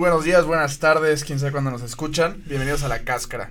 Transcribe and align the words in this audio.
Buenos 0.00 0.24
días, 0.24 0.46
buenas 0.46 0.78
tardes, 0.78 1.24
quién 1.24 1.38
sabe 1.38 1.52
cuándo 1.52 1.70
nos 1.70 1.82
escuchan. 1.82 2.42
Bienvenidos 2.46 2.84
a 2.84 2.88
La 2.88 3.04
Cáscara. 3.04 3.50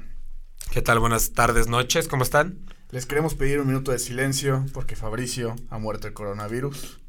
¿Qué 0.71 0.82
tal? 0.82 0.97
Buenas 0.97 1.33
tardes, 1.33 1.68
noches, 1.68 2.07
¿cómo 2.07 2.23
están? 2.23 2.57
Les 2.89 3.05
queremos 3.05 3.36
pedir 3.36 3.59
un 3.59 3.68
minuto 3.68 3.91
de 3.91 4.00
silencio 4.00 4.65
porque 4.73 4.96
Fabricio 4.96 5.55
ha 5.70 5.77
muerto 5.77 6.07
de 6.07 6.14
coronavirus. 6.15 7.01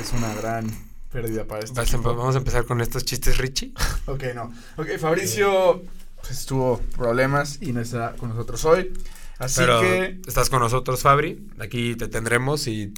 Es 0.00 0.12
una 0.12 0.34
gran 0.34 0.68
pérdida 1.12 1.44
para 1.44 1.60
este 1.60 1.78
Vas. 1.78 1.92
Vamos 2.02 2.34
a 2.34 2.38
empezar 2.38 2.64
con 2.64 2.80
estos 2.80 3.04
chistes, 3.04 3.38
Richie. 3.38 3.72
Ok, 4.06 4.24
no. 4.34 4.52
Ok, 4.76 4.98
Fabricio 4.98 5.84
pues, 6.22 6.44
tuvo 6.44 6.80
problemas 6.96 7.62
y 7.62 7.72
no 7.72 7.80
está 7.80 8.16
con 8.16 8.30
nosotros 8.30 8.64
hoy. 8.64 8.92
Así 9.38 9.60
Pero 9.60 9.80
que 9.80 10.20
estás 10.26 10.50
con 10.50 10.58
nosotros, 10.58 11.02
Fabri. 11.02 11.48
Aquí 11.60 11.94
te 11.94 12.08
tendremos 12.08 12.66
y 12.66 12.92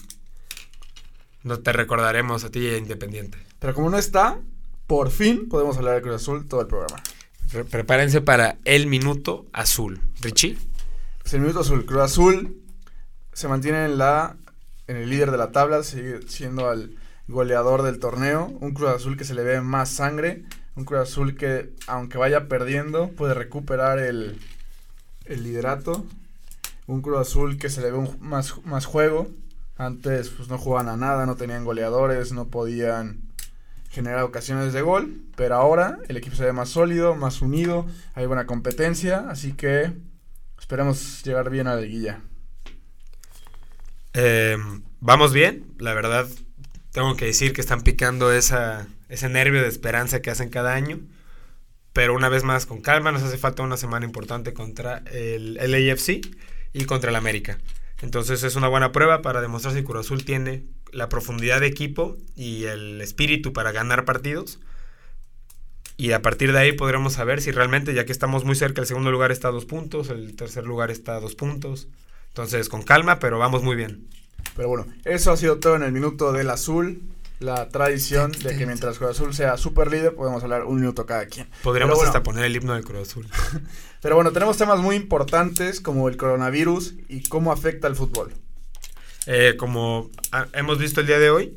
no 1.43 1.59
te 1.61 1.75
recordaremos 1.75 2.43
a 2.45 2.51
ti 2.51 2.67
Independiente. 2.69 3.37
Pero 3.59 3.75
como 3.75 3.91
no 3.91 3.99
está, 3.99 4.39
por 4.89 5.11
fin 5.13 5.49
podemos 5.49 5.77
hablar 5.77 5.95
de 5.95 6.03
Cruz 6.03 6.17
Azul 6.17 6.49
todo 6.49 6.61
el 6.63 6.67
programa. 6.67 7.01
Pre- 7.53 7.65
prepárense 7.65 8.21
para 8.21 8.59
el 8.65 8.89
minuto 8.89 9.47
azul. 9.53 10.01
Richie. 10.21 10.59
Pues 11.23 11.35
el 11.35 11.41
minuto 11.43 11.61
azul. 11.61 11.87
Cruz 11.87 12.03
Azul 12.03 12.61
se 13.33 13.47
mantiene 13.47 13.85
en 13.85 13.99
la 13.99 14.37
en 14.89 14.97
el 14.97 15.09
líder 15.11 15.31
de 15.31 15.37
la 15.39 15.53
tabla, 15.53 15.83
sigue 15.85 16.21
siendo 16.27 16.73
el 16.73 16.97
goleador 17.29 17.83
del 17.83 17.99
torneo. 18.01 18.47
Un 18.61 18.73
Cruz 18.73 18.89
Azul 18.91 19.17
que 19.17 19.25
se 19.25 19.35
le 19.35 19.45
ve 19.45 19.61
más 19.61 19.91
sangre. 19.91 20.45
Un 20.75 20.85
Cruz 20.85 21.01
Azul 21.01 21.37
que, 21.37 21.71
aunque 21.87 22.17
vaya 22.19 22.49
perdiendo, 22.49 23.09
puede 23.11 23.35
recuperar 23.35 23.99
el, 23.99 24.39
el 25.27 25.43
liderato. 25.43 26.07
Un 26.87 27.03
Cruz 27.03 27.19
Azul 27.19 27.59
que 27.59 27.69
se 27.69 27.83
le 27.83 27.91
ve 27.91 27.99
un- 27.99 28.17
más, 28.21 28.55
más 28.65 28.87
juego. 28.87 29.29
Antes 29.77 30.31
pues 30.31 30.49
no 30.49 30.57
jugaban 30.59 30.89
a 30.89 30.97
nada, 30.97 31.27
no 31.27 31.37
tenían 31.37 31.65
goleadores, 31.65 32.33
no 32.33 32.47
podían 32.47 33.21
generar 33.89 34.23
ocasiones 34.23 34.73
de 34.73 34.83
gol. 34.83 35.23
Pero 35.37 35.55
ahora 35.57 35.99
el 36.09 36.17
equipo 36.17 36.37
se 36.37 36.45
ve 36.45 36.53
más 36.53 36.69
sólido, 36.69 37.15
más 37.15 37.43
unido, 37.43 37.87
hay 38.15 38.27
buena 38.27 38.47
competencia. 38.47 39.27
Así 39.29 39.53
que 39.53 39.93
esperemos 40.59 41.23
llegar 41.25 41.51
bien 41.51 41.67
a 41.67 41.75
la 41.75 41.81
liguilla. 41.81 42.21
Eh, 44.15 44.57
Vamos 45.01 45.33
bien, 45.33 45.65
la 45.79 45.95
verdad. 45.95 46.27
Tengo 46.91 47.15
que 47.17 47.27
decir 47.27 47.53
que 47.53 47.61
están 47.61 47.83
picando 47.83 48.33
esa, 48.33 48.89
ese 49.09 49.29
nervio 49.29 49.63
de 49.63 49.69
esperanza 49.69 50.21
que 50.21 50.31
hacen 50.31 50.49
cada 50.49 50.75
año. 50.75 50.99
Pero 51.93 52.15
una 52.15 52.29
vez 52.29 52.43
más, 52.43 52.67
con 52.67 52.81
calma, 52.81 53.13
nos 53.13 53.23
hace 53.23 53.39
falta 53.39 53.63
una 53.63 53.77
semana 53.77 54.07
importante 54.07 54.53
contra 54.53 55.03
el 55.13 55.55
LAFC 55.55 56.21
y 56.73 56.85
contra 56.85 57.11
el 57.11 57.17
América. 57.17 57.59
Entonces 58.01 58.43
es 58.45 58.57
una 58.57 58.69
buena 58.69 58.93
prueba 58.93 59.23
para 59.23 59.41
demostrar 59.41 59.75
si 59.75 59.83
Cruz 59.83 60.07
Azul 60.07 60.25
tiene 60.25 60.65
la 60.93 61.09
profundidad 61.09 61.61
de 61.61 61.67
equipo 61.67 62.17
y 62.37 62.65
el 62.65 63.01
espíritu 63.01 63.53
para 63.53 63.73
ganar 63.73 64.05
partidos. 64.05 64.61
Y 65.97 66.13
a 66.13 66.23
partir 66.23 66.53
de 66.53 66.61
ahí 66.61 66.73
podremos 66.73 67.15
saber 67.15 67.43
si 67.43 67.51
realmente, 67.51 67.93
ya 67.93 68.07
que 68.07 68.13
estamos 68.13 68.45
muy 68.45 68.55
cerca, 68.55 68.81
el 68.81 68.87
segundo 68.87 69.11
lugar 69.11 69.33
está 69.33 69.49
a 69.49 69.51
dos 69.51 69.65
puntos, 69.65 70.11
el 70.11 70.37
tercer 70.37 70.65
lugar 70.65 70.93
está 70.93 71.17
a 71.17 71.21
dos 71.21 71.35
puntos. 71.35 71.89
Entonces 72.29 72.69
con 72.69 72.83
calma, 72.83 73.19
pero 73.19 73.39
vamos 73.39 73.65
muy 73.65 73.75
bien. 73.75 74.07
Pero 74.55 74.69
bueno, 74.69 74.87
eso 75.05 75.33
ha 75.33 75.37
sido 75.37 75.59
todo 75.59 75.75
en 75.75 75.83
el 75.83 75.91
minuto 75.91 76.33
del 76.33 76.51
azul. 76.51 77.03
La 77.39 77.69
tradición 77.69 78.33
de 78.33 78.57
que 78.57 78.67
mientras 78.67 78.99
Cruz 78.99 79.11
Azul 79.11 79.33
sea 79.33 79.57
super 79.57 79.91
líder, 79.91 80.15
podemos 80.15 80.43
hablar 80.43 80.65
un 80.65 80.81
minuto 80.81 81.07
cada 81.07 81.27
quien. 81.27 81.49
Podríamos 81.63 81.97
bueno. 81.97 82.09
hasta 82.09 82.23
poner 82.25 82.45
el 82.45 82.57
himno 82.57 82.75
del 82.75 82.85
Cruz 82.85 83.09
Azul. 83.09 83.29
Pero 84.03 84.17
bueno, 84.17 84.33
tenemos 84.33 84.57
temas 84.57 84.81
muy 84.81 84.97
importantes 84.97 85.81
como 85.81 86.09
el 86.09 86.17
coronavirus 86.17 86.95
y 87.09 87.23
cómo 87.29 87.53
afecta 87.53 87.87
al 87.87 87.95
fútbol. 87.95 88.33
Eh, 89.27 89.55
como 89.57 90.11
ah, 90.33 90.47
hemos 90.53 90.79
visto 90.79 91.01
el 91.01 91.07
día 91.07 91.19
de 91.19 91.31
hoy, 91.31 91.57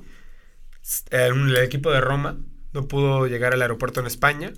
el 1.10 1.58
equipo 1.58 1.92
de 1.92 2.02
Roma 2.02 2.38
no 2.74 2.88
pudo 2.88 3.26
llegar 3.28 3.54
al 3.54 3.62
aeropuerto 3.62 4.00
en 4.02 4.08
España 4.08 4.54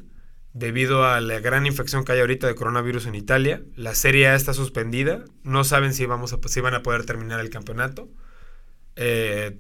debido 0.54 1.06
a 1.06 1.20
la 1.20 1.40
gran 1.40 1.66
infección 1.66 2.06
que 2.06 2.12
hay 2.12 2.20
ahorita 2.20 2.48
de 2.48 2.56
coronavirus 2.56 3.08
en 3.08 3.16
Italia. 3.16 3.62
La 3.76 3.96
Serie 3.96 4.28
A 4.28 4.36
está 4.36 4.54
suspendida, 4.54 5.24
no 5.44 5.64
saben 5.64 5.94
si, 5.94 6.06
vamos 6.06 6.34
a, 6.34 6.40
si 6.48 6.62
van 6.62 6.76
a 6.76 6.84
poder 6.84 7.06
terminar 7.06 7.40
el 7.40 7.50
campeonato. 7.50 8.10
Eh, 8.96 9.58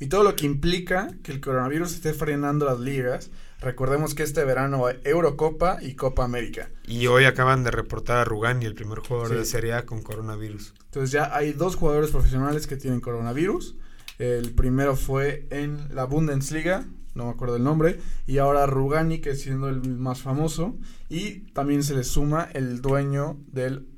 Y 0.00 0.06
todo 0.06 0.22
lo 0.24 0.34
que 0.36 0.46
implica 0.46 1.08
que 1.22 1.32
el 1.32 1.40
coronavirus 1.40 1.94
esté 1.94 2.12
frenando 2.12 2.66
las 2.66 2.80
ligas. 2.80 3.30
Recordemos 3.60 4.14
que 4.14 4.22
este 4.24 4.44
verano 4.44 4.86
hay 4.86 4.98
Eurocopa 5.04 5.78
y 5.80 5.94
Copa 5.94 6.24
América. 6.24 6.68
y 6.86 7.06
hoy 7.06 7.24
acaban 7.24 7.64
de 7.64 7.70
reportar 7.70 8.18
a 8.18 8.24
Rugani, 8.24 8.66
el 8.66 8.74
primer 8.74 8.98
jugador 8.98 9.28
Sí. 9.30 9.34
de 9.36 9.44
Serie 9.46 9.72
A 9.74 9.86
con 9.86 10.02
coronavirus. 10.02 10.74
Entonces 10.86 11.10
ya 11.12 11.34
hay 11.34 11.52
dos 11.52 11.76
jugadores 11.76 12.10
profesionales 12.10 12.66
que 12.66 12.76
tienen 12.76 13.00
coronavirus. 13.00 13.76
El 14.18 14.52
primero 14.52 14.94
fue 14.96 15.46
en 15.50 15.94
la 15.94 16.04
Bundesliga, 16.04 16.84
no 17.14 17.24
me 17.26 17.30
acuerdo 17.30 17.56
el 17.56 17.64
nombre, 17.64 17.98
y 18.26 18.38
ahora 18.38 18.66
Rugani, 18.66 19.20
que 19.20 19.34
siendo 19.34 19.68
el 19.68 19.80
más 19.96 20.20
famoso, 20.20 20.76
y 21.08 21.50
también 21.52 21.82
se 21.84 21.94
le 21.94 22.04
suma 22.04 22.48
el 22.52 22.82
dueño 22.82 23.38
del 23.46 23.88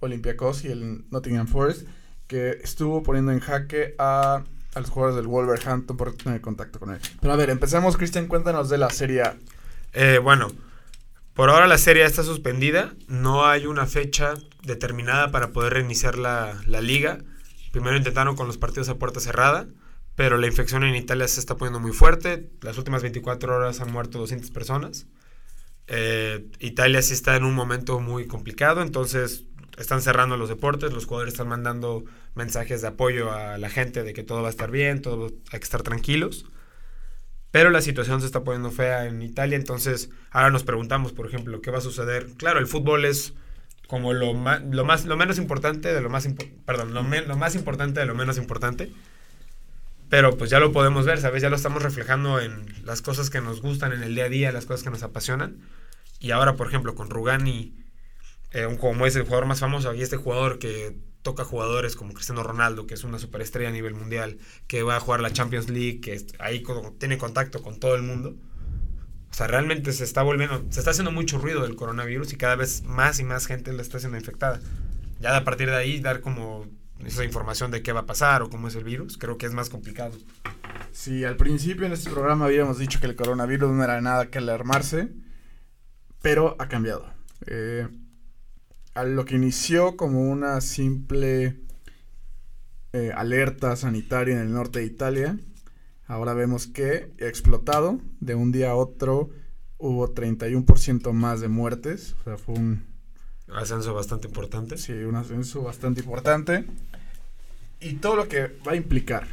Olympiacos 0.00 0.64
y 0.64 0.68
el 0.68 1.04
Nottingham 1.10 1.46
Forest, 1.46 1.86
que 2.26 2.50
estuvo 2.62 3.02
poniendo 3.02 3.32
en 3.32 3.40
jaque 3.40 3.94
a, 3.98 4.44
a 4.74 4.80
los 4.80 4.90
jugadores 4.90 5.16
del 5.16 5.26
Wolverhampton 5.26 5.96
por 5.96 6.14
tener 6.14 6.40
contacto 6.40 6.78
con 6.80 6.90
él. 6.90 7.00
Pero 7.20 7.32
a 7.32 7.36
ver, 7.36 7.50
empecemos, 7.50 7.96
Cristian, 7.96 8.26
cuéntanos 8.26 8.68
de 8.68 8.78
la 8.78 8.90
Serie 8.90 9.22
A. 9.22 9.36
Eh, 9.92 10.18
bueno, 10.22 10.48
por 11.34 11.50
ahora 11.50 11.66
la 11.66 11.78
serie 11.78 12.04
está 12.04 12.22
suspendida. 12.22 12.94
No 13.08 13.46
hay 13.46 13.66
una 13.66 13.86
fecha 13.86 14.34
determinada 14.62 15.30
para 15.30 15.52
poder 15.52 15.74
reiniciar 15.74 16.16
la, 16.16 16.60
la 16.66 16.80
liga. 16.80 17.18
Primero 17.72 17.96
intentaron 17.96 18.36
con 18.36 18.46
los 18.46 18.58
partidos 18.58 18.88
a 18.88 18.96
puerta 18.96 19.18
cerrada, 19.20 19.66
pero 20.14 20.36
la 20.36 20.46
infección 20.46 20.84
en 20.84 20.94
Italia 20.94 21.26
se 21.26 21.40
está 21.40 21.56
poniendo 21.56 21.80
muy 21.80 21.92
fuerte. 21.92 22.50
Las 22.60 22.78
últimas 22.78 23.02
24 23.02 23.56
horas 23.56 23.80
han 23.80 23.92
muerto 23.92 24.18
200 24.18 24.50
personas. 24.52 25.06
Eh, 25.86 26.46
Italia 26.60 27.02
sí 27.02 27.12
está 27.12 27.36
en 27.36 27.44
un 27.44 27.54
momento 27.54 28.00
muy 28.00 28.26
complicado, 28.26 28.80
entonces 28.80 29.44
están 29.76 30.02
cerrando 30.02 30.36
los 30.36 30.48
deportes, 30.48 30.92
los 30.92 31.06
jugadores 31.06 31.34
están 31.34 31.48
mandando 31.48 32.04
mensajes 32.34 32.80
de 32.82 32.88
apoyo 32.88 33.32
a 33.32 33.58
la 33.58 33.70
gente 33.70 34.02
de 34.02 34.12
que 34.12 34.22
todo 34.22 34.42
va 34.42 34.48
a 34.48 34.50
estar 34.50 34.70
bien, 34.70 35.02
todo 35.02 35.32
hay 35.52 35.58
que 35.58 35.64
estar 35.64 35.82
tranquilos. 35.82 36.46
Pero 37.50 37.70
la 37.70 37.80
situación 37.80 38.20
se 38.20 38.26
está 38.26 38.42
poniendo 38.42 38.70
fea 38.70 39.06
en 39.06 39.22
Italia, 39.22 39.56
entonces 39.56 40.10
ahora 40.30 40.50
nos 40.50 40.64
preguntamos, 40.64 41.12
por 41.12 41.26
ejemplo, 41.26 41.60
qué 41.60 41.70
va 41.70 41.78
a 41.78 41.82
suceder. 41.82 42.28
Claro, 42.36 42.58
el 42.58 42.66
fútbol 42.66 43.04
es 43.04 43.34
como 43.86 44.12
lo 44.12 44.34
más, 44.34 44.62
lo 45.04 45.16
menos 45.16 45.38
importante 45.38 45.92
de 45.92 46.00
lo 46.00 46.10
más, 46.10 46.26
impo- 46.28 46.50
lo 47.26 47.36
más 47.36 47.54
importante 47.54 48.00
de 48.00 48.06
lo 48.06 48.14
menos 48.14 48.38
importante. 48.38 48.92
Pero 50.08 50.36
pues 50.36 50.50
ya 50.50 50.60
lo 50.60 50.72
podemos 50.72 51.06
ver, 51.06 51.20
¿sabes? 51.20 51.42
Ya 51.42 51.50
lo 51.50 51.56
estamos 51.56 51.82
reflejando 51.82 52.40
en 52.40 52.66
las 52.84 53.02
cosas 53.02 53.30
que 53.30 53.40
nos 53.40 53.62
gustan 53.62 53.92
en 53.92 54.02
el 54.02 54.14
día 54.14 54.24
a 54.24 54.28
día, 54.28 54.52
las 54.52 54.66
cosas 54.66 54.82
que 54.82 54.90
nos 54.90 55.02
apasionan. 55.02 55.58
Y 56.20 56.30
ahora, 56.30 56.54
por 56.54 56.66
ejemplo, 56.66 56.94
con 56.94 57.10
Rugani, 57.10 57.74
eh, 58.54 58.76
como 58.80 59.04
es 59.04 59.16
el 59.16 59.24
jugador 59.24 59.46
más 59.46 59.60
famoso, 59.60 59.92
y 59.94 60.02
este 60.02 60.16
jugador 60.16 60.58
que 60.58 60.96
toca 61.22 61.44
jugadores 61.44 61.96
como 61.96 62.12
Cristiano 62.12 62.42
Ronaldo, 62.42 62.86
que 62.86 62.94
es 62.94 63.02
una 63.02 63.18
superestrella 63.18 63.70
a 63.70 63.72
nivel 63.72 63.94
mundial, 63.94 64.38
que 64.66 64.82
va 64.82 64.96
a 64.96 65.00
jugar 65.00 65.20
la 65.20 65.32
Champions 65.32 65.68
League, 65.68 66.00
que 66.00 66.24
ahí 66.38 66.62
tiene 66.98 67.18
contacto 67.18 67.62
con 67.62 67.80
todo 67.80 67.94
el 67.96 68.02
mundo. 68.02 68.36
O 69.30 69.34
sea, 69.34 69.48
realmente 69.48 69.92
se 69.92 70.04
está 70.04 70.22
volviendo, 70.22 70.64
se 70.70 70.78
está 70.78 70.92
haciendo 70.92 71.10
mucho 71.10 71.38
ruido 71.38 71.62
del 71.62 71.74
coronavirus 71.74 72.32
y 72.32 72.36
cada 72.36 72.54
vez 72.54 72.84
más 72.84 73.18
y 73.18 73.24
más 73.24 73.46
gente 73.46 73.72
la 73.72 73.82
está 73.82 73.98
siendo 73.98 74.16
infectada. 74.16 74.60
Ya 75.18 75.36
a 75.36 75.42
partir 75.44 75.68
de 75.68 75.76
ahí 75.76 75.98
dar 75.98 76.20
como 76.20 76.66
esa 77.04 77.24
información 77.24 77.72
de 77.72 77.82
qué 77.82 77.92
va 77.92 78.00
a 78.00 78.06
pasar 78.06 78.42
o 78.42 78.50
cómo 78.50 78.68
es 78.68 78.76
el 78.76 78.84
virus, 78.84 79.18
creo 79.18 79.36
que 79.36 79.46
es 79.46 79.52
más 79.52 79.70
complicado. 79.70 80.16
Sí, 80.92 81.24
al 81.24 81.36
principio 81.36 81.86
en 81.86 81.92
este 81.92 82.10
programa 82.10 82.44
habíamos 82.44 82.78
dicho 82.78 83.00
que 83.00 83.06
el 83.06 83.16
coronavirus 83.16 83.72
no 83.72 83.82
era 83.82 84.00
nada 84.00 84.26
que 84.26 84.38
alarmarse, 84.38 85.08
pero 86.22 86.54
ha 86.60 86.68
cambiado. 86.68 87.12
Eh, 87.46 87.88
a 88.94 89.04
lo 89.04 89.24
que 89.24 89.34
inició 89.34 89.96
como 89.96 90.30
una 90.30 90.60
simple 90.60 91.56
eh, 92.92 93.12
alerta 93.14 93.74
sanitaria 93.76 94.34
en 94.34 94.40
el 94.40 94.52
norte 94.52 94.78
de 94.78 94.86
Italia, 94.86 95.38
ahora 96.06 96.34
vemos 96.34 96.66
que 96.66 97.12
ha 97.20 97.26
explotado. 97.26 98.00
De 98.20 98.34
un 98.34 98.52
día 98.52 98.70
a 98.70 98.76
otro 98.76 99.30
hubo 99.78 100.14
31% 100.14 101.12
más 101.12 101.40
de 101.40 101.48
muertes. 101.48 102.14
O 102.20 102.24
sea, 102.24 102.38
fue 102.38 102.54
un, 102.54 102.84
Ascenso 103.52 103.94
bastante 103.94 104.26
importante. 104.28 104.78
sí, 104.78 104.92
un 104.92 105.16
ascenso 105.16 105.62
bastante 105.62 106.00
importante. 106.00 106.64
Y 107.80 107.94
todo 107.94 108.16
lo 108.16 108.28
que 108.28 108.46
va 108.66 108.72
a 108.72 108.76
implicar. 108.76 109.26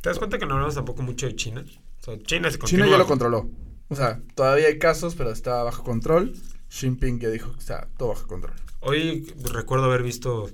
¿Te 0.00 0.08
das 0.08 0.18
cuenta 0.18 0.38
que 0.38 0.46
no 0.46 0.54
hablamos 0.54 0.74
tampoco 0.74 1.02
mucho 1.02 1.26
de 1.26 1.34
China? 1.34 1.64
O 2.00 2.04
sea, 2.04 2.18
China 2.22 2.50
se 2.50 2.58
China 2.58 2.86
ya 2.86 2.96
lo 2.96 3.06
controló. 3.06 3.50
O 3.88 3.96
sea, 3.96 4.20
todavía 4.34 4.68
hay 4.68 4.78
casos, 4.78 5.16
pero 5.16 5.30
está 5.30 5.62
bajo 5.62 5.82
control. 5.82 6.34
Xi 6.70 6.86
Jinping 6.86 7.18
ya 7.18 7.28
dijo 7.28 7.52
que 7.52 7.58
está 7.58 7.88
todo 7.98 8.10
bajo 8.10 8.26
control. 8.26 8.54
Hoy 8.78 9.26
recuerdo 9.52 9.86
haber 9.86 10.02
visto 10.02 10.48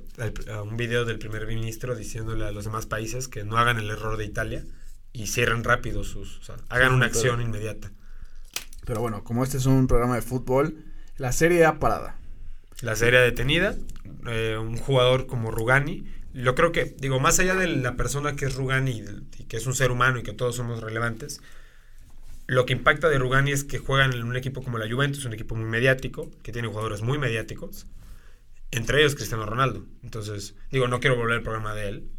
un 0.64 0.76
video 0.76 1.04
del 1.04 1.18
primer 1.18 1.46
ministro 1.46 1.94
diciéndole 1.94 2.46
a 2.46 2.50
los 2.50 2.64
demás 2.64 2.86
países 2.86 3.28
que 3.28 3.44
no 3.44 3.58
hagan 3.58 3.78
el 3.78 3.90
error 3.90 4.16
de 4.16 4.24
Italia 4.24 4.64
y 5.12 5.28
cierren 5.28 5.62
rápido 5.62 6.04
sus, 6.04 6.38
o 6.38 6.42
sea, 6.42 6.56
hagan 6.68 6.92
una 6.92 7.06
acción 7.06 7.40
inmediata. 7.40 7.92
Pero 8.84 9.00
bueno, 9.00 9.24
como 9.24 9.44
este 9.44 9.58
es 9.58 9.66
un 9.66 9.86
programa 9.86 10.16
de 10.16 10.22
fútbol, 10.22 10.84
la 11.18 11.32
serie 11.32 11.64
A 11.64 11.78
parada. 11.78 12.18
La 12.80 12.96
serie 12.96 13.20
detenida, 13.20 13.76
eh, 14.26 14.56
un 14.58 14.76
jugador 14.76 15.26
como 15.26 15.50
Rugani, 15.50 16.06
yo 16.32 16.54
creo 16.54 16.72
que, 16.72 16.96
digo, 16.98 17.20
más 17.20 17.38
allá 17.38 17.54
de 17.54 17.68
la 17.68 17.96
persona 17.96 18.36
que 18.36 18.46
es 18.46 18.54
Rugani 18.54 19.02
y 19.38 19.44
que 19.44 19.56
es 19.56 19.66
un 19.66 19.74
ser 19.74 19.90
humano 19.90 20.18
y 20.18 20.22
que 20.22 20.32
todos 20.32 20.56
somos 20.56 20.82
relevantes, 20.82 21.40
Lo 22.46 22.64
que 22.64 22.72
impacta 22.74 23.08
de 23.08 23.18
Rugani 23.18 23.50
es 23.52 23.64
que 23.64 23.78
juegan 23.78 24.12
en 24.12 24.22
un 24.24 24.36
equipo 24.36 24.62
como 24.62 24.78
la 24.78 24.88
Juventus, 24.88 25.24
un 25.24 25.32
equipo 25.32 25.56
muy 25.56 25.64
mediático, 25.68 26.30
que 26.42 26.52
tiene 26.52 26.68
jugadores 26.68 27.02
muy 27.02 27.18
mediáticos, 27.18 27.86
entre 28.70 29.00
ellos 29.00 29.14
Cristiano 29.16 29.46
Ronaldo. 29.46 29.84
Entonces, 30.02 30.54
digo, 30.70 30.86
no 30.86 31.00
quiero 31.00 31.16
volver 31.16 31.36
al 31.38 31.42
programa 31.42 31.74
de 31.74 31.88
él, 31.88 32.10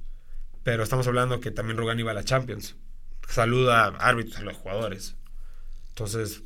pero 0.63 0.83
estamos 0.83 1.07
hablando 1.07 1.39
que 1.39 1.51
también 1.51 1.77
Rugani 1.77 2.03
va 2.03 2.11
a 2.11 2.15
la 2.15 2.23
Champions. 2.23 2.75
Saluda 3.29 3.85
a 3.85 3.87
árbitros, 3.89 4.37
a 4.39 4.41
los 4.43 4.57
jugadores. 4.57 5.15
Entonces, 5.89 6.43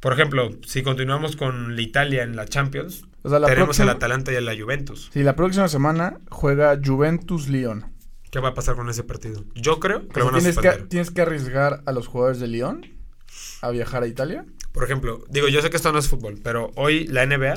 por 0.00 0.12
ejemplo, 0.12 0.50
si 0.66 0.82
continuamos 0.82 1.36
con 1.36 1.76
la 1.76 1.82
Italia 1.82 2.22
en 2.22 2.36
la 2.36 2.46
Champions, 2.46 3.04
O 3.22 3.28
sea, 3.30 3.38
la 3.38 3.48
tenemos 3.48 3.68
próxima, 3.68 3.90
al 3.90 3.96
Atalanta 3.96 4.32
y 4.32 4.36
a 4.36 4.40
la 4.40 4.56
Juventus. 4.56 5.10
sí, 5.12 5.22
la 5.22 5.36
próxima 5.36 5.68
semana 5.68 6.18
juega 6.30 6.78
Juventus-Lyon. 6.82 7.95
¿Qué 8.36 8.40
va 8.42 8.50
a 8.50 8.54
pasar 8.54 8.76
con 8.76 8.90
ese 8.90 9.02
partido? 9.02 9.44
Yo 9.54 9.80
creo 9.80 10.06
que 10.08 10.20
lo 10.20 10.26
van 10.26 10.34
a 10.34 10.38
¿tienes, 10.40 10.58
que, 10.58 10.70
tienes 10.90 11.10
que 11.10 11.22
arriesgar 11.22 11.82
a 11.86 11.92
los 11.92 12.06
jugadores 12.06 12.38
de 12.38 12.46
Lyon 12.48 12.84
a 13.62 13.70
viajar 13.70 14.02
a 14.02 14.06
Italia. 14.08 14.44
Por 14.72 14.84
ejemplo, 14.84 15.24
digo, 15.30 15.48
yo 15.48 15.62
sé 15.62 15.70
que 15.70 15.78
esto 15.78 15.90
no 15.90 15.98
es 15.98 16.06
fútbol, 16.08 16.38
pero 16.44 16.70
hoy 16.74 17.06
la 17.06 17.24
NBA 17.24 17.54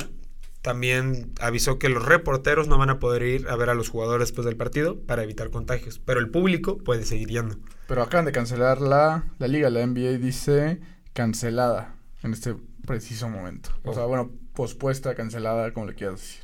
también 0.62 1.34
avisó 1.38 1.78
que 1.78 1.90
los 1.90 2.02
reporteros 2.02 2.66
no 2.66 2.78
van 2.78 2.88
a 2.88 2.98
poder 2.98 3.24
ir 3.24 3.46
a 3.50 3.56
ver 3.56 3.68
a 3.68 3.74
los 3.74 3.90
jugadores 3.90 4.28
después 4.28 4.46
del 4.46 4.56
partido 4.56 4.98
para 5.02 5.22
evitar 5.22 5.50
contagios, 5.50 5.98
pero 5.98 6.18
el 6.18 6.30
público 6.30 6.78
puede 6.78 7.04
seguir 7.04 7.28
yendo. 7.28 7.56
Pero 7.86 8.02
acaban 8.02 8.24
de 8.24 8.32
cancelar 8.32 8.80
la, 8.80 9.26
la 9.38 9.48
liga. 9.48 9.68
La 9.68 9.86
NBA 9.86 10.12
dice 10.16 10.80
cancelada 11.12 11.94
en 12.22 12.32
este 12.32 12.56
preciso 12.86 13.28
momento. 13.28 13.68
O 13.84 13.90
Oh. 13.90 13.94
sea, 13.94 14.04
bueno, 14.06 14.30
pospuesta, 14.54 15.14
cancelada, 15.14 15.74
como 15.74 15.84
le 15.84 15.94
quieras 15.94 16.20
decir. 16.22 16.40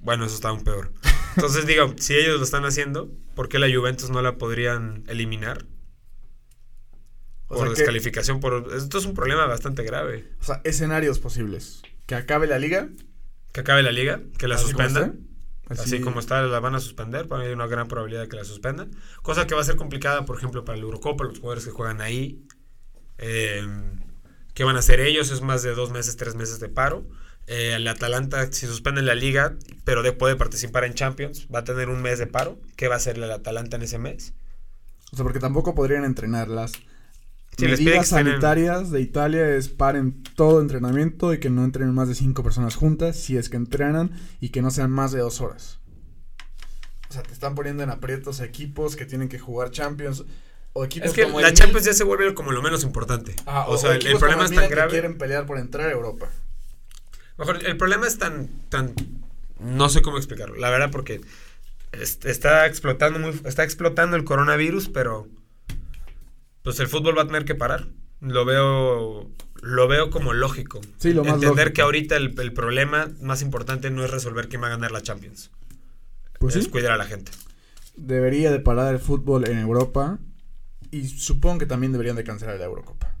Bueno, 0.00 0.24
eso 0.24 0.36
está 0.36 0.48
aún 0.48 0.64
peor. 0.64 0.90
Entonces 1.36 1.66
digo, 1.66 1.94
si 1.98 2.14
ellos 2.14 2.38
lo 2.38 2.44
están 2.44 2.64
haciendo, 2.64 3.10
¿por 3.34 3.48
qué 3.48 3.58
la 3.58 3.72
Juventus 3.74 4.10
no 4.10 4.22
la 4.22 4.36
podrían 4.38 5.04
eliminar? 5.08 5.64
O 7.48 7.56
Por 7.56 7.58
sea 7.58 7.66
que- 7.68 7.80
descalificación, 7.80 8.40
por... 8.40 8.72
Esto 8.74 8.98
es 8.98 9.04
un 9.04 9.14
problema 9.14 9.46
bastante 9.46 9.82
grave. 9.82 10.28
O 10.40 10.44
sea, 10.44 10.60
escenarios 10.64 11.18
posibles. 11.18 11.82
Que 12.06 12.14
acabe 12.14 12.46
la 12.46 12.58
liga. 12.58 12.88
Que 13.52 13.60
acabe 13.60 13.82
la 13.82 13.92
liga, 13.92 14.20
que 14.38 14.48
la 14.48 14.56
suspendan. 14.58 15.20
Así, 15.68 16.00
como 16.00 16.20
está, 16.20 16.42
la 16.42 16.60
van 16.60 16.74
a 16.74 16.80
suspender. 16.80 17.28
Para 17.28 17.42
mí 17.42 17.48
hay 17.48 17.54
una 17.54 17.66
gran 17.66 17.88
probabilidad 17.88 18.22
de 18.22 18.28
que 18.28 18.36
la 18.36 18.44
suspendan. 18.44 18.90
Cosa 19.22 19.46
que 19.46 19.54
va 19.54 19.60
a 19.60 19.64
ser 19.64 19.76
complicada, 19.76 20.24
por 20.24 20.36
ejemplo, 20.36 20.64
para 20.64 20.76
la 20.76 20.84
Eurocopa, 20.84 21.24
los 21.24 21.38
jugadores 21.38 21.64
que 21.64 21.70
juegan 21.70 22.00
ahí. 22.00 22.42
Eh, 23.18 23.66
¿Qué 24.54 24.64
van 24.64 24.76
a 24.76 24.80
hacer 24.80 25.00
ellos? 25.00 25.30
Es 25.30 25.40
más 25.40 25.62
de 25.62 25.74
dos 25.74 25.90
meses, 25.90 26.16
tres 26.16 26.34
meses 26.34 26.60
de 26.60 26.68
paro. 26.68 27.06
Eh, 27.46 27.74
el 27.74 27.86
Atalanta, 27.88 28.50
si 28.52 28.66
suspenden 28.66 29.04
la 29.06 29.14
liga, 29.14 29.56
pero 29.84 30.02
de- 30.02 30.12
puede 30.12 30.36
participar 30.36 30.84
en 30.84 30.94
Champions, 30.94 31.48
va 31.54 31.60
a 31.60 31.64
tener 31.64 31.88
un 31.88 32.00
mes 32.02 32.18
de 32.18 32.26
paro. 32.26 32.58
¿Qué 32.76 32.88
va 32.88 32.94
a 32.94 32.96
hacer 32.98 33.16
el 33.16 33.30
Atalanta 33.30 33.76
en 33.76 33.82
ese 33.82 33.98
mes? 33.98 34.32
O 35.12 35.16
sea, 35.16 35.24
porque 35.24 35.40
tampoco 35.40 35.74
podrían 35.74 36.04
entrenar. 36.04 36.48
Las 36.48 36.72
Sí, 37.58 37.66
medidas 37.66 37.84
que 37.92 37.96
en- 37.98 38.04
sanitarias 38.26 38.90
de 38.90 39.00
Italia 39.02 39.54
es 39.56 39.68
paren 39.68 40.22
todo 40.36 40.60
entrenamiento 40.62 41.34
y 41.34 41.40
que 41.40 41.50
no 41.50 41.64
entrenen 41.64 41.94
más 41.94 42.08
de 42.08 42.14
cinco 42.14 42.42
personas 42.42 42.76
juntas, 42.76 43.16
si 43.16 43.36
es 43.36 43.50
que 43.50 43.56
entrenan, 43.58 44.12
y 44.40 44.48
que 44.50 44.62
no 44.62 44.70
sean 44.70 44.90
más 44.90 45.12
de 45.12 45.18
dos 45.20 45.40
horas. 45.42 45.78
O 47.10 47.12
sea, 47.12 47.22
te 47.22 47.32
están 47.34 47.54
poniendo 47.54 47.82
en 47.82 47.90
aprietos 47.90 48.40
a 48.40 48.44
equipos 48.46 48.96
que 48.96 49.04
tienen 49.04 49.28
que 49.28 49.38
jugar 49.38 49.70
Champions. 49.70 50.24
O 50.72 50.84
equipos 50.86 51.08
Es 51.10 51.14
que 51.14 51.24
como 51.24 51.42
la 51.42 51.52
Champions 51.52 51.82
Mil- 51.84 51.92
ya 51.92 51.98
se 51.98 52.04
vuelve 52.04 52.32
como 52.32 52.52
lo 52.52 52.62
menos 52.62 52.84
importante. 52.84 53.34
Ajá, 53.44 53.66
o, 53.68 53.76
sea, 53.76 53.90
el, 53.90 53.96
equipos 53.96 54.14
el 54.14 54.18
problema 54.20 54.44
es 54.46 54.52
tan 54.52 54.64
que 54.64 54.70
grave. 54.74 54.90
quieren 54.90 55.18
pelear 55.18 55.44
por 55.44 55.58
entrar 55.58 55.88
a 55.88 55.92
Europa. 55.92 56.30
Mejor, 57.46 57.64
el 57.66 57.76
problema 57.76 58.06
es 58.06 58.18
tan, 58.18 58.48
tan, 58.68 58.94
no 59.60 59.88
sé 59.88 60.02
cómo 60.02 60.16
explicarlo, 60.18 60.56
la 60.56 60.70
verdad, 60.70 60.90
porque 60.90 61.20
est- 61.92 62.24
está 62.24 62.66
explotando 62.66 63.18
muy, 63.18 63.40
está 63.44 63.64
explotando 63.64 64.16
el 64.16 64.24
coronavirus, 64.24 64.88
pero 64.88 65.28
pues 66.62 66.78
el 66.80 66.88
fútbol 66.88 67.16
va 67.16 67.22
a 67.22 67.26
tener 67.26 67.44
que 67.44 67.54
parar. 67.54 67.88
Lo 68.20 68.44
veo, 68.44 69.28
lo 69.62 69.88
veo 69.88 70.10
como 70.10 70.32
lógico. 70.32 70.80
Sí, 70.98 71.12
lo 71.12 71.24
más 71.24 71.34
Entender 71.34 71.66
lógico. 71.66 71.74
que 71.74 71.82
ahorita 71.82 72.16
el, 72.16 72.38
el 72.40 72.52
problema 72.52 73.10
más 73.20 73.42
importante 73.42 73.90
no 73.90 74.04
es 74.04 74.10
resolver 74.10 74.48
quién 74.48 74.62
va 74.62 74.68
a 74.68 74.70
ganar 74.70 74.92
la 74.92 75.02
Champions, 75.02 75.50
Pues 76.38 76.54
es 76.56 76.64
sí, 76.64 76.70
cuidar 76.70 76.92
a 76.92 76.96
la 76.96 77.04
gente. 77.04 77.32
debería 77.96 78.50
de 78.52 78.60
parar 78.60 78.94
el 78.94 79.00
fútbol 79.00 79.48
en 79.48 79.58
Europa. 79.58 80.18
Y 80.92 81.08
supongo 81.08 81.58
que 81.58 81.66
también 81.66 81.90
deberían 81.92 82.16
de 82.16 82.22
cancelar 82.24 82.58
la 82.58 82.66
Eurocopa. 82.66 83.12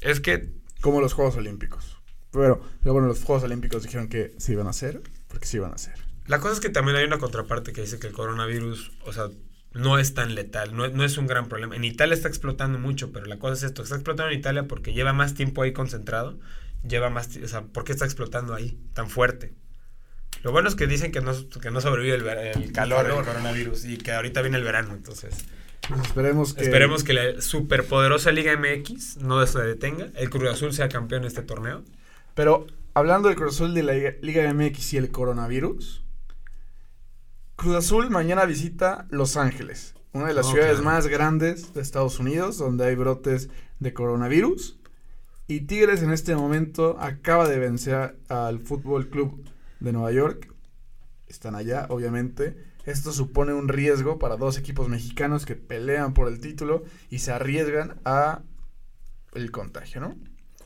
Es 0.00 0.20
que 0.20 0.52
Como 0.80 1.00
los 1.00 1.12
Juegos 1.12 1.36
Olímpicos. 1.36 1.95
Pero, 2.36 2.60
pero 2.80 2.92
bueno, 2.92 3.08
los 3.08 3.22
Juegos 3.22 3.44
Olímpicos 3.44 3.82
dijeron 3.82 4.08
que 4.08 4.34
se 4.38 4.52
iban 4.52 4.66
a 4.66 4.70
hacer, 4.70 5.02
porque 5.28 5.46
se 5.46 5.56
iban 5.58 5.72
a 5.72 5.74
hacer. 5.74 5.94
La 6.26 6.40
cosa 6.40 6.54
es 6.54 6.60
que 6.60 6.68
también 6.70 6.96
hay 6.96 7.04
una 7.04 7.18
contraparte 7.18 7.72
que 7.72 7.82
dice 7.82 7.98
que 7.98 8.08
el 8.08 8.12
coronavirus, 8.12 8.92
o 9.04 9.12
sea, 9.12 9.28
no 9.72 9.98
es 9.98 10.14
tan 10.14 10.34
letal, 10.34 10.74
no, 10.74 10.88
no 10.88 11.04
es 11.04 11.18
un 11.18 11.26
gran 11.26 11.48
problema. 11.48 11.76
En 11.76 11.84
Italia 11.84 12.14
está 12.14 12.28
explotando 12.28 12.78
mucho, 12.78 13.12
pero 13.12 13.26
la 13.26 13.38
cosa 13.38 13.54
es 13.54 13.62
esto, 13.62 13.82
está 13.82 13.94
explotando 13.96 14.32
en 14.32 14.38
Italia 14.38 14.66
porque 14.66 14.92
lleva 14.92 15.12
más 15.12 15.34
tiempo 15.34 15.62
ahí 15.62 15.72
concentrado, 15.72 16.38
lleva 16.86 17.10
más, 17.10 17.36
o 17.42 17.48
sea, 17.48 17.62
¿por 17.62 17.84
qué 17.84 17.92
está 17.92 18.04
explotando 18.04 18.54
ahí 18.54 18.78
tan 18.94 19.08
fuerte? 19.10 19.52
Lo 20.42 20.52
bueno 20.52 20.68
es 20.68 20.74
que 20.76 20.86
dicen 20.86 21.12
que 21.12 21.20
no, 21.20 21.32
que 21.60 21.70
no 21.70 21.80
sobrevive 21.80 22.14
el, 22.14 22.22
ver- 22.22 22.56
el 22.56 22.72
calor, 22.72 23.06
el 23.06 23.24
coronavirus 23.24 23.84
y 23.84 23.96
que 23.98 24.12
ahorita 24.12 24.42
viene 24.42 24.58
el 24.58 24.64
verano, 24.64 24.94
entonces 24.94 25.34
Pues 25.88 26.00
esperemos 26.02 26.54
que. 26.54 26.62
esperemos 26.62 27.04
que 27.04 27.12
la 27.14 27.40
superpoderosa 27.40 28.30
Liga 28.32 28.56
MX 28.56 29.18
no 29.18 29.44
se 29.46 29.58
detenga, 29.60 30.08
el 30.14 30.30
Cruz 30.30 30.48
Azul 30.50 30.72
sea 30.72 30.88
campeón 30.88 31.22
en 31.22 31.28
este 31.28 31.42
torneo. 31.42 31.84
Pero 32.36 32.66
hablando 32.92 33.28
del 33.28 33.36
Cruz 33.38 33.54
Azul 33.54 33.72
de 33.72 33.82
la 33.82 33.94
Liga, 34.20 34.52
MX 34.52 34.92
y 34.92 34.96
el 34.98 35.10
coronavirus, 35.10 36.04
Cruz 37.56 37.76
Azul 37.76 38.10
mañana 38.10 38.44
visita 38.44 39.06
Los 39.08 39.38
Ángeles, 39.38 39.94
una 40.12 40.26
de 40.26 40.34
las 40.34 40.46
ciudades 40.46 40.82
más 40.82 41.06
grandes 41.06 41.72
de 41.72 41.80
Estados 41.80 42.20
Unidos, 42.20 42.58
donde 42.58 42.84
hay 42.84 42.94
brotes 42.94 43.48
de 43.80 43.94
coronavirus. 43.94 44.78
Y 45.48 45.62
Tigres 45.62 46.02
en 46.02 46.12
este 46.12 46.36
momento 46.36 46.98
acaba 47.00 47.48
de 47.48 47.58
vencer 47.58 48.18
al 48.28 48.60
Fútbol 48.60 49.08
Club 49.08 49.42
de 49.80 49.92
Nueva 49.94 50.12
York. 50.12 50.52
Están 51.28 51.54
allá, 51.54 51.86
obviamente. 51.88 52.54
Esto 52.84 53.12
supone 53.12 53.54
un 53.54 53.68
riesgo 53.68 54.18
para 54.18 54.36
dos 54.36 54.58
equipos 54.58 54.90
mexicanos 54.90 55.46
que 55.46 55.56
pelean 55.56 56.12
por 56.12 56.28
el 56.28 56.38
título 56.38 56.84
y 57.08 57.20
se 57.20 57.32
arriesgan 57.32 57.98
a 58.04 58.42
el 59.32 59.50
contagio, 59.50 60.02
¿no? 60.02 60.16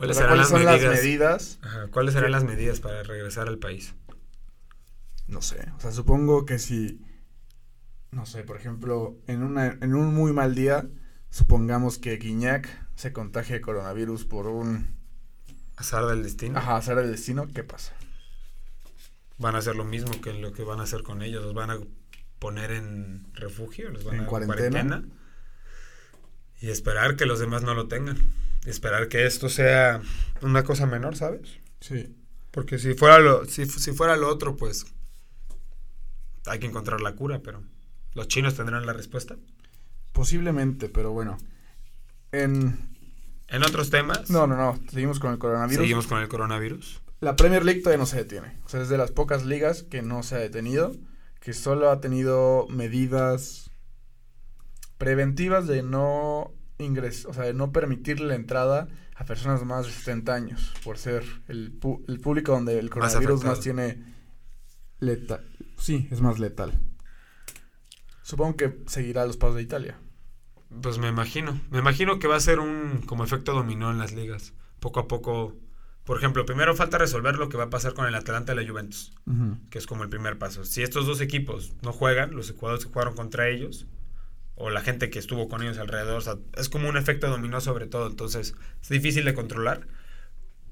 ¿Cuáles 0.01 0.17
serán 0.17 0.39
las 0.39 0.49
son 0.49 0.65
medidas? 0.65 0.83
las 0.83 0.95
medidas? 0.95 1.59
Ajá, 1.61 1.89
¿Cuáles 1.89 2.15
serán 2.15 2.33
las 2.33 2.45
medidas 2.45 2.81
para 2.81 3.03
regresar 3.03 3.49
al 3.49 3.59
país? 3.59 3.95
No 5.27 5.43
sé, 5.43 5.71
o 5.77 5.81
sea, 5.81 5.93
supongo 5.93 6.47
que 6.47 6.59
si, 6.59 7.01
no 8.11 8.25
sé, 8.25 8.43
por 8.43 8.57
ejemplo, 8.57 9.15
en, 9.27 9.43
una, 9.43 9.67
en 9.67 9.95
un 9.95 10.15
muy 10.15 10.33
mal 10.33 10.55
día, 10.55 10.89
supongamos 11.29 11.99
que 11.99 12.17
Guiñac 12.17 12.67
se 12.97 13.13
contagie 13.13 13.57
de 13.57 13.61
coronavirus 13.61 14.25
por 14.25 14.47
un, 14.47 14.97
Azar 15.77 16.07
del 16.07 16.23
destino. 16.23 16.59
ajá, 16.59 16.77
azar 16.77 16.97
del 16.97 17.11
destino, 17.11 17.47
¿qué 17.49 17.63
pasa? 17.63 17.93
van 19.37 19.55
a 19.55 19.59
hacer 19.59 19.77
lo 19.77 19.85
mismo 19.85 20.21
que 20.21 20.33
lo 20.35 20.53
que 20.53 20.63
van 20.65 20.81
a 20.81 20.83
hacer 20.85 21.03
con 21.03 21.23
ellos. 21.23 21.43
Los 21.43 21.55
van 21.55 21.71
a 21.71 21.79
poner 22.39 22.71
en 22.73 23.27
refugio, 23.35 23.91
los 23.91 24.05
van 24.05 24.15
En 24.17 24.21
a 24.23 24.27
cuarentena. 24.27 25.05
y 26.61 26.69
esperar 26.71 27.17
que 27.17 27.25
los 27.27 27.39
demás 27.39 27.63
no 27.63 27.75
lo 27.75 27.87
tengan. 27.89 28.19
Esperar 28.67 29.09
que 29.09 29.27
esto 29.27 29.49
sea 29.49 30.03
una 30.43 30.63
cosa 30.65 30.87
menor, 30.87 31.17
¿sabes? 31.17 31.59
Sí, 31.81 32.15
Porque 32.51 32.79
si 32.79 32.95
fuera 32.95 33.19
lo, 33.19 33.45
si, 33.47 33.65
si 33.67 33.93
fuera 33.93 34.17
lo 34.17 34.29
otro, 34.29 34.57
pues 34.57 34.85
hay 36.47 36.59
que 36.59 36.67
encontrar 36.67 37.01
la 37.01 37.15
cura, 37.15 37.41
pero 37.43 37.63
los 38.15 38.29
chinos 38.29 38.55
tendrán 38.57 38.87
la 38.87 38.93
respuesta. 38.93 39.37
posiblemente, 40.13 40.89
pero 40.89 41.13
bueno, 41.13 41.39
en, 42.33 42.91
En 43.49 43.63
otros 43.65 43.91
temas, 43.91 44.31
no, 44.31 44.47
no, 44.47 44.57
no, 44.57 44.79
seguimos 44.91 45.19
con 45.21 45.33
el 45.33 45.39
coronavirus. 45.39 45.83
seguimos 45.83 46.07
con 46.07 46.21
el 46.21 46.29
coronavirus. 46.29 47.01
La 47.21 47.37
Premier 47.37 47.65
League 47.65 47.81
todavía 47.81 47.99
no 47.99 48.07
se 48.07 48.17
detiene, 48.17 48.59
o 48.65 48.69
sea, 48.69 48.81
es 48.83 48.89
de 48.89 48.99
las 48.99 49.11
pocas 49.11 49.45
ligas 49.45 49.83
que 49.83 50.03
no 50.03 50.23
se 50.23 50.37
ha 50.37 50.39
detenido, 50.39 50.93
que 51.41 51.53
solo 51.53 51.91
ha 51.91 52.01
tenido 52.01 52.67
medidas 52.69 53.71
preventivas 54.99 55.67
de 55.67 55.83
no 55.83 56.53
ingresar, 56.85 57.31
o 57.31 57.35
sea, 57.35 57.45
de 57.45 57.55
no 57.55 57.73
permitirle 57.73 58.27
la 58.29 58.35
entrada 58.35 58.89
a 59.15 59.25
personas 59.25 59.65
más 59.65 59.87
de 59.87 59.93
70 59.93 60.35
años, 60.35 60.73
por 60.85 60.97
ser 60.99 61.25
el, 61.49 61.79
pu- 61.79 62.03
el 62.09 62.21
público 62.21 62.53
donde 62.53 62.79
el 62.79 62.89
coronavirus 62.91 63.45
más, 63.45 63.61
tiene 63.61 64.03
letal. 64.99 65.47
Sí, 65.77 66.09
es 66.11 66.21
más 66.21 66.39
letal. 66.39 66.79
Supongo 68.23 68.57
que 68.57 68.79
seguirá 68.87 69.27
los 69.27 69.37
pasos 69.37 69.57
de 69.57 69.63
Italia. 69.63 69.99
Pues 70.83 70.99
me 70.99 71.09
imagino. 71.09 71.61
Me 71.71 71.79
imagino 71.81 72.19
que 72.19 72.29
va 72.29 72.37
a 72.37 72.41
ser 72.41 72.61
un 72.61 73.03
como 73.07 73.25
efecto 73.25 73.53
dominó 73.53 73.91
en 73.91 73.99
las 73.99 74.13
ligas. 74.13 74.53
Poco 74.79 75.01
a 75.01 75.09
poco. 75.09 75.57
Por 76.05 76.17
ejemplo, 76.17 76.47
primero 76.47 76.75
falta 76.75 76.97
resolver 76.99 77.37
lo 77.37 77.49
que 77.49 77.57
va 77.57 77.65
a 77.65 77.71
pasar 77.71 77.95
con 77.95 78.07
el 78.07 78.15
Atalanta 78.15 78.53
y 78.53 78.57
la 78.57 78.69
Juventus, 78.69 79.13
que 79.71 79.79
es 79.79 79.87
como 79.87 80.03
el 80.03 80.09
primer 80.09 80.39
paso. 80.39 80.65
Si 80.65 80.83
estos 80.83 81.07
dos 81.07 81.21
equipos 81.21 81.73
no 81.83 81.93
juegan, 81.93 82.35
los 82.35 82.51
jugadores 82.53 82.85
que 82.87 82.93
jugaron 82.93 83.15
contra 83.15 83.49
ellos, 83.49 83.87
o 84.61 84.69
la 84.69 84.83
gente 84.83 85.09
que 85.09 85.19
estuvo 85.19 85.49
con 85.49 85.63
ellos 85.63 85.79
alrededor, 85.79 86.19
o 86.19 86.21
sea, 86.21 86.37
es 86.59 86.69
como 86.69 86.87
un 86.91 86.99
efecto 86.99 87.29
dominó 87.29 87.63
sobre 87.63 87.87
todo. 87.87 88.07
Entonces, 88.07 88.55
es 88.83 88.89
difícil 88.91 89.25
de 89.25 89.33
controlar. 89.33 89.87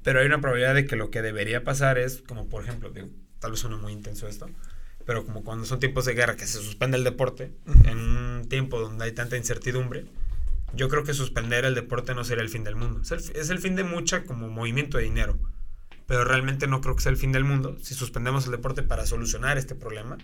Pero 0.02 0.21
hay 0.21 0.26
una 0.26 0.42
probabilidad 0.42 0.75
de 0.75 0.85
que 0.85 0.95
lo 0.95 1.11
que 1.11 1.23
debería 1.23 1.64
pasar 1.64 1.97
es, 1.97 2.23
como 2.28 2.50
por 2.50 2.62
ejemplo, 2.62 2.90
digo, 2.90 3.09
tal 3.38 3.52
vez 3.52 3.61
suene 3.61 3.76
muy 3.76 3.95
intenso 3.95 4.28
esto, 4.28 4.49
pero 5.07 5.25
como 5.25 5.42
cuando 5.42 5.64
son 5.64 5.80
tiempos 5.80 6.04
de 6.04 6.12
guerra 6.12 6.37
que 6.37 6.47
se 6.47 6.59
suspende 6.59 6.99
el 6.99 7.04
deporte, 7.04 7.50
en 7.85 7.99
un 7.99 8.49
tiempo 8.49 8.78
donde 8.78 9.07
hay 9.07 9.12
tanta 9.12 9.38
incertidumbre, 9.38 10.04
yo 10.75 10.90
creo 10.90 11.02
que 11.02 11.14
suspender 11.14 11.64
el 11.64 11.75
deporte 11.75 12.14
no 12.14 12.25
sería 12.25 12.42
el 12.42 12.50
fin 12.50 12.64
del 12.64 12.76
mundo. 12.76 13.00
Es 13.00 13.11
el, 13.11 13.37
es 13.37 13.49
el 13.49 13.59
fin 13.59 13.75
de 13.75 13.85
mucha 13.85 14.25
como 14.25 14.49
movimiento 14.49 14.99
de 14.99 15.04
dinero. 15.04 15.38
Pero 16.07 16.25
realmente 16.25 16.66
no 16.66 16.83
creo 16.83 16.95
que 16.95 17.02
sea 17.02 17.12
el 17.12 17.16
fin 17.16 17.33
del 17.33 17.45
mundo 17.45 17.78
si 17.83 17.95
suspendemos 17.95 18.45
el 18.45 18.52
deporte 18.52 18.83
para 18.83 19.07
solucionar 19.07 19.57
este 19.57 19.75
problema 19.75 20.18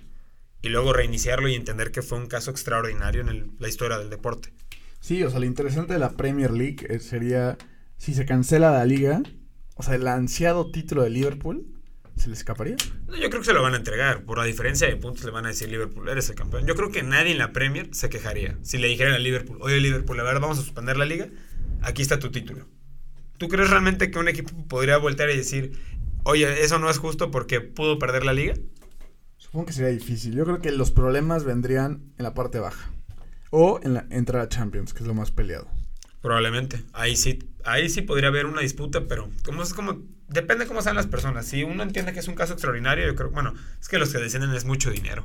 y 0.64 0.68
luego 0.70 0.92
reiniciarlo 0.92 1.48
y 1.48 1.54
entender 1.54 1.92
que 1.92 2.02
fue 2.02 2.18
un 2.18 2.26
caso 2.26 2.50
extraordinario 2.50 3.20
en 3.20 3.28
el- 3.28 3.50
la 3.58 3.68
historia 3.68 3.98
del 3.98 4.10
deporte. 4.10 4.52
Sí, 5.00 5.22
o 5.22 5.30
sea, 5.30 5.38
lo 5.40 5.46
interesante 5.46 5.92
de 5.92 5.98
la 5.98 6.12
Premier 6.12 6.50
League 6.50 6.86
eh, 6.88 6.98
sería 6.98 7.58
si 7.98 8.14
se 8.14 8.24
cancela 8.24 8.70
la 8.72 8.84
liga, 8.86 9.22
o 9.76 9.82
sea, 9.82 9.94
el 9.94 10.06
ansiado 10.08 10.70
título 10.70 11.02
de 11.02 11.10
Liverpool, 11.10 11.66
¿se 12.16 12.28
le 12.28 12.34
escaparía? 12.34 12.76
No, 13.06 13.16
yo 13.16 13.28
creo 13.28 13.40
que 13.42 13.46
se 13.46 13.52
lo 13.52 13.62
van 13.62 13.74
a 13.74 13.76
entregar. 13.76 14.24
Por 14.24 14.38
la 14.38 14.44
diferencia 14.44 14.86
de 14.88 14.96
puntos 14.96 15.24
le 15.24 15.30
van 15.30 15.44
a 15.44 15.48
decir 15.48 15.68
Liverpool, 15.68 16.08
eres 16.08 16.30
el 16.30 16.36
campeón. 16.36 16.66
Yo 16.66 16.74
creo 16.74 16.90
que 16.90 17.02
nadie 17.02 17.32
en 17.32 17.38
la 17.38 17.52
Premier 17.52 17.88
se 17.92 18.08
quejaría 18.08 18.56
si 18.62 18.78
le 18.78 18.88
dijeran 18.88 19.14
a 19.14 19.18
Liverpool, 19.18 19.58
oye 19.60 19.80
Liverpool, 19.80 20.18
a 20.20 20.22
ver, 20.22 20.40
vamos 20.40 20.58
a 20.58 20.62
suspender 20.62 20.96
la 20.96 21.04
liga, 21.04 21.28
aquí 21.82 22.00
está 22.02 22.18
tu 22.18 22.30
título. 22.30 22.66
¿Tú 23.36 23.48
crees 23.48 23.68
realmente 23.68 24.10
que 24.10 24.18
un 24.18 24.28
equipo 24.28 24.52
podría 24.68 24.96
voltear 24.96 25.28
y 25.30 25.36
decir, 25.36 25.72
oye, 26.22 26.62
eso 26.64 26.78
no 26.78 26.88
es 26.88 26.98
justo 26.98 27.30
porque 27.30 27.60
pudo 27.60 27.98
perder 27.98 28.24
la 28.24 28.32
liga? 28.32 28.54
Supongo 29.54 29.66
que 29.66 29.72
sería 29.72 29.92
difícil. 29.92 30.34
Yo 30.34 30.42
creo 30.42 30.60
que 30.60 30.72
los 30.72 30.90
problemas 30.90 31.44
vendrían 31.44 32.02
en 32.18 32.24
la 32.24 32.34
parte 32.34 32.58
baja. 32.58 32.90
O 33.50 33.78
en 33.84 33.94
la 33.94 34.04
entrar 34.10 34.42
a 34.42 34.48
Champions, 34.48 34.92
que 34.92 35.04
es 35.04 35.06
lo 35.06 35.14
más 35.14 35.30
peleado. 35.30 35.68
Probablemente. 36.20 36.82
Ahí 36.92 37.14
sí, 37.14 37.38
ahí 37.64 37.88
sí 37.88 38.02
podría 38.02 38.30
haber 38.30 38.46
una 38.46 38.62
disputa, 38.62 39.06
pero 39.06 39.30
como 39.44 39.62
es 39.62 39.72
como 39.72 40.02
depende 40.26 40.66
cómo 40.66 40.82
sean 40.82 40.96
las 40.96 41.06
personas. 41.06 41.46
Si 41.46 41.62
uno 41.62 41.84
entiende 41.84 42.12
que 42.12 42.18
es 42.18 42.26
un 42.26 42.34
caso 42.34 42.54
extraordinario, 42.54 43.06
yo 43.06 43.14
creo, 43.14 43.30
bueno, 43.30 43.54
es 43.80 43.86
que 43.86 43.98
los 43.98 44.10
que 44.10 44.18
descienden 44.18 44.52
es 44.54 44.64
mucho 44.64 44.90
dinero. 44.90 45.24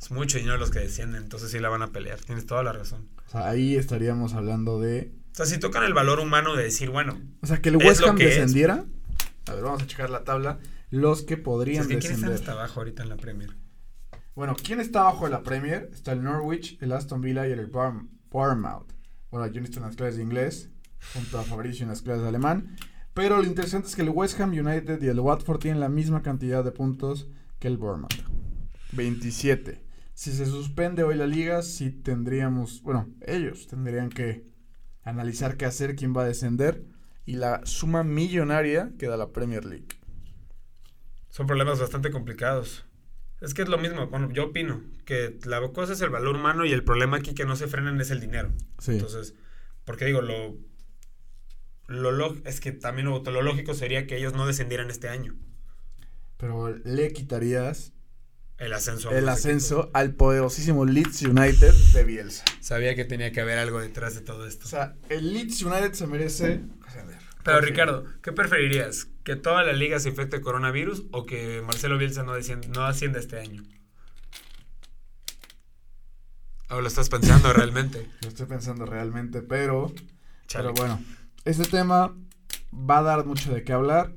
Es 0.00 0.12
mucho 0.12 0.38
dinero 0.38 0.56
los 0.56 0.70
que 0.70 0.78
descienden, 0.78 1.24
entonces 1.24 1.50
sí 1.50 1.58
la 1.58 1.68
van 1.68 1.82
a 1.82 1.88
pelear. 1.88 2.20
Tienes 2.20 2.46
toda 2.46 2.62
la 2.62 2.72
razón. 2.72 3.08
O 3.26 3.30
sea, 3.32 3.48
ahí 3.48 3.74
estaríamos 3.74 4.34
hablando 4.34 4.78
de... 4.78 5.10
O 5.32 5.34
sea, 5.34 5.46
si 5.46 5.58
tocan 5.58 5.82
el 5.82 5.94
valor 5.94 6.20
humano 6.20 6.54
de 6.54 6.62
decir, 6.62 6.90
bueno, 6.90 7.20
O 7.42 7.46
sea, 7.48 7.60
que 7.60 7.70
el 7.70 7.80
Es 7.80 7.88
West 7.88 8.02
Ham 8.04 8.20
es. 8.20 8.24
descendiera. 8.24 8.84
A 9.48 9.54
ver, 9.54 9.64
vamos 9.64 9.82
a 9.82 9.86
checar 9.88 10.10
la 10.10 10.22
tabla. 10.22 10.60
Los 10.90 11.22
que 11.22 11.36
podrían 11.36 11.82
es 11.82 11.88
que 11.88 11.98
¿quién 11.98 12.12
está 12.12 12.30
descender. 12.30 12.54
abajo 12.54 12.80
ahorita 12.80 13.02
en 13.02 13.08
la 13.08 13.16
Premier? 13.16 13.56
Bueno, 14.34 14.56
¿quién 14.62 14.80
está 14.80 15.00
abajo 15.00 15.24
de 15.24 15.32
la 15.32 15.42
Premier? 15.42 15.90
Está 15.92 16.12
el 16.12 16.22
Norwich, 16.22 16.78
el 16.80 16.92
Aston 16.92 17.20
Villa 17.20 17.46
y 17.46 17.52
el 17.52 17.66
Bournemouth. 17.66 18.92
Bueno, 19.30 19.46
yo 19.48 19.60
necesito 19.60 19.80
unas 19.80 19.96
clases 19.96 20.16
de 20.16 20.22
inglés, 20.22 20.70
junto 21.12 21.38
a 21.38 21.42
Fabricio 21.42 21.82
en 21.82 21.90
las 21.90 22.02
clases 22.02 22.22
de 22.22 22.28
alemán. 22.28 22.76
Pero 23.14 23.38
lo 23.38 23.44
interesante 23.44 23.88
es 23.88 23.96
que 23.96 24.02
el 24.02 24.10
West 24.10 24.40
Ham 24.40 24.50
United 24.50 25.02
y 25.02 25.08
el 25.08 25.20
Watford 25.20 25.58
tienen 25.58 25.80
la 25.80 25.88
misma 25.88 26.22
cantidad 26.22 26.64
de 26.64 26.70
puntos 26.70 27.28
que 27.58 27.68
el 27.68 27.76
Bournemouth. 27.76 28.14
27. 28.92 29.84
Si 30.14 30.32
se 30.32 30.46
suspende 30.46 31.02
hoy 31.02 31.16
la 31.16 31.26
liga, 31.26 31.62
sí 31.62 31.90
tendríamos, 31.90 32.82
bueno, 32.82 33.08
ellos 33.20 33.66
tendrían 33.66 34.08
que 34.08 34.46
analizar 35.02 35.56
qué 35.56 35.64
hacer, 35.64 35.96
quién 35.96 36.16
va 36.16 36.22
a 36.22 36.26
descender 36.26 36.84
y 37.24 37.34
la 37.34 37.60
suma 37.66 38.04
millonaria 38.04 38.92
que 38.98 39.06
da 39.06 39.16
la 39.16 39.32
Premier 39.32 39.64
League. 39.64 39.97
Son 41.30 41.46
problemas 41.46 41.78
bastante 41.80 42.10
complicados. 42.10 42.84
Es 43.40 43.54
que 43.54 43.62
es 43.62 43.68
lo 43.68 43.78
mismo, 43.78 44.08
bueno, 44.08 44.30
yo 44.32 44.46
opino 44.46 44.82
que 45.04 45.38
la 45.44 45.60
cosa 45.72 45.92
es 45.92 46.00
el 46.00 46.10
valor 46.10 46.34
humano 46.36 46.64
y 46.64 46.72
el 46.72 46.82
problema 46.82 47.18
aquí 47.18 47.34
que 47.34 47.44
no 47.44 47.54
se 47.54 47.68
frenan 47.68 48.00
es 48.00 48.10
el 48.10 48.20
dinero. 48.20 48.50
Sí. 48.78 48.92
Entonces, 48.92 49.34
porque 49.84 50.06
digo, 50.06 50.22
lo, 50.22 50.56
lo 51.86 52.10
log- 52.12 52.42
es 52.44 52.60
que 52.60 52.72
también 52.72 53.06
lo, 53.08 53.22
lo 53.22 53.42
lógico 53.42 53.74
sería 53.74 54.06
que 54.06 54.16
ellos 54.16 54.32
no 54.34 54.46
descendieran 54.46 54.90
este 54.90 55.08
año. 55.08 55.36
Pero 56.36 56.68
le 56.84 57.12
quitarías 57.12 57.92
El 58.58 58.72
ascenso. 58.72 59.10
el 59.12 59.28
ascenso 59.28 59.90
al 59.94 60.14
poderosísimo 60.14 60.84
Leeds 60.84 61.22
United 61.22 61.72
de 61.94 62.04
Bielsa. 62.04 62.44
Sabía 62.60 62.94
que 62.96 63.04
tenía 63.04 63.30
que 63.32 63.40
haber 63.40 63.58
algo 63.58 63.80
detrás 63.80 64.14
de 64.16 64.20
todo 64.20 64.46
esto. 64.46 64.66
O 64.66 64.68
sea, 64.68 64.96
el 65.08 65.32
Leeds 65.32 65.62
United 65.62 65.92
se 65.92 66.06
merece 66.06 66.60
ascender. 66.86 67.18
Pero. 67.44 67.60
Ricardo, 67.60 68.04
¿qué 68.22 68.32
preferirías? 68.32 69.08
¿Que 69.28 69.36
toda 69.36 69.62
la 69.62 69.74
liga 69.74 70.00
se 70.00 70.08
infecte 70.08 70.36
de 70.38 70.42
coronavirus 70.42 71.04
o 71.12 71.26
que 71.26 71.60
Marcelo 71.60 71.98
Bielsa 71.98 72.22
no, 72.22 72.32
descienda- 72.32 72.66
no 72.68 72.86
ascienda 72.86 73.18
este 73.18 73.38
año? 73.38 73.62
¿O 76.70 76.80
lo 76.80 76.88
estás 76.88 77.10
pensando 77.10 77.52
realmente? 77.52 78.10
Lo 78.22 78.28
estoy 78.28 78.46
pensando 78.46 78.86
realmente, 78.86 79.42
pero, 79.42 79.92
Chale. 80.46 80.70
pero 80.72 80.74
bueno, 80.74 81.02
este 81.44 81.66
tema 81.66 82.16
va 82.72 82.98
a 83.00 83.02
dar 83.02 83.26
mucho 83.26 83.52
de 83.52 83.64
qué 83.64 83.74
hablar, 83.74 84.14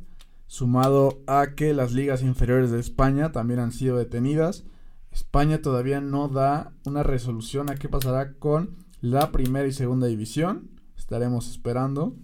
sumado 0.47 1.21
a 1.27 1.55
que 1.57 1.73
las 1.73 1.91
ligas 1.91 2.21
inferiores 2.21 2.71
de 2.71 2.79
España 2.79 3.33
también 3.33 3.59
han 3.59 3.73
sido 3.73 3.97
detenidas. 3.97 4.63
España 5.11 5.61
todavía 5.61 5.99
no 5.99 6.29
da 6.29 6.71
una 6.85 7.03
resolución 7.03 7.69
a 7.69 7.75
qué 7.75 7.89
pasará 7.89 8.35
con 8.35 8.77
la 9.01 9.33
primera 9.33 9.67
y 9.67 9.73
segunda 9.73 10.07
división. 10.07 10.71
Estaremos 10.97 11.49
esperando. 11.49 12.15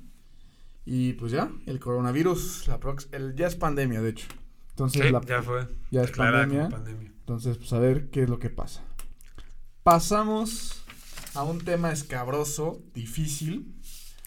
Y 0.89 1.13
pues 1.13 1.33
ya, 1.33 1.51
el 1.65 1.81
coronavirus, 1.81 2.69
la 2.69 2.79
prox- 2.79 3.09
el, 3.11 3.35
ya 3.35 3.47
es 3.47 3.55
pandemia, 3.57 4.01
de 4.01 4.09
hecho. 4.11 4.27
Entonces, 4.69 5.01
Sí, 5.05 5.09
la, 5.11 5.19
ya 5.21 5.43
fue. 5.43 5.67
ya 5.91 6.03
es 6.03 6.11
pandemia. 6.11 6.69
pandemia. 6.69 7.11
Entonces, 7.19 7.57
pues 7.57 7.73
a 7.73 7.79
ver 7.79 8.09
qué 8.09 8.23
es 8.23 8.29
lo 8.29 8.39
que 8.39 8.49
pasa. 8.49 8.83
Pasamos 9.83 10.83
a 11.33 11.43
un 11.43 11.59
tema 11.59 11.91
escabroso, 11.91 12.81
difícil. 12.93 13.75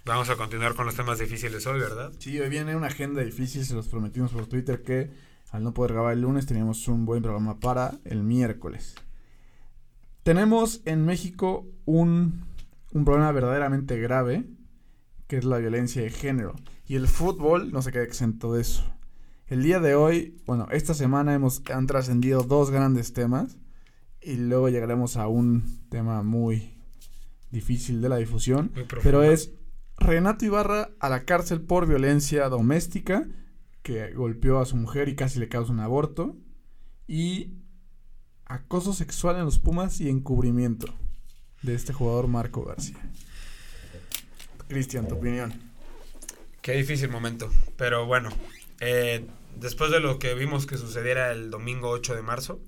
Vamos 0.05 0.29
a 0.29 0.37
continuar 0.37 0.75
con 0.75 0.85
los 0.87 0.95
temas 0.95 1.19
difíciles 1.19 1.67
hoy, 1.67 1.81
¿verdad? 1.81 2.12
Sí, 2.19 2.38
hoy 2.38 2.49
viene 2.50 2.76
una 2.76 2.88
agenda 2.88 3.23
difícil, 3.23 3.64
se 3.64 3.75
los 3.75 3.88
prometimos 3.88 4.33
por 4.33 4.47
Twitter 4.47 4.83
que 4.83 5.11
al 5.50 5.62
no 5.62 5.73
poder 5.73 5.93
grabar 5.95 6.12
el 6.12 6.21
lunes 6.21 6.47
teníamos 6.47 6.87
un 6.88 7.07
buen 7.07 7.23
programa 7.23 7.59
para 7.59 7.99
el 8.05 8.23
miércoles. 8.23 8.95
Tenemos 10.23 10.83
en 10.85 11.05
México 11.07 11.67
un, 11.87 12.45
un 12.93 13.05
problema 13.05 13.33
verdaderamente 13.33 13.99
grave, 13.99 14.45
que 15.31 15.37
es 15.37 15.45
la 15.45 15.59
violencia 15.59 16.03
de 16.03 16.11
género. 16.11 16.57
Y 16.89 16.97
el 16.97 17.07
fútbol 17.07 17.71
no 17.71 17.83
se 17.83 17.93
queda 17.93 18.03
exento 18.03 18.53
de 18.53 18.63
eso. 18.63 18.83
El 19.47 19.63
día 19.63 19.79
de 19.79 19.95
hoy, 19.95 20.43
bueno, 20.45 20.67
esta 20.73 20.93
semana 20.93 21.35
hemos, 21.35 21.63
han 21.73 21.87
trascendido 21.87 22.43
dos 22.43 22.73
grandes 22.73 23.13
temas 23.13 23.57
y 24.21 24.35
luego 24.35 24.71
llegaremos 24.71 25.17
a 25.17 25.29
un 25.29 25.87
tema 25.89 26.25
muy 26.25 26.75
difícil 27.53 28.01
de 28.03 28.09
la 28.09 28.17
difusión. 28.17 28.73
Pero 29.05 29.23
es 29.23 29.53
Renato 29.99 30.45
Ibarra 30.45 30.91
a 30.99 31.09
la 31.09 31.23
cárcel 31.23 31.61
por 31.61 31.87
violencia 31.87 32.49
doméstica, 32.49 33.29
que 33.85 34.13
golpeó 34.13 34.59
a 34.59 34.67
su 34.67 34.75
mujer 34.75 35.09
y 35.09 35.15
casi 35.15 35.39
le 35.39 35.49
causa 35.49 35.73
un 35.73 35.79
aborto. 35.79 36.37
Y 37.07 37.53
acoso 38.47 38.95
sexual 38.95 39.37
en 39.37 39.45
los 39.45 39.61
Pumas 39.61 40.01
y 40.01 40.09
encubrimiento 40.09 40.93
de 41.63 41.77
este 41.77 41.93
jugador 41.93 42.27
Marco 42.27 42.65
García. 42.65 42.99
Cristian, 44.71 45.09
tu 45.09 45.17
opinión. 45.17 45.53
Qué 46.62 46.73
difícil 46.73 47.11
momento. 47.11 47.50
Pero 47.77 48.07
bueno, 48.07 48.31
eh, 48.79 49.27
después 49.57 49.91
de 49.91 49.99
lo 49.99 50.21
que 50.21 50.35
vimos 50.35 50.65
que 50.65 50.79
sucediera 50.79 51.33
el 51.33 51.50
domingo 51.50 51.91
8 51.91 52.15
de 52.15 52.23
marzo, 52.23 52.61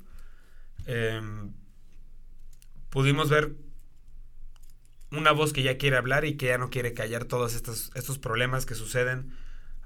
eh, 0.86 1.20
pudimos 2.90 3.30
ver 3.30 3.52
una 5.12 5.30
voz 5.30 5.52
que 5.52 5.62
ya 5.62 5.78
quiere 5.78 5.96
hablar 5.96 6.24
y 6.24 6.36
que 6.36 6.46
ya 6.46 6.58
no 6.58 6.70
quiere 6.70 6.92
callar 6.92 7.24
todos 7.24 7.54
estos, 7.54 7.92
estos 7.94 8.18
problemas 8.18 8.66
que 8.66 8.74
suceden 8.74 9.36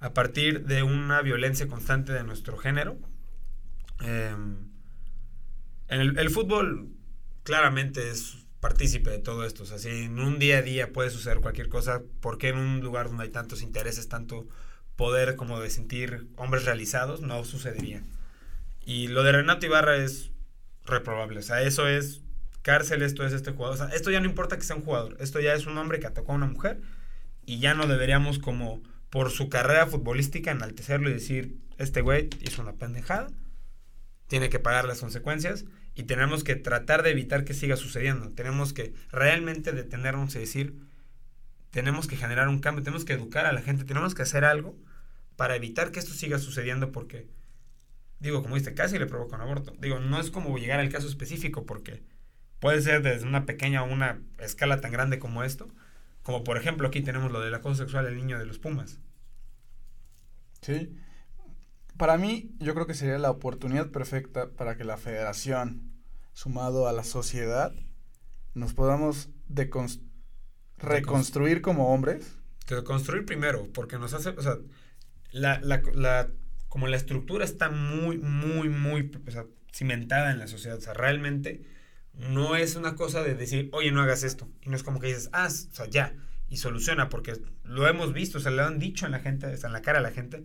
a 0.01 0.15
partir 0.15 0.65
de 0.65 0.83
una 0.83 1.21
violencia 1.21 1.69
constante 1.69 2.15
de 2.15 2.25
nuestro 2.25 2.57
género. 2.57 2.97
Eh, 4.01 4.35
en 5.89 6.19
el 6.19 6.31
fútbol 6.31 6.89
claramente 7.43 8.11
es 8.11 8.46
partícipe 8.67 9.11
de 9.11 9.21
todo 9.21 9.45
esto. 9.47 9.63
O 9.63 9.67
sea, 9.67 9.79
si 9.79 9.89
en 9.89 10.19
un 10.19 10.41
día 10.41 10.59
a 10.59 10.63
día 10.63 10.93
puede 10.93 11.11
suceder 11.11 11.39
cualquier 11.39 11.69
cosa, 11.69 12.03
¿por 12.21 12.37
qué 12.37 12.49
en 12.49 12.59
un 12.59 12.81
lugar 12.81 13.07
donde 13.07 13.23
hay 13.23 13.31
tantos 13.31 13.63
intereses, 13.63 14.09
tanto 14.09 14.49
poder 14.97 15.37
como 15.37 15.61
de 15.61 15.71
sentir 15.71 16.27
hombres 16.35 16.65
realizados, 16.65 17.21
no 17.21 17.45
sucedería? 17.45 18.03
Y 18.85 19.07
lo 19.07 19.23
de 19.23 19.31
Renato 19.31 19.67
Ibarra 19.67 19.99
es 19.99 20.33
reprobable. 20.85 21.39
O 21.39 21.43
sea, 21.43 21.63
eso 21.63 21.87
es 21.87 22.23
cárcel, 22.63 23.03
esto 23.03 23.25
es 23.25 23.33
este 23.33 23.53
jugador. 23.53 23.75
O 23.75 23.79
sea, 23.79 23.97
esto 23.97 24.11
ya 24.11 24.19
no 24.19 24.27
importa 24.27 24.57
que 24.57 24.65
sea 24.65 24.75
un 24.75 24.83
jugador. 24.83 25.17
Esto 25.21 25.39
ya 25.39 25.55
es 25.55 25.67
un 25.67 25.79
hombre 25.79 26.01
que 26.01 26.09
atacó 26.09 26.33
a 26.33 26.35
una 26.35 26.47
mujer 26.47 26.81
y 27.45 27.61
ya 27.61 27.75
no 27.75 27.87
deberíamos 27.87 28.41
como 28.41 28.83
por 29.11 29.31
su 29.31 29.49
carrera 29.49 29.87
futbolística 29.87 30.51
enaltecerlo 30.51 31.09
y 31.09 31.13
decir, 31.13 31.57
este 31.79 32.01
güey 32.01 32.31
hizo 32.41 32.63
una 32.63 32.73
pendejada, 32.73 33.29
tiene 34.27 34.49
que 34.49 34.59
pagar 34.59 34.87
las 34.87 34.99
consecuencias 34.99 35.67
y 35.97 36.03
tenemos 36.03 36.45
que 36.45 36.57
tratar 36.57 37.03
de 37.03 37.11
evitar 37.11 37.45
que 37.45 37.55
siga 37.55 37.77
sucediendo. 37.77 38.31
Tenemos 38.31 38.75
que 38.75 38.93
realmente 39.11 39.73
detenernos 39.73 40.37
y 40.37 40.39
decir, 40.39 40.77
tenemos 41.71 42.07
que 42.07 42.17
generar 42.17 42.49
un 42.49 42.61
cambio, 42.61 42.85
tenemos 42.85 43.07
que 43.07 43.15
educar 43.15 43.47
a 43.47 43.53
la 43.53 43.63
gente, 43.63 43.85
tenemos 43.85 44.15
que 44.15 44.23
hacer 44.23 44.45
algo 44.45 44.77
para 45.37 45.57
evitar 45.57 45.93
que 45.93 45.99
esto 45.99 46.13
siga 46.13 46.39
sucediendo 46.39 46.93
porque, 46.93 47.27
digo, 48.21 48.43
como 48.43 48.57
dice, 48.57 48.75
casi 48.75 48.99
le 48.99 49.07
provoca 49.07 49.37
un 49.37 49.43
aborto. 49.43 49.73
Digo, 49.81 49.99
no 49.99 50.21
es 50.21 50.31
como 50.31 50.57
llegar 50.59 50.81
al 50.81 50.91
caso 50.91 51.09
específico 51.09 51.65
porque 51.65 52.03
puede 52.61 52.83
ser 52.83 53.03
desde 53.03 53.27
una 53.27 53.47
pequeña 53.47 53.83
o 53.83 53.91
una 53.91 54.21
escala 54.39 54.83
tan 54.83 54.93
grande 54.93 55.19
como 55.19 55.45
esto, 55.45 55.69
como 56.23 56.45
por 56.45 56.59
ejemplo 56.59 56.89
aquí 56.89 57.01
tenemos 57.01 57.33
lo 57.33 57.41
del 57.41 57.55
acoso 57.55 57.77
sexual 57.77 58.05
del 58.05 58.17
niño 58.17 58.39
de 58.39 58.45
los 58.45 58.59
Pumas. 58.59 59.01
Sí. 60.61 60.95
Para 61.97 62.19
mí, 62.19 62.55
yo 62.59 62.75
creo 62.75 62.87
que 62.87 62.95
sería 62.95 63.19
la 63.19 63.31
oportunidad 63.31 63.91
perfecta 63.91 64.51
para 64.51 64.77
que 64.77 64.85
la 64.85 64.97
federación, 64.97 65.93
sumado 66.33 66.89
a 66.89 66.93
la 66.93 67.05
sociedad, 67.05 67.73
nos 68.55 68.75
podamos 68.75 69.31
reconstruir 70.79 71.63
como 71.63 71.93
hombres. 71.93 72.39
Reconstruir 72.67 73.25
primero, 73.25 73.71
porque 73.73 73.99
nos 73.99 74.13
hace, 74.13 74.31
o 74.31 74.43
sea, 74.43 74.59
la, 75.31 75.61
la, 75.61 75.83
la, 75.95 76.29
como 76.69 76.87
la 76.87 76.97
estructura 76.97 77.45
está 77.45 77.71
muy, 77.71 78.19
muy, 78.19 78.69
muy 78.69 79.11
o 79.27 79.31
sea, 79.31 79.47
cimentada 79.73 80.31
en 80.33 80.39
la 80.39 80.47
sociedad. 80.47 80.79
O 80.79 80.81
sea, 80.81 80.95
realmente 80.95 81.65
no 82.13 82.57
es 82.57 82.77
una 82.77 82.97
cosa 82.97 83.23
de 83.23 83.35
decir, 83.35 83.69
oye, 83.73 83.93
no 83.93 84.03
hagas 84.03 84.23
esto. 84.23 84.49
Y 84.63 84.71
no 84.71 84.77
es 84.77 84.83
como 84.83 85.01
que 85.01 85.09
dices, 85.09 85.31
ah, 85.33 85.47
o 85.47 85.75
sea, 85.75 85.87
ya, 85.87 86.15
y 86.49 86.57
soluciona, 86.59 87.09
porque 87.09 87.35
lo 87.65 87.87
hemos 87.87 88.13
visto, 88.13 88.39
o 88.39 88.41
sea, 88.41 88.53
le 88.53 88.63
han 88.63 88.79
dicho 88.79 89.07
en 89.07 89.13
la 89.13 89.21
gente, 89.21 89.53
está 89.53 89.67
en 89.67 89.73
la 89.73 89.83
cara 89.83 89.99
a 89.99 90.03
la 90.03 90.11
gente, 90.11 90.45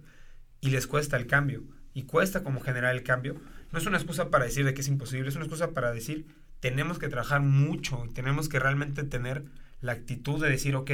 y 0.61 0.69
les 0.69 0.87
cuesta 0.87 1.17
el 1.17 1.27
cambio. 1.27 1.63
Y 1.93 2.03
cuesta 2.03 2.43
como 2.43 2.61
generar 2.61 2.95
el 2.95 3.03
cambio. 3.03 3.41
No 3.71 3.79
es 3.79 3.85
una 3.85 3.97
excusa 3.97 4.29
para 4.29 4.45
decir 4.45 4.63
de 4.65 4.73
que 4.73 4.81
es 4.81 4.87
imposible, 4.87 5.27
es 5.27 5.35
una 5.35 5.45
excusa 5.45 5.71
para 5.71 5.91
decir, 5.91 6.25
tenemos 6.59 6.99
que 6.99 7.09
trabajar 7.09 7.41
mucho, 7.41 8.07
tenemos 8.13 8.47
que 8.47 8.59
realmente 8.59 9.03
tener 9.03 9.43
la 9.81 9.93
actitud 9.93 10.41
de 10.41 10.49
decir, 10.49 10.75
ok, 10.75 10.91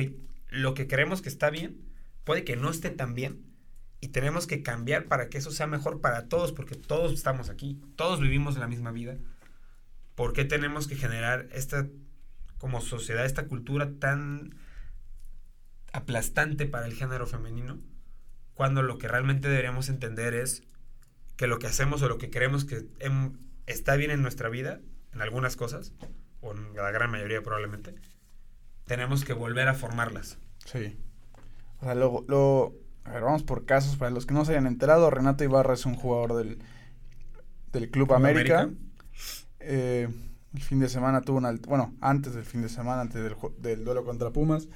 lo 0.50 0.74
que 0.74 0.88
creemos 0.88 1.22
que 1.22 1.30
está 1.30 1.50
bien, 1.50 1.78
puede 2.24 2.44
que 2.44 2.56
no 2.56 2.70
esté 2.70 2.90
tan 2.90 3.14
bien, 3.14 3.46
y 4.00 4.10
tenemos 4.10 4.48
que 4.48 4.62
cambiar 4.62 5.06
para 5.06 5.30
que 5.30 5.38
eso 5.38 5.52
sea 5.52 5.68
mejor 5.68 6.02
para 6.02 6.28
todos, 6.28 6.52
porque 6.52 6.76
todos 6.76 7.14
estamos 7.14 7.50
aquí, 7.50 7.82
todos 7.96 8.22
vivimos 8.22 8.58
la 8.58 8.68
misma 8.68 8.92
vida. 8.92 9.18
¿Por 10.16 10.34
qué 10.34 10.46
tenemos 10.46 10.88
que 10.88 10.96
generar 10.96 11.48
esta, 11.52 11.88
como 12.58 12.82
sociedad, 12.82 13.26
esta 13.26 13.48
cultura 13.48 13.92
tan 14.00 14.56
aplastante 15.94 16.66
para 16.66 16.86
el 16.86 16.94
género 16.94 17.26
femenino? 17.26 17.80
Cuando 18.58 18.82
lo 18.82 18.98
que 18.98 19.08
realmente 19.08 19.48
deberíamos 19.50 19.88
entender 19.88 20.34
es 20.34 20.64
que 21.36 21.46
lo 21.46 21.60
que 21.60 21.68
hacemos 21.68 22.02
o 22.02 22.10
lo 22.10 22.18
que 22.18 22.32
creemos 22.32 22.66
que 22.66 22.88
em, 22.98 23.34
está 23.68 23.96
bien 23.96 24.10
en 24.10 24.24
nuestra 24.24 24.50
vida, 24.50 24.80
en 25.14 25.22
algunas 25.22 25.56
cosas, 25.56 25.94
o 26.42 26.54
en 26.54 26.74
la 26.74 26.90
gran 26.90 27.12
mayoría 27.12 27.44
probablemente, 27.44 27.94
tenemos 28.86 29.24
que 29.24 29.34
volver 29.34 29.68
a 29.68 29.76
formarlas. 29.76 30.40
Sí. 30.66 30.98
O 31.82 31.86
sea, 31.86 31.94
lo, 31.94 32.26
lo, 32.28 32.74
a 33.04 33.12
ver, 33.12 33.22
vamos 33.22 33.44
por 33.44 33.66
casos. 33.66 33.96
Para 33.96 34.10
los 34.10 34.26
que 34.26 34.34
no 34.34 34.44
se 34.44 34.54
hayan 34.54 34.66
enterado, 34.66 35.12
Renato 35.12 35.44
Ibarra 35.44 35.76
es 35.76 35.86
un 35.86 35.94
jugador 35.94 36.34
del, 36.34 36.58
del 37.72 37.92
Club 37.92 38.12
América. 38.14 38.72
Eh, 39.60 40.10
el 40.56 40.62
fin 40.64 40.80
de 40.80 40.90
semana 40.90 41.22
tuvo 41.22 41.38
un... 41.38 41.62
Bueno, 41.68 41.94
antes 42.02 42.34
del 42.34 42.44
fin 42.44 42.64
de 42.64 42.70
semana, 42.70 43.02
antes 43.02 43.22
del, 43.22 43.36
del 43.60 43.86
duelo 43.86 44.04
contra 44.04 44.32
Pumas, 44.32 44.68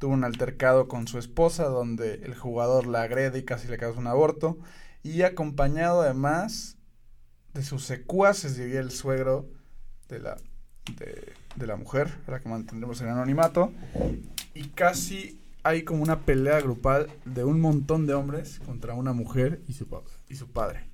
tuvo 0.00 0.14
un 0.14 0.24
altercado 0.24 0.88
con 0.88 1.06
su 1.06 1.18
esposa 1.18 1.66
donde 1.66 2.14
el 2.24 2.34
jugador 2.34 2.86
la 2.86 3.02
agrede 3.02 3.38
y 3.38 3.44
casi 3.44 3.68
le 3.68 3.76
causa 3.76 4.00
un 4.00 4.06
aborto. 4.06 4.58
Y 5.02 5.22
acompañado 5.22 6.00
además 6.00 6.78
de 7.52 7.62
sus 7.62 7.84
secuaces, 7.84 8.56
diría 8.56 8.80
el 8.80 8.90
suegro 8.90 9.50
de 10.08 10.20
la, 10.20 10.36
de, 10.96 11.66
la 11.66 11.76
mujer, 11.76 12.08
a 12.26 12.30
la 12.30 12.40
que 12.40 12.48
mantendremos 12.48 13.00
en 13.02 13.08
anonimato. 13.08 13.72
Y 14.54 14.68
casi 14.68 15.38
hay 15.62 15.82
como 15.82 16.02
una 16.02 16.20
pelea 16.20 16.60
grupal 16.62 17.10
de 17.26 17.44
un 17.44 17.60
montón 17.60 18.06
de 18.06 18.14
hombres 18.14 18.58
contra 18.64 18.94
una 18.94 19.12
mujer 19.12 19.62
y 19.68 19.74
su, 19.74 19.86
y 20.30 20.36
su 20.36 20.50
padre. 20.50 20.88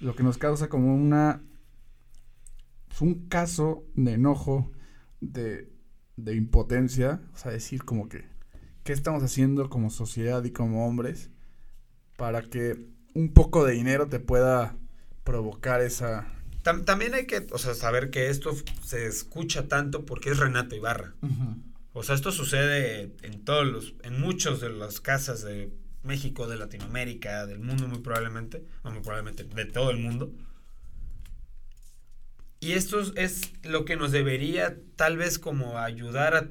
Lo 0.00 0.14
que 0.14 0.22
nos 0.22 0.36
causa 0.36 0.68
como 0.68 0.94
una... 0.94 1.42
Es 2.90 3.00
un 3.00 3.26
caso 3.26 3.84
de 3.94 4.12
enojo, 4.12 4.70
de, 5.22 5.72
de 6.16 6.34
impotencia, 6.36 7.22
o 7.32 7.38
sea, 7.38 7.50
decir 7.50 7.84
como 7.84 8.08
que, 8.08 8.33
¿qué 8.84 8.92
estamos 8.92 9.22
haciendo 9.22 9.68
como 9.68 9.90
sociedad 9.90 10.44
y 10.44 10.50
como 10.50 10.86
hombres 10.86 11.30
para 12.16 12.42
que 12.42 12.86
un 13.14 13.32
poco 13.32 13.64
de 13.64 13.72
dinero 13.72 14.08
te 14.08 14.20
pueda 14.20 14.76
provocar 15.24 15.80
esa... 15.80 16.30
También 16.62 17.14
hay 17.14 17.26
que, 17.26 17.46
o 17.50 17.58
sea, 17.58 17.74
saber 17.74 18.10
que 18.10 18.30
esto 18.30 18.54
se 18.82 19.06
escucha 19.06 19.68
tanto 19.68 20.06
porque 20.06 20.30
es 20.30 20.38
Renato 20.38 20.74
Ibarra. 20.74 21.14
O 21.92 22.02
sea, 22.02 22.14
esto 22.14 22.32
sucede 22.32 23.14
en 23.22 23.44
todos 23.44 23.66
los, 23.66 23.94
en 24.02 24.18
muchos 24.18 24.60
de 24.60 24.70
las 24.70 25.00
casas 25.00 25.42
de 25.42 25.70
México, 26.02 26.46
de 26.46 26.56
Latinoamérica, 26.56 27.46
del 27.46 27.58
mundo 27.58 27.86
muy 27.86 27.98
probablemente, 27.98 28.64
o 28.82 28.90
muy 28.90 29.00
probablemente 29.00 29.44
de 29.44 29.64
todo 29.66 29.90
el 29.90 29.98
mundo. 29.98 30.32
Y 32.60 32.72
esto 32.72 33.00
es 33.14 33.52
lo 33.62 33.84
que 33.84 33.96
nos 33.96 34.10
debería 34.10 34.78
tal 34.96 35.18
vez 35.18 35.38
como 35.38 35.78
ayudar 35.78 36.34
a, 36.34 36.48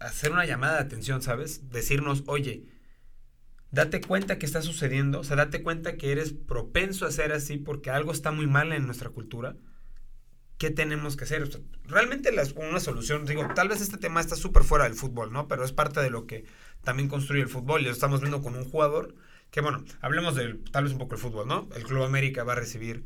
hacer 0.00 0.32
una 0.32 0.46
llamada 0.46 0.74
de 0.74 0.82
atención, 0.82 1.22
¿sabes? 1.22 1.70
Decirnos, 1.70 2.22
oye, 2.26 2.64
date 3.70 4.00
cuenta 4.00 4.38
que 4.38 4.46
está 4.46 4.62
sucediendo, 4.62 5.20
o 5.20 5.24
sea, 5.24 5.36
date 5.36 5.62
cuenta 5.62 5.96
que 5.96 6.12
eres 6.12 6.32
propenso 6.32 7.06
a 7.06 7.10
ser 7.10 7.32
así 7.32 7.58
porque 7.58 7.90
algo 7.90 8.12
está 8.12 8.30
muy 8.32 8.46
mal 8.46 8.72
en 8.72 8.86
nuestra 8.86 9.10
cultura 9.10 9.56
¿qué 10.58 10.70
tenemos 10.70 11.16
que 11.16 11.24
hacer? 11.24 11.48
realmente 11.84 12.32
la, 12.32 12.44
una 12.56 12.80
solución, 12.80 13.26
digo, 13.26 13.46
tal 13.54 13.68
vez 13.68 13.80
este 13.80 13.98
tema 13.98 14.20
está 14.20 14.36
súper 14.36 14.64
fuera 14.64 14.84
del 14.84 14.94
fútbol, 14.94 15.32
¿no? 15.32 15.48
Pero 15.48 15.64
es 15.64 15.72
parte 15.72 16.00
de 16.00 16.10
lo 16.10 16.26
que 16.26 16.44
también 16.82 17.08
construye 17.08 17.42
el 17.42 17.48
fútbol 17.48 17.82
y 17.82 17.84
lo 17.84 17.90
estamos 17.90 18.20
viendo 18.20 18.42
con 18.42 18.54
un 18.54 18.64
jugador 18.64 19.14
que, 19.50 19.60
bueno, 19.60 19.84
hablemos 20.00 20.34
del, 20.34 20.62
tal 20.70 20.84
vez 20.84 20.92
un 20.92 20.98
poco 20.98 21.14
el 21.14 21.20
fútbol, 21.20 21.46
¿no? 21.46 21.68
El 21.74 21.84
Club 21.84 22.02
América 22.02 22.44
va 22.44 22.52
a 22.52 22.56
recibir, 22.56 23.04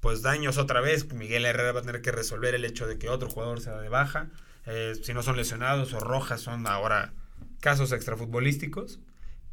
pues, 0.00 0.22
daños 0.22 0.56
otra 0.58 0.80
vez, 0.80 1.12
Miguel 1.12 1.44
Herrera 1.44 1.72
va 1.72 1.80
a 1.80 1.82
tener 1.82 2.00
que 2.00 2.12
resolver 2.12 2.54
el 2.54 2.64
hecho 2.64 2.86
de 2.86 2.98
que 2.98 3.08
otro 3.08 3.28
jugador 3.28 3.60
sea 3.60 3.80
de 3.80 3.88
baja, 3.88 4.30
eh, 4.66 4.94
si 5.02 5.14
no 5.14 5.22
son 5.22 5.36
lesionados 5.36 5.92
o 5.92 6.00
rojas 6.00 6.40
son 6.40 6.66
ahora 6.66 7.12
casos 7.60 7.92
extrafutbolísticos. 7.92 9.00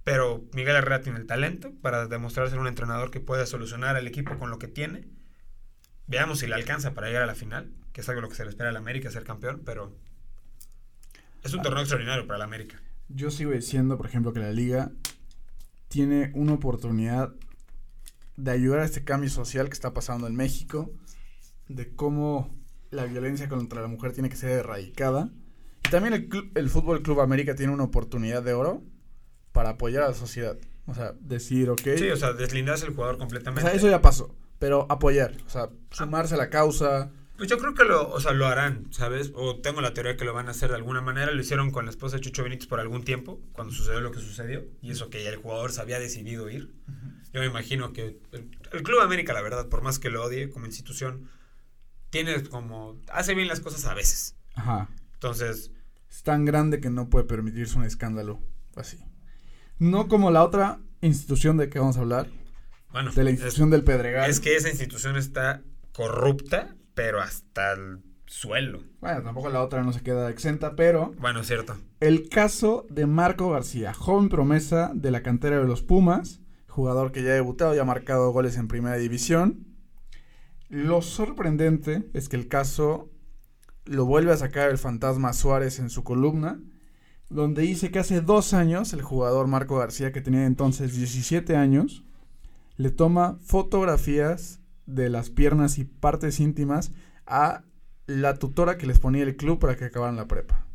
Pero 0.03 0.45
Miguel 0.53 0.77
Herrera 0.77 1.01
tiene 1.01 1.19
el 1.19 1.25
talento 1.25 1.73
para 1.81 2.07
demostrar 2.07 2.49
ser 2.49 2.59
un 2.59 2.67
entrenador 2.67 3.11
que 3.11 3.19
puede 3.19 3.45
solucionar 3.45 3.97
al 3.97 4.07
equipo 4.07 4.37
con 4.37 4.49
lo 4.49 4.57
que 4.57 4.69
tiene 4.69 5.05
Veamos 6.07 6.39
si 6.39 6.47
le 6.47 6.55
alcanza 6.55 6.93
para 6.93 7.07
llegar 7.07 7.23
a 7.23 7.27
la 7.27 7.35
final, 7.35 7.69
que 7.91 7.99
es 7.99 8.07
algo 8.07 8.21
lo 8.21 8.29
que 8.29 8.35
se 8.35 8.43
le 8.45 8.49
espera 8.49 8.69
al 8.69 8.77
América, 8.77 9.11
ser 9.11 9.25
campeón, 9.25 9.61
pero 9.65 9.93
es 11.43 11.53
un 11.53 11.61
torneo 11.61 11.81
extraordinario 11.81 12.25
para 12.25 12.37
el 12.37 12.43
América. 12.43 12.81
Yo 13.09 13.29
sigo 13.29 13.51
diciendo, 13.51 13.97
por 13.97 14.05
ejemplo, 14.05 14.31
que 14.31 14.39
la 14.39 14.51
liga 14.51 14.89
tiene 15.89 16.31
una 16.33 16.53
oportunidad 16.53 17.33
de 18.37 18.51
ayudar 18.51 18.79
a 18.79 18.85
este 18.85 19.03
cambio 19.03 19.29
social 19.29 19.67
que 19.67 19.73
está 19.73 19.93
pasando 19.93 20.27
en 20.27 20.35
México, 20.35 20.89
de 21.67 21.93
cómo 21.93 22.55
la 22.91 23.05
violencia 23.05 23.49
contra 23.49 23.81
la 23.81 23.87
mujer 23.87 24.13
tiene 24.13 24.29
que 24.29 24.35
ser 24.35 24.51
erradicada. 24.51 25.29
Y 25.85 25.89
también 25.89 26.13
el, 26.13 26.29
el 26.55 26.69
Fútbol 26.69 27.01
Club 27.01 27.21
América 27.21 27.55
tiene 27.55 27.73
una 27.73 27.83
oportunidad 27.83 28.43
de 28.43 28.53
oro 28.53 28.83
para 29.51 29.71
apoyar 29.71 30.03
a 30.03 30.09
la 30.09 30.13
sociedad. 30.13 30.57
O 30.85 30.93
sea, 30.93 31.13
decir, 31.19 31.69
ok. 31.69 31.81
Sí, 31.97 32.09
o 32.09 32.17
sea, 32.17 32.33
deslindarse 32.33 32.85
el 32.85 32.93
jugador 32.93 33.17
completamente. 33.17 33.67
O 33.67 33.69
sea, 33.69 33.75
eso 33.75 33.89
ya 33.89 34.01
pasó 34.01 34.33
pero 34.59 34.87
apoyar, 34.89 35.35
o 35.45 35.49
sea, 35.49 35.69
sumarse 35.91 36.35
a 36.35 36.37
la 36.37 36.49
causa. 36.49 37.11
Pues 37.37 37.49
yo 37.49 37.59
creo 37.59 37.75
que 37.75 37.83
lo, 37.83 38.09
o 38.09 38.19
sea, 38.19 38.31
lo 38.31 38.47
harán, 38.47 38.87
¿sabes? 38.91 39.31
O 39.35 39.57
tengo 39.57 39.81
la 39.81 39.93
teoría 39.93 40.17
que 40.17 40.25
lo 40.25 40.33
van 40.33 40.47
a 40.47 40.51
hacer 40.51 40.69
de 40.69 40.75
alguna 40.75 41.01
manera. 41.01 41.31
Lo 41.31 41.39
hicieron 41.39 41.69
con 41.69 41.85
la 41.85 41.91
esposa 41.91 42.15
de 42.15 42.21
Chucho 42.21 42.43
Benítez 42.43 42.67
por 42.67 42.79
algún 42.79 43.03
tiempo, 43.03 43.39
cuando 43.51 43.73
sucedió 43.73 44.01
lo 44.01 44.11
que 44.11 44.19
sucedió. 44.19 44.65
Y 44.81 44.89
eso 44.89 45.11
que 45.11 45.23
ya 45.23 45.29
el 45.29 45.35
jugador 45.35 45.71
se 45.71 45.81
había 45.81 45.99
decidido 45.99 46.49
ir. 46.49 46.71
Yo 47.33 47.41
me 47.41 47.45
imagino 47.45 47.93
que 47.93 48.17
el, 48.31 48.49
Club 48.83 49.01
América, 49.01 49.33
la 49.33 49.41
verdad, 49.41 49.67
por 49.69 49.83
más 49.83 49.99
que 49.99 50.09
lo 50.09 50.23
odie 50.23 50.49
como 50.49 50.65
institución, 50.65 51.29
tiene 52.09 52.43
como... 52.43 52.99
Hace 53.11 53.35
bien 53.35 53.47
las 53.47 53.59
cosas 53.59 53.85
a 53.85 53.93
veces. 53.93 54.35
Ajá. 54.55 54.89
Entonces... 55.13 55.71
Es 56.09 56.23
tan 56.23 56.45
grande 56.45 56.79
que 56.79 56.89
no 56.89 57.09
puede 57.09 57.25
permitirse 57.25 57.77
un 57.77 57.83
escándalo 57.83 58.39
así. 58.75 58.97
No 59.77 60.07
como 60.07 60.31
la 60.31 60.43
otra 60.43 60.79
institución 61.01 61.57
de 61.57 61.69
que 61.69 61.79
vamos 61.79 61.97
a 61.97 62.01
hablar, 62.01 62.27
bueno, 62.91 63.11
de 63.11 63.23
la 63.23 63.29
institución 63.29 63.69
del 63.69 63.83
Pedregal. 63.83 64.29
Es 64.29 64.39
que 64.39 64.55
esa 64.55 64.69
institución 64.69 65.17
está 65.17 65.61
corrupta, 65.93 66.75
pero 66.95 67.21
hasta 67.21 67.73
el 67.73 68.01
suelo. 68.25 68.83
Bueno, 68.99 69.21
tampoco 69.21 69.49
la 69.49 69.61
otra 69.61 69.83
no 69.83 69.93
se 69.93 70.01
queda 70.01 70.29
exenta, 70.29 70.75
pero... 70.75 71.13
Bueno, 71.19 71.43
cierto. 71.43 71.77
El 71.99 72.29
caso 72.29 72.85
de 72.89 73.05
Marco 73.05 73.51
García, 73.51 73.93
joven 73.93 74.29
promesa 74.29 74.91
de 74.93 75.11
la 75.11 75.21
cantera 75.21 75.59
de 75.59 75.67
los 75.67 75.83
Pumas, 75.83 76.41
jugador 76.67 77.11
que 77.11 77.23
ya 77.23 77.31
ha 77.31 77.35
debutado 77.35 77.75
y 77.75 77.79
ha 77.79 77.83
marcado 77.83 78.31
goles 78.31 78.57
en 78.57 78.67
primera 78.67 78.97
división. 78.97 79.66
Lo 80.69 81.01
sorprendente 81.01 82.09
es 82.13 82.27
que 82.27 82.35
el 82.35 82.47
caso 82.47 83.09
lo 83.85 84.05
vuelve 84.05 84.33
a 84.33 84.37
sacar 84.37 84.69
el 84.69 84.77
fantasma 84.77 85.31
Suárez 85.33 85.79
en 85.79 85.89
su 85.89 86.03
columna, 86.03 86.59
donde 87.29 87.61
dice 87.61 87.89
que 87.89 87.99
hace 87.99 88.21
dos 88.21 88.53
años 88.53 88.93
el 88.93 89.01
jugador 89.01 89.47
Marco 89.47 89.77
García, 89.77 90.11
que 90.11 90.21
tenía 90.21 90.45
entonces 90.45 90.95
17 90.95 91.55
años, 91.55 92.03
le 92.75 92.91
toma 92.91 93.37
fotografías 93.41 94.59
de 94.85 95.09
las 95.09 95.29
piernas 95.29 95.77
y 95.77 95.85
partes 95.85 96.39
íntimas 96.39 96.91
a 97.25 97.63
la 98.05 98.35
tutora 98.35 98.77
que 98.77 98.87
les 98.87 98.99
ponía 98.99 99.23
el 99.23 99.35
club 99.35 99.59
para 99.59 99.75
que 99.75 99.85
acabaran 99.85 100.15
la 100.15 100.27
prepa. 100.27 100.65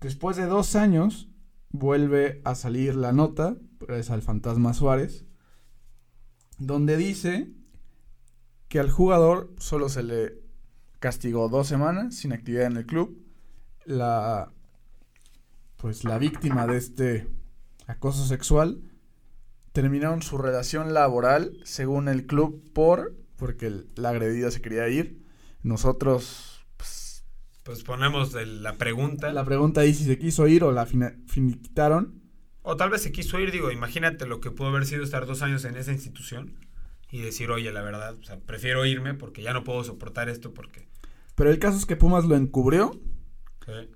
Después 0.00 0.36
de 0.36 0.46
dos 0.46 0.76
años, 0.76 1.28
vuelve 1.70 2.40
a 2.44 2.54
salir 2.54 2.94
la 2.96 3.12
nota, 3.12 3.56
es 3.88 4.10
al 4.10 4.22
fantasma 4.22 4.74
Suárez, 4.74 5.24
donde 6.58 6.96
dice 6.96 7.52
que 8.76 8.80
al 8.80 8.90
jugador 8.90 9.54
solo 9.56 9.88
se 9.88 10.02
le 10.02 10.34
castigó 10.98 11.48
dos 11.48 11.66
semanas 11.66 12.14
sin 12.14 12.34
actividad 12.34 12.66
en 12.66 12.76
el 12.76 12.84
club. 12.84 13.18
La, 13.86 14.52
pues 15.78 16.04
la 16.04 16.18
víctima 16.18 16.66
de 16.66 16.76
este 16.76 17.26
acoso 17.86 18.26
sexual 18.26 18.82
terminaron 19.72 20.20
su 20.20 20.36
relación 20.36 20.92
laboral, 20.92 21.58
según 21.64 22.08
el 22.08 22.26
club, 22.26 22.70
por 22.74 23.14
porque 23.36 23.72
la 23.94 24.10
agredida 24.10 24.50
se 24.50 24.60
quería 24.60 24.86
ir. 24.90 25.22
Nosotros, 25.62 26.66
pues, 26.76 27.24
pues 27.62 27.82
ponemos 27.82 28.34
el- 28.34 28.62
la 28.62 28.74
pregunta. 28.74 29.32
La 29.32 29.46
pregunta 29.46 29.80
ahí 29.80 29.94
si 29.94 30.04
se 30.04 30.18
quiso 30.18 30.48
ir 30.48 30.62
o 30.64 30.70
la 30.70 30.84
finiquitaron. 30.84 32.20
O 32.60 32.76
tal 32.76 32.90
vez 32.90 33.00
se 33.00 33.10
quiso 33.10 33.40
ir, 33.40 33.52
digo, 33.52 33.70
imagínate 33.70 34.26
lo 34.26 34.42
que 34.42 34.50
pudo 34.50 34.68
haber 34.68 34.84
sido 34.84 35.02
estar 35.02 35.24
dos 35.24 35.40
años 35.40 35.64
en 35.64 35.76
esa 35.76 35.92
institución 35.92 36.65
y 37.10 37.20
decir, 37.20 37.50
oye, 37.50 37.72
la 37.72 37.82
verdad, 37.82 38.14
o 38.14 38.22
sea, 38.22 38.38
prefiero 38.40 38.84
irme 38.84 39.14
porque 39.14 39.42
ya 39.42 39.52
no 39.52 39.64
puedo 39.64 39.84
soportar 39.84 40.28
esto 40.28 40.52
porque... 40.52 40.88
Pero 41.34 41.50
el 41.50 41.58
caso 41.58 41.78
es 41.78 41.86
que 41.86 41.96
Pumas 41.96 42.24
lo 42.24 42.36
encubrió, 42.36 42.98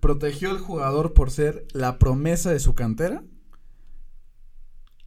protegió 0.01 0.51
al 0.51 0.59
jugador 0.59 1.15
por 1.15 1.31
ser 1.31 1.67
la 1.73 1.99
promesa 1.99 2.51
de 2.51 2.61
su 2.61 2.75
cantera. 2.75 3.25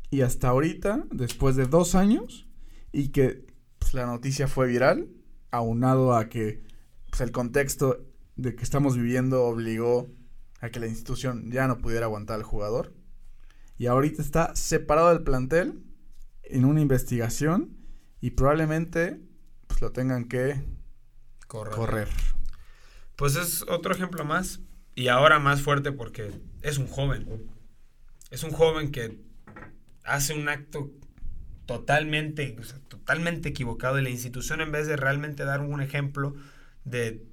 Y 0.09 0.21
hasta 0.21 0.49
ahorita, 0.49 1.05
después 1.11 1.55
de 1.55 1.65
dos 1.65 1.95
años, 1.95 2.47
y 2.91 3.09
que 3.09 3.45
pues, 3.79 3.93
la 3.93 4.05
noticia 4.05 4.47
fue 4.47 4.67
viral, 4.67 5.09
aunado 5.51 6.15
a 6.15 6.29
que 6.29 6.63
pues, 7.09 7.21
el 7.21 7.31
contexto 7.31 8.05
de 8.35 8.55
que 8.55 8.63
estamos 8.63 8.95
viviendo 8.95 9.43
obligó 9.43 10.07
a 10.59 10.69
que 10.69 10.79
la 10.79 10.87
institución 10.87 11.51
ya 11.51 11.67
no 11.67 11.79
pudiera 11.79 12.05
aguantar 12.05 12.37
al 12.37 12.43
jugador. 12.43 12.93
Y 13.77 13.87
ahorita 13.87 14.21
está 14.21 14.55
separado 14.55 15.09
del 15.09 15.23
plantel 15.23 15.83
en 16.43 16.65
una 16.65 16.81
investigación 16.81 17.82
y 18.23 18.31
probablemente 18.31 19.19
pues, 19.67 19.81
lo 19.81 19.91
tengan 19.91 20.29
que 20.29 20.63
correr. 21.45 22.07
Pues 23.17 23.35
es 23.35 23.63
otro 23.63 23.93
ejemplo 23.93 24.23
más 24.23 24.61
y 24.95 25.09
ahora 25.09 25.39
más 25.39 25.61
fuerte 25.61 25.91
porque 25.91 26.31
es 26.61 26.77
un 26.77 26.87
joven. 26.87 27.27
Es 28.31 28.43
un 28.43 28.51
joven 28.51 28.91
que 28.91 29.19
hace 30.05 30.33
un 30.33 30.47
acto 30.47 30.89
totalmente, 31.65 32.55
o 32.57 32.63
sea, 32.63 32.79
totalmente 32.87 33.49
equivocado 33.49 33.99
y 33.99 34.03
la 34.03 34.09
institución 34.09 34.61
en 34.61 34.71
vez 34.71 34.87
de 34.87 34.95
realmente 34.95 35.43
dar 35.43 35.59
un 35.59 35.81
ejemplo 35.81 36.33
de, 36.85 37.25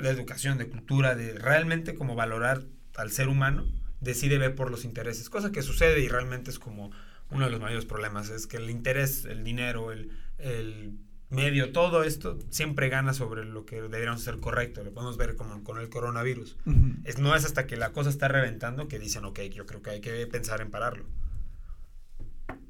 de 0.00 0.08
educación, 0.08 0.56
de 0.56 0.70
cultura, 0.70 1.16
de 1.16 1.34
realmente 1.34 1.94
como 1.94 2.14
valorar 2.14 2.64
al 2.96 3.10
ser 3.10 3.28
humano, 3.28 3.66
decide 4.00 4.38
ver 4.38 4.54
por 4.54 4.70
los 4.70 4.86
intereses, 4.86 5.28
cosa 5.28 5.52
que 5.52 5.60
sucede 5.60 6.00
y 6.00 6.08
realmente 6.08 6.50
es 6.50 6.58
como 6.58 6.92
uno 7.30 7.44
de 7.44 7.50
los 7.50 7.60
mayores 7.60 7.84
problemas, 7.84 8.30
es 8.30 8.46
que 8.46 8.56
el 8.56 8.70
interés, 8.70 9.24
el 9.24 9.44
dinero, 9.44 9.92
el, 9.92 10.10
el 10.38 10.98
medio, 11.30 11.72
todo 11.72 12.04
esto 12.04 12.38
siempre 12.50 12.88
gana 12.88 13.12
sobre 13.12 13.44
lo 13.44 13.66
que 13.66 13.82
deberíamos 13.82 14.22
ser 14.22 14.40
correcto, 14.40 14.82
lo 14.82 14.92
podemos 14.92 15.16
ver 15.16 15.36
como 15.36 15.62
con 15.62 15.78
el 15.78 15.88
coronavirus. 15.88 16.56
Es, 17.04 17.18
no 17.18 17.34
es 17.36 17.44
hasta 17.44 17.66
que 17.66 17.76
la 17.76 17.92
cosa 17.92 18.10
está 18.10 18.28
reventando 18.28 18.88
que 18.88 18.98
dicen, 18.98 19.24
ok, 19.24 19.40
yo 19.52 19.66
creo 19.66 19.82
que 19.82 19.90
hay 19.90 20.00
que 20.00 20.26
pensar 20.26 20.60
en 20.60 20.70
pararlo. 20.70 21.04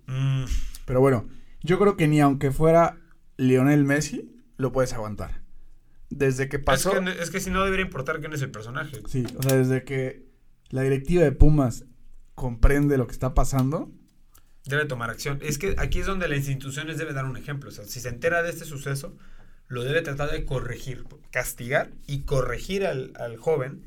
Mm, 0.06 0.44
Pero 0.86 1.00
bueno, 1.00 1.28
yo 1.62 1.78
creo 1.78 1.96
que 1.96 2.08
ni 2.08 2.20
aunque 2.20 2.50
fuera 2.50 2.98
Lionel 3.36 3.84
Messi, 3.84 4.34
lo 4.56 4.72
puedes 4.72 4.92
aguantar. 4.92 5.42
Desde 6.10 6.48
que 6.48 6.58
pasó. 6.58 6.92
Es, 6.92 7.14
que, 7.14 7.22
es 7.22 7.30
que 7.30 7.40
si 7.40 7.50
no 7.50 7.62
debería 7.64 7.84
importar 7.84 8.20
quién 8.20 8.32
es 8.32 8.42
el 8.42 8.50
personaje. 8.50 9.02
Sí, 9.06 9.24
o 9.36 9.42
sea, 9.42 9.56
desde 9.56 9.84
que 9.84 10.26
la 10.70 10.82
directiva 10.82 11.22
de 11.22 11.32
Pumas 11.32 11.84
comprende 12.34 12.96
lo 12.96 13.06
que 13.06 13.12
está 13.12 13.34
pasando. 13.34 13.92
Debe 14.68 14.84
tomar 14.84 15.10
acción. 15.10 15.38
Es 15.42 15.58
que 15.58 15.74
aquí 15.78 16.00
es 16.00 16.06
donde 16.06 16.28
las 16.28 16.38
instituciones 16.38 16.98
deben 16.98 17.14
dar 17.14 17.24
un 17.24 17.36
ejemplo. 17.36 17.70
O 17.70 17.72
sea, 17.72 17.84
si 17.84 18.00
se 18.00 18.08
entera 18.08 18.42
de 18.42 18.50
este 18.50 18.64
suceso, 18.64 19.16
lo 19.66 19.82
debe 19.82 20.02
tratar 20.02 20.30
de 20.30 20.44
corregir, 20.44 21.04
castigar 21.30 21.90
y 22.06 22.22
corregir 22.22 22.86
al, 22.86 23.12
al 23.16 23.36
joven 23.36 23.84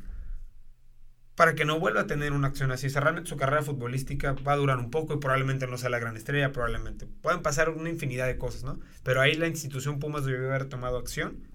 para 1.35 1.55
que 1.55 1.65
no 1.65 1.79
vuelva 1.79 2.01
a 2.01 2.07
tener 2.07 2.33
una 2.33 2.47
acción 2.47 2.71
así. 2.71 2.87
O 2.87 2.89
sea, 2.89 3.01
realmente 3.01 3.29
su 3.29 3.37
carrera 3.37 3.63
futbolística 3.63 4.33
va 4.33 4.53
a 4.53 4.57
durar 4.57 4.77
un 4.77 4.91
poco 4.91 5.13
y 5.13 5.17
probablemente 5.17 5.65
no 5.67 5.77
sea 5.77 5.89
la 5.89 5.99
gran 5.99 6.17
estrella, 6.17 6.51
probablemente. 6.51 7.07
Pueden 7.21 7.41
pasar 7.41 7.69
una 7.69 7.89
infinidad 7.89 8.27
de 8.27 8.37
cosas, 8.37 8.63
¿no? 8.63 8.79
Pero 9.03 9.21
ahí 9.21 9.35
la 9.35 9.47
institución 9.47 9.99
Pumas 9.99 10.25
debió 10.25 10.47
haber 10.47 10.65
tomado 10.65 10.97
acción 10.97 11.47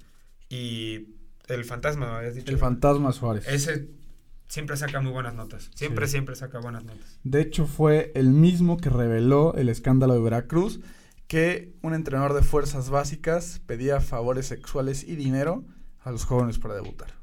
y 0.49 1.09
el 1.49 1.65
fantasma, 1.65 2.07
¿me 2.07 2.17
habías 2.17 2.35
dicho? 2.35 2.51
El 2.51 2.59
fantasma 2.59 3.13
Suárez. 3.13 3.47
Ese 3.47 3.89
siempre 4.49 4.77
saca 4.77 5.01
muy 5.01 5.13
buenas 5.13 5.35
notas. 5.35 5.71
Siempre, 5.75 6.07
Sí. 6.07 6.13
siempre 6.13 6.37
saca 6.37 6.59
buenas 6.61 6.85
notas. 6.85 7.19
De 7.25 7.41
hecho, 7.41 7.67
fue 7.67 8.13
el 8.15 8.29
mismo 8.31 8.77
que 8.77 8.91
reveló 8.91 9.55
el 9.55 9.69
escándalo 9.69 10.15
de 10.15 10.21
Veracruz 10.21 10.81
que 11.27 11.75
un 11.83 11.93
entrenador 11.95 12.35
de 12.35 12.43
fuerzas 12.43 12.89
básicas 12.91 13.61
pedía 13.67 14.01
favores 14.01 14.47
sexuales 14.47 15.03
y 15.05 15.17
dinero 15.17 15.65
a 16.01 16.11
los 16.13 16.25
jóvenes 16.25 16.59
para 16.59 16.75
debutar. 16.75 17.15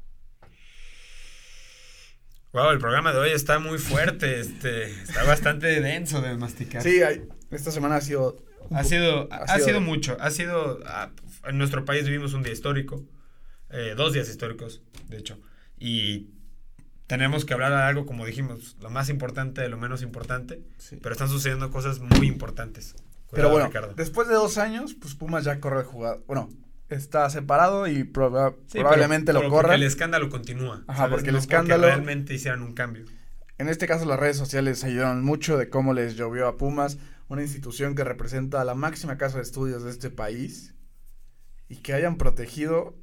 Wow, 2.52 2.70
el 2.70 2.78
programa 2.78 3.12
de 3.12 3.18
hoy 3.18 3.30
está 3.30 3.58
muy 3.58 3.78
fuerte, 3.78 4.38
este, 4.38 4.84
está 4.90 5.24
bastante 5.24 5.66
denso 5.80 6.20
de 6.20 6.36
masticar. 6.36 6.82
Sí, 6.82 7.02
hay- 7.02 7.26
esta 7.50 7.70
semana 7.70 7.96
ha 7.96 8.00
sido. 8.00 8.44
Ha 8.70 8.82
sido, 8.84 9.28
ha 9.32 9.36
ha, 9.36 9.54
sido- 9.58 9.66
sido 9.66 9.80
mucho, 9.82 10.16
ha 10.20 10.30
sido, 10.30 10.80
ah, 10.86 11.10
en 11.46 11.58
nuestro 11.58 11.84
país 11.84 12.06
vivimos 12.06 12.32
un 12.32 12.42
día 12.42 12.52
histórico, 12.52 13.04
eh, 13.70 13.94
dos 13.96 14.14
días 14.14 14.28
históricos, 14.28 14.80
de 15.08 15.18
hecho, 15.18 15.38
y 15.78 16.30
tenemos 17.06 17.44
que 17.44 17.52
hablar 17.54 17.70
de 17.72 17.78
algo, 17.82 18.06
como 18.06 18.24
dijimos, 18.26 18.76
lo 18.80 18.90
más 18.90 19.08
importante 19.08 19.60
de 19.60 19.68
lo 19.68 19.76
menos 19.76 20.02
importante, 20.02 20.62
Sí. 20.78 20.96
pero 21.02 21.12
están 21.12 21.28
sucediendo 21.28 21.70
cosas 21.70 22.00
muy 22.00 22.26
importantes. 22.26 22.94
Pero 23.30 23.50
bueno, 23.50 23.66
Ricardo. 23.66 23.94
después 23.94 24.28
de 24.28 24.34
dos 24.34 24.58
años, 24.58 24.94
pues 24.94 25.14
Pumas 25.14 25.44
ya 25.44 25.58
corre 25.60 25.80
el 25.80 25.86
jugador. 25.86 26.22
Bueno, 26.26 26.50
está 26.88 27.28
separado 27.30 27.88
y 27.88 28.04
proba- 28.04 28.54
Sí, 28.68 28.78
probablemente 28.78 29.32
pero- 29.32 29.42
lo 29.44 29.50
corra. 29.50 29.62
Porque 29.70 29.76
el 29.76 29.82
escándalo 29.82 30.28
continúa. 30.30 30.84
Ajá, 30.86 30.98
¿sabes? 30.98 31.14
porque 31.14 31.28
el 31.30 31.34
No 31.34 31.40
escándalo- 31.40 31.86
realmente 31.86 32.32
hicieran 32.34 32.62
un 32.62 32.74
cambio. 32.74 33.04
En 33.58 33.68
este 33.68 33.86
caso 33.86 34.04
las 34.04 34.18
redes 34.20 34.36
sociales 34.36 34.82
ayudaron 34.84 35.24
mucho 35.24 35.56
de 35.58 35.68
cómo 35.68 35.94
les 35.94 36.14
llovió 36.16 36.46
a 36.46 36.56
Pumas, 36.56 36.98
una 37.28 37.42
institución 37.42 37.94
que 37.94 38.04
representa 38.04 38.60
a 38.60 38.64
la 38.64 38.74
máxima 38.74 39.16
casa 39.18 39.38
de 39.38 39.42
estudios 39.42 39.82
de 39.82 39.90
este 39.90 40.10
país 40.10 40.74
y 41.68 41.76
que 41.78 41.92
hayan 41.94 42.16
protegido 42.18 42.94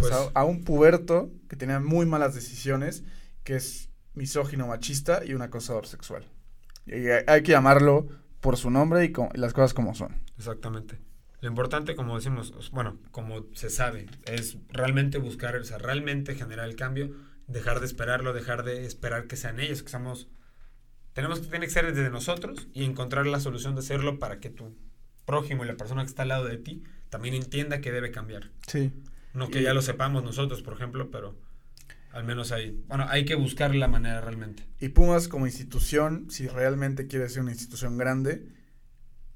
pues, 0.00 0.12
Pues- 0.12 0.30
a, 0.34 0.40
a 0.40 0.44
un 0.44 0.64
puberto 0.64 1.30
que 1.48 1.56
tenía 1.56 1.80
muy 1.80 2.06
malas 2.06 2.34
decisiones, 2.34 3.04
que 3.44 3.56
es 3.56 3.90
misógino, 4.14 4.66
machista 4.66 5.24
y 5.24 5.34
un 5.34 5.42
acosador 5.42 5.86
sexual. 5.86 6.24
Y 6.86 7.08
hay, 7.08 7.24
hay 7.26 7.42
que 7.42 7.52
llamarlo 7.52 8.08
por 8.40 8.56
su 8.56 8.70
nombre 8.70 9.04
y, 9.04 9.12
co- 9.12 9.28
y 9.34 9.38
las 9.38 9.52
cosas 9.52 9.74
como 9.74 9.94
son. 9.94 10.16
Exactamente. 10.36 10.98
Lo 11.40 11.48
importante, 11.48 11.94
como 11.94 12.16
decimos, 12.16 12.50
os- 12.52 12.70
bueno, 12.70 12.98
como 13.10 13.46
se 13.54 13.70
sabe, 13.70 14.06
es 14.26 14.56
realmente 14.70 15.18
buscar, 15.18 15.54
o 15.56 15.64
sea, 15.64 15.78
realmente 15.78 16.34
generar 16.34 16.68
el 16.68 16.76
cambio, 16.76 17.14
dejar 17.46 17.80
de 17.80 17.86
esperarlo, 17.86 18.32
dejar 18.32 18.64
de 18.64 18.84
esperar 18.86 19.26
que 19.26 19.36
sean 19.36 19.60
ellos, 19.60 19.82
que 19.82 19.88
seamos... 19.90 20.28
Tenemos 21.12 21.40
que, 21.40 21.46
tiene 21.48 21.66
que 21.66 21.72
ser 21.72 21.86
desde 21.92 22.10
nosotros 22.10 22.68
y 22.74 22.84
encontrar 22.84 23.26
la 23.26 23.40
solución 23.40 23.74
de 23.74 23.80
hacerlo 23.80 24.18
para 24.18 24.38
que 24.40 24.50
tu 24.50 24.76
prójimo 25.24 25.64
y 25.64 25.68
la 25.68 25.76
persona 25.76 26.02
que 26.02 26.08
está 26.08 26.22
al 26.22 26.28
lado 26.28 26.44
de 26.46 26.58
ti 26.58 26.84
también 27.08 27.34
entienda 27.34 27.80
que 27.80 27.90
debe 27.92 28.10
cambiar. 28.10 28.50
Sí. 28.66 28.92
No 29.34 29.48
que 29.48 29.60
Y- 29.60 29.64
ya 29.64 29.74
lo 29.74 29.82
sepamos 29.82 30.24
nosotros, 30.24 30.62
por 30.62 30.74
ejemplo, 30.74 31.10
pero 31.10 31.36
al 32.12 32.24
menos 32.24 32.52
hay... 32.52 32.82
Bueno, 32.88 33.06
hay 33.08 33.24
que 33.24 33.34
buscar 33.34 33.74
la 33.74 33.88
manera 33.88 34.20
realmente. 34.20 34.66
Y 34.80 34.88
Pumas 34.90 35.28
como 35.28 35.46
institución, 35.46 36.30
si 36.30 36.48
realmente 36.48 37.06
quiere 37.06 37.28
ser 37.28 37.42
una 37.42 37.52
institución 37.52 37.96
grande, 37.98 38.48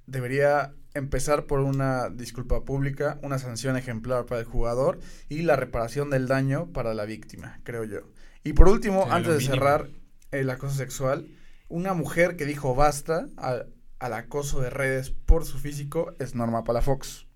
debería 0.06 0.74
empezar 0.94 1.46
por 1.46 1.60
una 1.60 2.10
disculpa 2.10 2.64
pública, 2.64 3.18
una 3.22 3.38
sanción 3.38 3.76
ejemplar 3.76 4.26
para 4.26 4.40
el 4.40 4.46
jugador 4.46 4.98
y 5.28 5.42
la 5.42 5.56
reparación 5.56 6.10
del 6.10 6.28
daño 6.28 6.66
para 6.72 6.92
la 6.94 7.04
víctima, 7.04 7.60
creo 7.62 7.84
yo. 7.84 8.00
Y 8.44 8.52
por 8.52 8.68
último, 8.68 9.04
Sí, 9.04 9.10
antes 9.12 9.34
de 9.34 9.40
cerrar 9.40 9.88
el 10.30 10.50
acoso 10.50 10.74
sexual, 10.76 11.28
una 11.68 11.94
mujer 11.94 12.36
que 12.36 12.44
dijo 12.44 12.74
basta 12.74 13.26
al, 13.36 13.72
al 13.98 14.12
acoso 14.12 14.60
de 14.60 14.70
redes 14.70 15.10
por 15.10 15.44
su 15.46 15.58
físico 15.58 16.12
es 16.18 16.34
Norma 16.34 16.64
Palafox, 16.64 17.26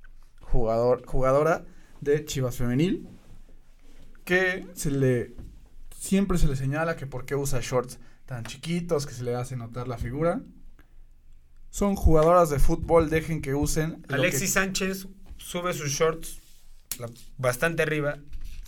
jugador, 0.40 1.04
jugadora 1.06 1.64
de 2.00 2.24
Chivas 2.24 2.56
Femenil, 2.56 3.08
que 4.24 4.66
se 4.74 4.90
le 4.90 5.34
siempre 5.96 6.38
se 6.38 6.46
le 6.48 6.56
señala 6.56 6.96
que 6.96 7.06
por 7.06 7.24
qué 7.24 7.34
usa 7.34 7.60
shorts 7.62 7.98
tan 8.26 8.44
chiquitos 8.44 9.06
que 9.06 9.14
se 9.14 9.24
le 9.24 9.34
hace 9.34 9.56
notar 9.56 9.88
la 9.88 9.98
figura. 9.98 10.40
Son 11.70 11.94
jugadoras 11.94 12.50
de 12.50 12.58
fútbol, 12.58 13.10
dejen 13.10 13.42
que 13.42 13.54
usen. 13.54 14.04
Alexis 14.08 14.42
que- 14.42 14.46
Sánchez 14.48 15.08
sube 15.36 15.72
sus 15.74 15.90
shorts 15.90 16.40
bastante 17.36 17.82
arriba. 17.82 18.18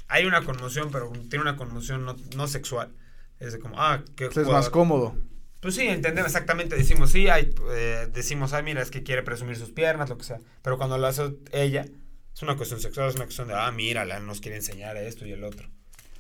Hay 0.09 0.25
una 0.27 0.45
conmoción, 0.45 0.91
pero 0.91 1.11
tiene 1.29 1.43
una 1.43 1.57
conmoción 1.57 2.05
no, 2.05 2.17
no 2.37 2.49
sexual. 2.49 2.95
Es 3.41 3.53
de 3.53 3.59
como, 3.59 3.81
ah, 3.81 4.03
qué 4.17 4.27
pues, 4.27 4.39
es 4.39 4.49
más 4.53 4.71
cómodo. 4.71 5.17
Pues 5.61 5.75
sí, 5.75 5.87
entendemos 5.87 6.31
exactamente. 6.31 6.77
Decimos, 6.77 7.11
sí, 7.11 7.29
hay, 7.29 7.55
eh, 7.73 8.09
decimos, 8.13 8.53
ah, 8.53 8.63
mira, 8.63 8.81
es 8.81 8.91
que 8.91 9.03
quiere 9.03 9.23
presumir 9.23 9.57
sus 9.57 9.71
piernas, 9.71 10.09
lo 10.09 10.17
que 10.17 10.25
sea. 10.25 10.39
Pero 10.63 10.79
cuando 10.79 10.99
lo 10.99 11.07
hace 11.07 11.37
ella, 11.53 11.87
es 12.39 12.43
una 12.45 12.57
cuestión 12.57 12.79
sexual, 12.81 13.09
es 13.09 13.17
una 13.17 13.25
cuestión 13.25 13.49
de, 13.49 13.55
ah, 13.55 13.73
mírala, 13.73 14.21
nos 14.21 14.41
quiere 14.41 14.59
enseñar 14.59 14.97
esto 14.97 15.27
y 15.27 15.33
el 15.33 15.43
otro. 15.43 15.69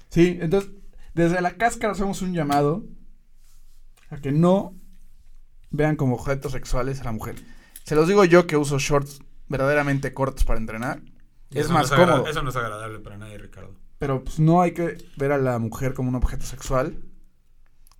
Sí, 0.08 0.36
entonces, 0.40 0.72
desde 1.14 1.40
la 1.40 1.52
cáscara 1.56 1.92
hacemos 1.92 2.22
un 2.22 2.34
llamado 2.34 2.84
a 4.10 4.16
que 4.16 4.32
no 4.32 4.74
vean 5.70 5.94
como 5.94 6.16
objetos 6.16 6.50
sexuales 6.50 7.00
a 7.00 7.04
la 7.04 7.12
mujer. 7.12 7.36
Se 7.84 7.94
los 7.94 8.08
digo 8.08 8.24
yo 8.24 8.48
que 8.48 8.56
uso 8.56 8.80
shorts 8.80 9.20
verdaderamente 9.46 10.12
cortos 10.12 10.42
para 10.42 10.58
entrenar. 10.58 11.02
Y 11.50 11.60
es 11.60 11.70
más 11.70 11.88
no 11.92 11.96
cómodo. 11.96 12.26
Eso 12.26 12.42
no 12.42 12.50
es 12.50 12.56
agradable 12.56 12.98
para 12.98 13.16
nadie, 13.16 13.38
Ricardo. 13.38 13.76
Pero 14.00 14.24
pues 14.24 14.40
no 14.40 14.60
hay 14.60 14.72
que 14.72 14.98
ver 15.16 15.30
a 15.30 15.38
la 15.38 15.60
mujer 15.60 15.94
como 15.94 16.08
un 16.08 16.16
objeto 16.16 16.44
sexual. 16.44 16.98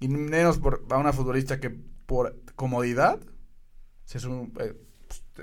Y 0.01 0.09
menos 0.09 0.59
por, 0.59 0.85
a 0.91 0.97
una 0.99 1.13
futbolista 1.13 1.61
que 1.61 1.71
por 1.71 2.37
comodidad 2.57 3.21
se 4.05 4.19
su- 4.19 4.51
eh, 4.59 4.75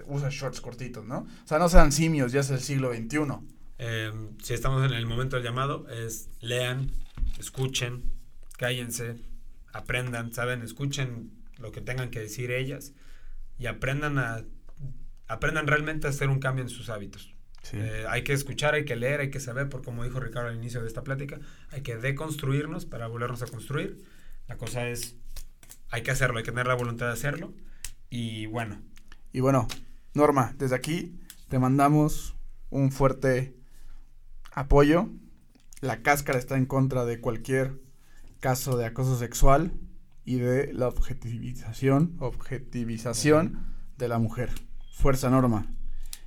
usa 0.08 0.30
shorts 0.30 0.62
cortitos, 0.62 1.06
¿no? 1.06 1.20
O 1.44 1.48
sea, 1.48 1.60
no 1.60 1.70
sean 1.70 1.92
simios, 1.92 2.32
ya 2.32 2.42
es 2.42 2.50
el 2.50 2.60
siglo 2.60 2.94
XXI. 2.94 3.20
Eh, 3.78 4.12
si 4.42 4.54
estamos 4.54 4.86
en 4.86 4.94
el 4.94 5.06
momento 5.06 5.36
del 5.36 5.46
llamado, 5.46 5.88
es 5.90 6.30
lean, 6.40 6.92
escuchen, 7.40 8.04
cállense, 8.58 9.18
aprendan, 9.74 10.34
¿saben? 10.34 10.62
Escuchen 10.62 11.32
lo 11.58 11.72
que 11.72 11.82
tengan 11.82 12.10
que 12.10 12.20
decir 12.20 12.52
ellas 12.52 12.94
y 13.58 13.68
aprendan 13.68 14.18
a 14.18 14.44
aprendan 15.28 15.68
realmente 15.68 16.08
a 16.08 16.12
hacer 16.12 16.30
un 16.30 16.40
cambio 16.40 16.64
en 16.64 16.70
sus 16.70 16.90
hábitos. 16.90 17.34
Sí. 17.64 17.78
Eh, 17.80 18.06
hay 18.08 18.24
que 18.24 18.34
escuchar, 18.34 18.76
hay 18.76 18.86
que 18.86 18.96
leer, 18.96 19.22
hay 19.22 19.32
que 19.32 19.40
saber, 19.40 19.70
por 19.70 19.82
como 19.82 20.04
dijo 20.04 20.20
Ricardo 20.20 20.50
al 20.50 20.56
inicio 20.56 20.82
de 20.82 20.88
esta 20.88 21.04
plática, 21.04 21.40
hay 21.72 21.82
que 21.82 21.98
deconstruirnos 21.98 22.86
para 22.86 23.08
volvernos 23.08 23.42
a 23.42 23.48
construir. 23.48 24.04
La 24.48 24.58
cosa 24.58 24.88
es, 24.88 25.16
hay 25.90 26.04
que 26.04 26.12
hacerlo, 26.12 26.38
hay 26.38 26.44
que 26.44 26.52
tener 26.52 26.68
la 26.68 26.76
voluntad 26.76 27.08
de 27.08 27.14
hacerlo. 27.14 27.54
Y 28.10 28.46
bueno, 28.46 28.82
Y 29.34 29.40
bueno, 29.40 29.68
Norma, 30.16 30.56
desde 30.58 30.76
aquí 30.76 31.20
te 31.50 31.60
mandamos 31.60 32.36
un 32.70 32.92
fuerte 32.92 33.56
apoyo. 34.54 35.10
La 35.82 36.02
cáscara 36.02 36.40
está 36.40 36.56
en 36.56 36.66
contra 36.66 37.04
de 37.04 37.20
cualquier 37.20 37.82
caso 38.40 38.78
de 38.78 38.86
acoso 38.86 39.20
sexual 39.20 39.74
y 40.24 40.38
de 40.38 40.74
la 40.74 40.88
objetivización, 40.88 42.16
objetivización 42.20 43.66
de 43.98 44.08
la 44.08 44.18
mujer. 44.18 44.52
Fuerza 44.94 45.30
Norma. 45.30 45.68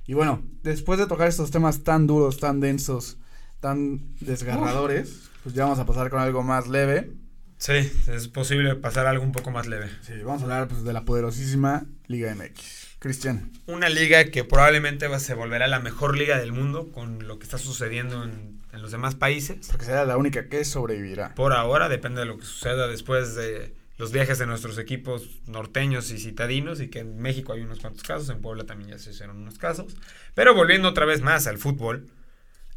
Y 0.05 0.13
bueno, 0.13 0.43
después 0.61 0.99
de 0.99 1.07
tocar 1.07 1.27
estos 1.27 1.49
temas 1.49 1.83
tan 1.83 2.05
duros, 2.05 2.37
tan 2.37 2.59
densos, 2.59 3.17
tan 3.59 4.15
desgarradores, 4.19 5.29
pues 5.41 5.55
ya 5.55 5.63
vamos 5.63 5.79
a 5.79 5.85
pasar 5.87 6.11
con 6.11 6.19
algo 6.19 6.43
más 6.43 6.67
leve. 6.67 7.11
sí, 7.57 7.91
es 8.07 8.27
posible 8.27 8.75
pasar 8.75 9.07
algo 9.07 9.23
un 9.23 9.31
poco 9.31 9.49
más 9.49 9.65
leve. 9.65 9.89
Sí, 10.01 10.13
vamos 10.23 10.41
a 10.41 10.43
hablar 10.43 10.67
pues, 10.67 10.83
de 10.83 10.93
la 10.93 11.05
poderosísima 11.05 11.85
Liga 12.07 12.33
MX. 12.35 12.88
Cristian. 12.99 13.51
Una 13.65 13.89
liga 13.89 14.25
que 14.25 14.43
probablemente 14.43 15.07
va, 15.07 15.19
se 15.19 15.33
volverá 15.33 15.67
la 15.67 15.79
mejor 15.79 16.17
liga 16.17 16.37
del 16.37 16.51
mundo 16.51 16.91
con 16.91 17.27
lo 17.27 17.39
que 17.39 17.45
está 17.45 17.57
sucediendo 17.57 18.23
en, 18.23 18.59
en 18.73 18.81
los 18.81 18.91
demás 18.91 19.15
países. 19.15 19.67
Porque 19.69 19.85
será 19.85 20.05
la 20.05 20.17
única 20.17 20.49
que 20.49 20.65
sobrevivirá. 20.65 21.33
Por 21.35 21.53
ahora, 21.53 21.87
depende 21.89 22.19
de 22.21 22.25
lo 22.25 22.37
que 22.37 22.45
suceda 22.45 22.87
después 22.87 23.35
de 23.35 23.73
los 23.97 24.11
viajes 24.13 24.37
de 24.37 24.47
nuestros 24.47 24.77
equipos 24.77 25.41
norteños 25.45 26.09
y 26.11 26.19
citadinos, 26.19 26.79
y 26.79 26.87
que 26.87 26.99
en 26.99 27.19
México 27.19 27.51
hay 27.51 27.61
unos 27.61 27.79
cuantos 27.79 28.03
casos, 28.03 28.29
en 28.29 28.41
Puebla 28.41 28.63
también 28.65 28.91
ya 28.91 28.97
se 28.97 29.11
hicieron 29.11 29.37
unos 29.37 29.57
casos. 29.57 29.93
Pero 30.35 30.55
volviendo 30.55 30.87
otra 30.87 31.05
vez 31.05 31.21
más 31.21 31.47
al 31.47 31.57
fútbol, 31.57 32.07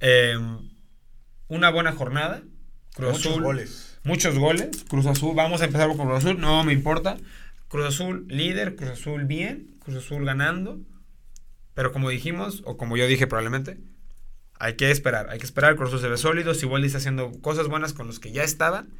eh, 0.00 0.36
una 1.48 1.70
buena 1.70 1.92
jornada. 1.92 2.42
Cruz 2.94 3.12
Muchos 3.12 3.26
Azul, 3.32 3.42
goles. 3.42 3.98
muchos 4.02 4.38
goles. 4.38 4.84
Cruz 4.88 5.06
Azul, 5.06 5.34
vamos 5.34 5.62
a 5.62 5.66
empezar 5.66 5.88
con 5.88 6.06
Cruz 6.08 6.18
Azul, 6.18 6.40
no 6.40 6.62
me 6.64 6.72
importa. 6.72 7.16
Cruz 7.68 7.86
Azul 7.86 8.26
líder, 8.28 8.74
Cruz 8.76 8.90
Azul 8.90 9.24
bien, 9.24 9.71
Cruz 9.84 9.96
Azul 9.96 10.24
ganando. 10.24 10.80
Pero 11.74 11.92
como 11.92 12.10
dijimos, 12.10 12.62
o 12.66 12.76
como 12.76 12.96
yo 12.96 13.06
dije 13.06 13.26
probablemente, 13.26 13.78
hay 14.58 14.76
que 14.76 14.90
esperar, 14.90 15.30
hay 15.30 15.38
que 15.38 15.46
esperar. 15.46 15.76
Cruz 15.76 15.88
Azul 15.88 16.00
se 16.00 16.08
ve 16.08 16.16
sólido, 16.16 16.54
Siboldi 16.54 16.86
está 16.86 16.98
haciendo 16.98 17.32
cosas 17.40 17.68
buenas 17.68 17.92
con 17.92 18.06
los 18.06 18.20
que 18.20 18.32
ya 18.32 18.44
estaban. 18.44 18.90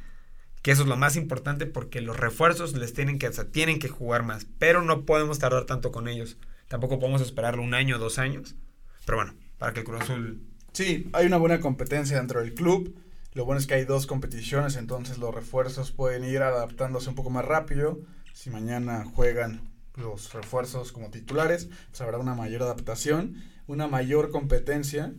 Que 0.61 0.71
eso 0.71 0.83
es 0.83 0.87
lo 0.87 0.95
más 0.95 1.17
importante 1.17 1.65
porque 1.65 1.99
los 1.99 2.17
refuerzos 2.17 2.73
les 2.73 2.93
tienen 2.93 3.19
que, 3.19 3.27
o 3.27 3.45
tienen 3.47 3.79
que 3.79 3.89
jugar 3.89 4.23
más. 4.23 4.47
Pero 4.59 4.81
no 4.81 5.05
podemos 5.05 5.39
tardar 5.39 5.65
tanto 5.65 5.91
con 5.91 6.07
ellos. 6.07 6.37
Tampoco 6.69 6.99
podemos 6.99 7.21
esperarlo 7.21 7.61
un 7.61 7.73
año 7.73 7.97
o 7.97 7.99
dos 7.99 8.17
años. 8.17 8.55
Pero 9.05 9.17
bueno, 9.17 9.35
para 9.57 9.73
que 9.73 9.81
el 9.81 9.85
Cruz 9.85 10.03
Azul 10.03 10.41
Sí, 10.73 11.07
hay 11.13 11.27
una 11.27 11.37
buena 11.37 11.59
competencia 11.59 12.17
dentro 12.17 12.39
del 12.39 12.55
club. 12.55 12.95
Lo 13.33 13.45
bueno 13.45 13.59
es 13.59 13.67
que 13.67 13.75
hay 13.75 13.85
dos 13.85 14.07
competiciones, 14.07 14.75
entonces 14.75 15.19
los 15.19 15.33
refuerzos 15.33 15.91
pueden 15.91 16.23
ir 16.23 16.41
adaptándose 16.41 17.09
un 17.09 17.15
poco 17.15 17.29
más 17.29 17.45
rápido. 17.45 18.01
Si 18.33 18.49
mañana 18.49 19.05
juegan 19.05 19.61
los 19.95 20.33
refuerzos 20.33 20.91
como 20.91 21.09
titulares, 21.11 21.69
pues 21.89 22.01
habrá 22.01 22.17
una 22.17 22.35
mayor 22.35 22.63
adaptación, 22.63 23.35
una 23.67 23.87
mayor 23.87 24.31
competencia. 24.31 25.13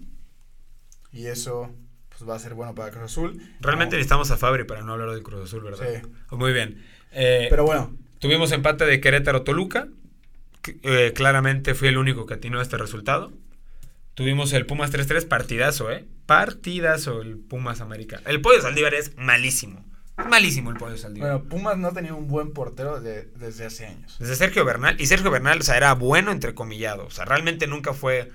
Y 1.12 1.26
eso 1.26 1.70
pues 2.08 2.28
va 2.28 2.36
a 2.36 2.38
ser 2.38 2.54
bueno 2.54 2.74
para 2.74 2.90
Cruz 2.90 3.04
Azul. 3.04 3.40
Realmente 3.60 3.96
necesitamos 3.96 4.30
a 4.30 4.36
Fabri 4.36 4.64
para 4.64 4.82
no 4.82 4.92
hablar 4.92 5.10
del 5.10 5.22
Cruz 5.22 5.44
Azul, 5.44 5.62
¿verdad? 5.62 6.02
Sí. 6.02 6.08
Muy 6.36 6.52
bien. 6.52 6.84
Eh, 7.12 7.46
Pero 7.50 7.64
bueno, 7.64 7.96
Tuvimos 8.18 8.52
empate 8.52 8.84
de 8.86 9.00
Querétaro-Toluca. 9.00 9.88
que, 10.62 10.78
eh, 10.82 11.12
claramente 11.14 11.74
fui 11.74 11.88
el 11.88 11.98
único 11.98 12.24
que 12.24 12.34
atinó 12.34 12.60
este 12.62 12.78
resultado. 12.78 13.32
Tuvimos 14.14 14.52
el 14.54 14.64
Pumas 14.64 14.90
3-3, 14.92 15.26
partidazo, 15.26 15.90
¿eh? 15.92 16.06
Partidazo 16.24 17.20
el 17.20 17.36
Pumas 17.36 17.80
América. 17.82 18.22
El 18.26 18.40
Pollo 18.40 18.62
Saldívar 18.62 18.94
es 18.94 19.14
malísimo. 19.18 19.84
Es 20.16 20.26
malísimo 20.26 20.70
el 20.70 20.76
Pollo 20.76 20.96
Saldívar. 20.96 21.32
bueno, 21.32 21.48
Pumas 21.48 21.76
no 21.76 21.88
ha 21.88 21.92
tenido 21.92 22.16
un 22.16 22.28
buen 22.28 22.52
portero 22.52 23.00
de- 23.00 23.24
desde 23.36 23.66
hace 23.66 23.86
años. 23.86 24.16
Desde 24.18 24.36
Sergio 24.36 24.64
Bernal. 24.64 25.00
Y 25.00 25.06
Sergio 25.06 25.30
Bernal, 25.30 25.60
o 25.60 25.62
sea, 25.62 25.76
era 25.76 25.92
bueno 25.94 26.30
entrecomillado. 26.30 27.06
O 27.06 27.10
sea, 27.10 27.24
realmente 27.24 27.66
nunca 27.66 27.94
fue 27.94 28.30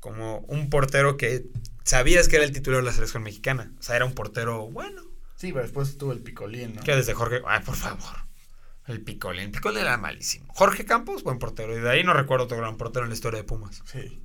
como 0.00 0.38
un 0.40 0.70
portero 0.70 1.16
que 1.16 1.46
sabías 1.82 2.28
que 2.28 2.36
era 2.36 2.44
el 2.44 2.52
titular 2.52 2.80
de 2.80 2.86
la 2.86 2.92
selección 2.92 3.22
mexicana. 3.24 3.72
O 3.78 3.82
sea, 3.82 3.96
era 3.96 4.04
un 4.04 4.12
portero 4.14 4.70
bueno. 4.70 5.02
Sí, 5.36 5.50
pero 5.52 5.62
después 5.64 5.98
tuvo 5.98 6.12
el 6.12 6.20
picolín, 6.20 6.76
¿no? 6.76 6.82
Que 6.82 6.94
desde 6.94 7.14
Jorge. 7.14 7.40
Ay, 7.46 7.62
por 7.64 7.74
favor. 7.74 8.24
El 8.86 9.00
Picolín. 9.00 9.44
El 9.46 9.50
Picolín 9.50 9.78
era 9.80 9.96
malísimo. 9.96 10.44
Jorge 10.54 10.84
Campos, 10.84 11.22
buen 11.22 11.38
portero. 11.38 11.74
Y 11.76 11.80
de 11.80 11.90
ahí 11.90 12.04
no 12.04 12.12
recuerdo 12.12 12.44
otro 12.44 12.58
gran 12.58 12.76
portero 12.76 13.04
en 13.06 13.08
la 13.10 13.14
historia 13.14 13.38
de 13.40 13.44
Pumas. 13.44 13.82
Sí. 13.86 14.22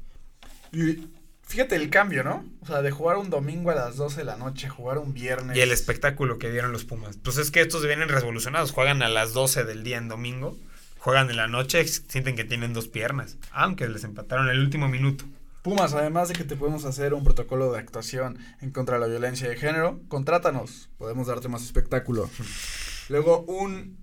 Y 0.74 1.08
fíjate 1.50 1.76
el 1.76 1.90
cambio, 1.90 2.24
¿no? 2.24 2.46
O 2.62 2.66
sea, 2.66 2.82
de 2.82 2.92
jugar 2.92 3.18
un 3.18 3.30
domingo 3.30 3.72
a 3.72 3.76
las 3.76 3.98
12 3.98 4.18
de 4.18 4.24
la 4.24 4.38
noche, 4.38 4.70
jugar 4.70 4.98
un 5.00 5.14
viernes. 5.14 5.58
Y 5.58 5.62
el 5.62 5.72
espectáculo 5.72 6.38
que 6.40 6.50
dieron 6.52 6.72
los 6.72 6.86
Pumas. 6.86 7.18
Pues 7.18 7.38
es 7.38 7.52
que 7.52 7.60
estos 7.62 7.86
vienen 7.86 8.08
revolucionados. 8.08 8.72
Juegan 8.72 9.02
a 9.04 9.10
las 9.10 9.34
12 9.34 9.66
del 9.66 9.84
día 9.84 9.98
en 9.98 10.08
domingo. 10.08 10.58
Juegan 11.00 11.30
en 11.30 11.36
la 11.38 11.48
noche. 11.48 11.86
Sienten 11.88 12.36
que 12.36 12.44
tienen 12.46 12.74
dos 12.74 12.88
piernas. 12.88 13.38
Aunque 13.52 13.90
les 13.90 14.04
empataron 14.04 14.48
el 14.50 14.60
último 14.60 14.88
minuto. 14.88 15.26
Pumas, 15.64 15.94
además 15.94 16.30
de 16.30 16.36
que 16.36 16.46
te 16.46 16.56
podemos 16.56 16.86
hacer 16.86 17.14
un 17.14 17.24
protocolo 17.26 17.72
de 17.74 17.80
actuación 17.80 18.38
en 18.62 18.72
contra 18.72 18.96
de 18.96 19.02
la 19.02 19.08
violencia 19.08 19.50
de 19.50 19.58
género, 19.58 20.00
contrátanos, 20.08 20.90
podemos 20.98 21.28
darte 21.28 21.50
más 21.50 21.64
espectáculo. 21.64 22.30
Luego 23.10 23.42
un 23.42 23.98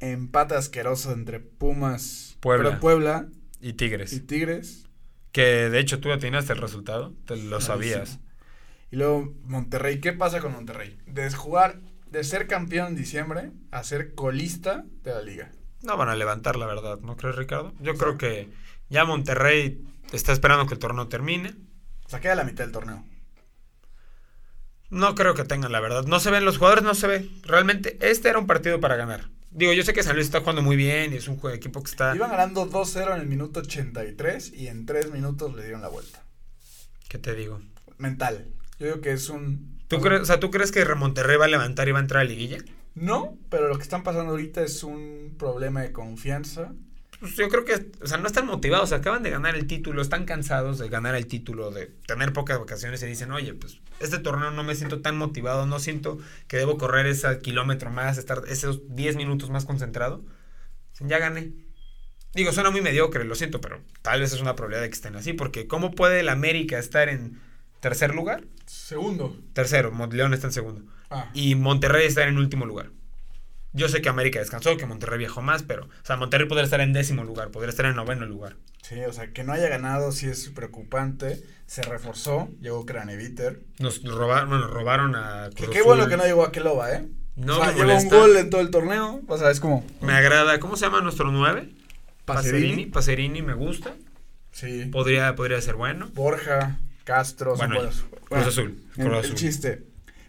empate 0.00 0.54
asqueroso 0.54 1.12
entre 1.12 1.40
Pumas, 1.40 2.36
Puebla. 2.40 2.70
pero 2.70 2.80
Puebla 2.80 3.26
Y 3.60 3.74
Tigres. 3.74 4.12
y 4.14 4.20
Tigres. 4.20 4.87
Que 5.38 5.70
de 5.70 5.78
hecho 5.78 6.00
tú 6.00 6.10
atinaste 6.10 6.52
el 6.52 6.58
resultado. 6.58 7.14
Te 7.24 7.36
lo 7.36 7.60
sabías. 7.60 8.18
Y 8.90 8.96
luego 8.96 9.36
Monterrey, 9.44 10.00
¿qué 10.00 10.12
pasa 10.12 10.40
con 10.40 10.50
Monterrey? 10.50 10.98
De 11.06 11.30
jugar, 11.30 11.78
de 12.10 12.24
ser 12.24 12.48
campeón 12.48 12.88
en 12.88 12.96
diciembre 12.96 13.52
a 13.70 13.84
ser 13.84 14.16
colista 14.16 14.84
de 15.04 15.12
la 15.12 15.22
liga. 15.22 15.52
No 15.80 15.96
van 15.96 16.08
a 16.08 16.16
levantar, 16.16 16.56
la 16.56 16.66
verdad. 16.66 16.98
¿No 17.02 17.16
crees, 17.16 17.36
Ricardo? 17.36 17.72
Yo 17.78 17.94
creo 17.94 18.18
que 18.18 18.50
ya 18.88 19.04
Monterrey 19.04 19.80
está 20.10 20.32
esperando 20.32 20.66
que 20.66 20.74
el 20.74 20.80
torneo 20.80 21.06
termine. 21.06 21.54
O 22.04 22.08
sea, 22.08 22.18
queda 22.18 22.34
la 22.34 22.42
mitad 22.42 22.64
del 22.64 22.72
torneo. 22.72 23.04
No 24.90 25.14
creo 25.14 25.34
que 25.34 25.44
tengan, 25.44 25.70
la 25.70 25.78
verdad. 25.78 26.02
No 26.02 26.18
se 26.18 26.32
ven, 26.32 26.44
los 26.44 26.58
jugadores 26.58 26.82
no 26.82 26.96
se 26.96 27.06
ve. 27.06 27.30
Realmente, 27.44 27.96
este 28.00 28.28
era 28.28 28.40
un 28.40 28.48
partido 28.48 28.80
para 28.80 28.96
ganar. 28.96 29.28
Digo, 29.58 29.72
yo 29.72 29.82
sé 29.82 29.92
que 29.92 30.04
San 30.04 30.14
Luis 30.14 30.26
está 30.26 30.38
jugando 30.38 30.62
muy 30.62 30.76
bien 30.76 31.12
y 31.12 31.16
es 31.16 31.26
un 31.26 31.40
equipo 31.52 31.82
que 31.82 31.90
está. 31.90 32.14
Iban 32.14 32.30
ganando 32.30 32.70
2-0 32.70 33.12
en 33.14 33.20
el 33.20 33.26
minuto 33.26 33.58
83 33.58 34.52
y 34.52 34.68
en 34.68 34.86
3 34.86 35.10
minutos 35.10 35.52
le 35.56 35.64
dieron 35.64 35.82
la 35.82 35.88
vuelta. 35.88 36.22
¿Qué 37.08 37.18
te 37.18 37.34
digo? 37.34 37.60
Mental. 37.96 38.46
Yo 38.78 38.86
digo 38.86 39.00
que 39.00 39.10
es 39.10 39.28
un... 39.28 39.80
¿Tú 39.88 40.00
crees, 40.00 40.20
o 40.20 40.24
sea, 40.26 40.38
¿tú 40.38 40.52
crees 40.52 40.70
que 40.70 40.84
Monterrey 40.94 41.36
va 41.36 41.46
a 41.46 41.48
levantar 41.48 41.88
y 41.88 41.92
va 41.92 41.98
a 41.98 42.02
entrar 42.02 42.20
a 42.20 42.24
liguilla? 42.24 42.58
No, 42.94 43.36
pero 43.50 43.66
lo 43.66 43.76
que 43.76 43.82
están 43.82 44.04
pasando 44.04 44.30
ahorita 44.30 44.62
es 44.62 44.84
un 44.84 45.34
problema 45.36 45.82
de 45.82 45.90
confianza. 45.90 46.72
Pues 47.20 47.34
yo 47.34 47.48
creo 47.48 47.64
que, 47.64 47.90
o 48.00 48.06
sea, 48.06 48.18
no 48.18 48.28
están 48.28 48.46
motivados, 48.46 48.92
acaban 48.92 49.24
de 49.24 49.30
ganar 49.30 49.56
el 49.56 49.66
título, 49.66 50.02
están 50.02 50.24
cansados 50.24 50.78
de 50.78 50.88
ganar 50.88 51.16
el 51.16 51.26
título, 51.26 51.70
de 51.72 51.86
tener 52.06 52.32
pocas 52.32 52.58
vacaciones 52.58 53.02
y 53.02 53.06
dicen, 53.06 53.32
oye, 53.32 53.54
pues 53.54 53.80
este 53.98 54.18
torneo 54.18 54.52
no 54.52 54.62
me 54.62 54.76
siento 54.76 55.00
tan 55.00 55.16
motivado, 55.16 55.66
no 55.66 55.80
siento 55.80 56.18
que 56.46 56.58
debo 56.58 56.78
correr 56.78 57.06
ese 57.06 57.40
kilómetro 57.40 57.90
más, 57.90 58.18
estar 58.18 58.42
esos 58.48 58.94
10 58.94 59.16
minutos 59.16 59.50
más 59.50 59.64
concentrado. 59.64 60.24
Ya 61.00 61.18
gané. 61.18 61.52
Digo, 62.34 62.52
suena 62.52 62.70
muy 62.70 62.82
mediocre, 62.82 63.24
lo 63.24 63.34
siento, 63.34 63.60
pero 63.60 63.80
tal 64.02 64.20
vez 64.20 64.32
es 64.32 64.40
una 64.40 64.54
probabilidad 64.54 64.82
de 64.82 64.88
que 64.90 64.94
estén 64.94 65.16
así, 65.16 65.32
porque 65.32 65.66
¿cómo 65.66 65.92
puede 65.92 66.20
el 66.20 66.28
América 66.28 66.78
estar 66.78 67.08
en 67.08 67.40
tercer 67.80 68.14
lugar? 68.14 68.44
Segundo. 68.66 69.36
Tercero, 69.54 69.92
León 70.12 70.34
está 70.34 70.46
en 70.48 70.52
segundo. 70.52 70.82
Ah, 71.10 71.30
Y 71.34 71.54
Monterrey 71.54 72.06
está 72.06 72.28
en 72.28 72.38
último 72.38 72.66
lugar. 72.66 72.90
Yo 73.72 73.88
sé 73.88 74.00
que 74.00 74.08
América 74.08 74.38
descansó, 74.38 74.76
que 74.76 74.86
Monterrey 74.86 75.18
viajó 75.18 75.42
más, 75.42 75.62
pero, 75.62 75.84
o 75.84 75.88
sea, 76.06 76.16
Monterrey 76.16 76.48
podría 76.48 76.64
estar 76.64 76.80
en 76.80 76.92
décimo 76.92 77.22
lugar, 77.24 77.50
podría 77.50 77.70
estar 77.70 77.86
en 77.86 77.96
noveno 77.96 78.24
lugar. 78.26 78.56
sí, 78.82 78.98
o 79.00 79.12
sea, 79.12 79.32
que 79.32 79.44
no 79.44 79.52
haya 79.52 79.68
ganado 79.68 80.10
sí 80.12 80.26
es 80.26 80.48
preocupante. 80.50 81.42
Se 81.66 81.82
reforzó, 81.82 82.48
llegó 82.62 82.86
Craneviter. 82.86 83.60
Nos 83.78 84.02
robaron, 84.02 84.48
bueno, 84.48 84.68
robaron 84.68 85.14
a 85.16 85.50
Que 85.54 85.64
Cruz 85.64 85.76
qué 85.76 85.82
bueno 85.82 86.08
que 86.08 86.16
no 86.16 86.24
llegó 86.24 86.44
a 86.44 86.50
Keloba, 86.50 86.92
¿eh? 86.94 87.06
No 87.36 87.58
o 87.58 87.62
sea, 87.64 87.74
lleva 87.74 87.94
un 87.98 88.08
gol 88.08 88.36
en 88.38 88.48
todo 88.48 88.62
el 88.62 88.70
torneo. 88.70 89.20
O 89.28 89.36
sea, 89.36 89.50
es 89.50 89.60
como... 89.60 89.86
Me 90.00 90.14
agrada. 90.14 90.58
¿Cómo 90.60 90.76
se 90.76 90.86
llama 90.86 91.02
nuestro 91.02 91.30
9? 91.30 91.68
Pacerini. 92.24 92.86
Pacerini 92.86 93.42
me 93.42 93.52
gusta. 93.52 93.94
Sí. 94.50 94.86
Podría, 94.86 95.34
podría 95.36 95.60
ser 95.60 95.74
bueno. 95.76 96.08
Borja, 96.14 96.78
Castro, 97.04 97.54
Bueno. 97.54 97.78
Cruz 97.80 98.04
Bueno, 98.30 98.46
Azul. 98.46 98.82
el, 98.96 99.04
Cruz 99.04 99.06
el 99.18 99.24
Azul. 99.24 99.34
chiste. 99.34 99.82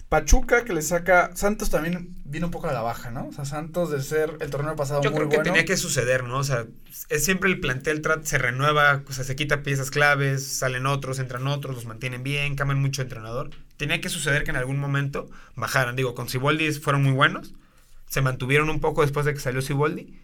Pachuca 0.09 0.65
que 0.65 0.73
le 0.73 0.81
saca. 0.81 1.35
Santos 1.35 1.69
también 1.69 2.15
viene 2.25 2.45
un 2.45 2.51
poco 2.51 2.67
a 2.67 2.73
la 2.73 2.81
baja, 2.81 3.11
¿no? 3.11 3.27
O 3.27 3.31
sea, 3.31 3.45
Santos 3.45 3.91
de 3.91 4.01
ser 4.01 4.37
el 4.39 4.49
torneo 4.49 4.75
pasado 4.75 5.03
Yo 5.03 5.11
muy 5.11 5.19
creo 5.19 5.29
que 5.29 5.35
bueno. 5.37 5.51
tenía 5.51 5.65
que 5.65 5.77
suceder, 5.77 6.23
¿no? 6.23 6.39
O 6.39 6.43
sea, 6.43 6.65
es 7.09 7.23
siempre 7.23 7.49
el 7.49 7.59
plantel 7.59 8.01
se 8.23 8.39
renueva, 8.39 9.03
o 9.07 9.13
sea, 9.13 9.23
se 9.23 9.35
quita 9.35 9.61
piezas 9.61 9.91
claves, 9.91 10.45
salen 10.45 10.87
otros, 10.87 11.19
entran 11.19 11.45
otros, 11.45 11.75
los 11.75 11.85
mantienen 11.85 12.23
bien, 12.23 12.55
cambian 12.55 12.81
mucho 12.81 13.03
de 13.03 13.05
entrenador. 13.05 13.51
Tenía 13.77 14.01
que 14.01 14.09
suceder 14.09 14.43
que 14.43 14.49
en 14.49 14.57
algún 14.57 14.79
momento 14.79 15.29
bajaran. 15.55 15.95
Digo, 15.95 16.15
con 16.15 16.27
Siboldi 16.27 16.71
fueron 16.73 17.03
muy 17.03 17.13
buenos, 17.13 17.53
se 18.07 18.21
mantuvieron 18.21 18.71
un 18.71 18.79
poco 18.79 19.03
después 19.03 19.27
de 19.27 19.35
que 19.35 19.39
salió 19.39 19.61
Siboldi, 19.61 20.19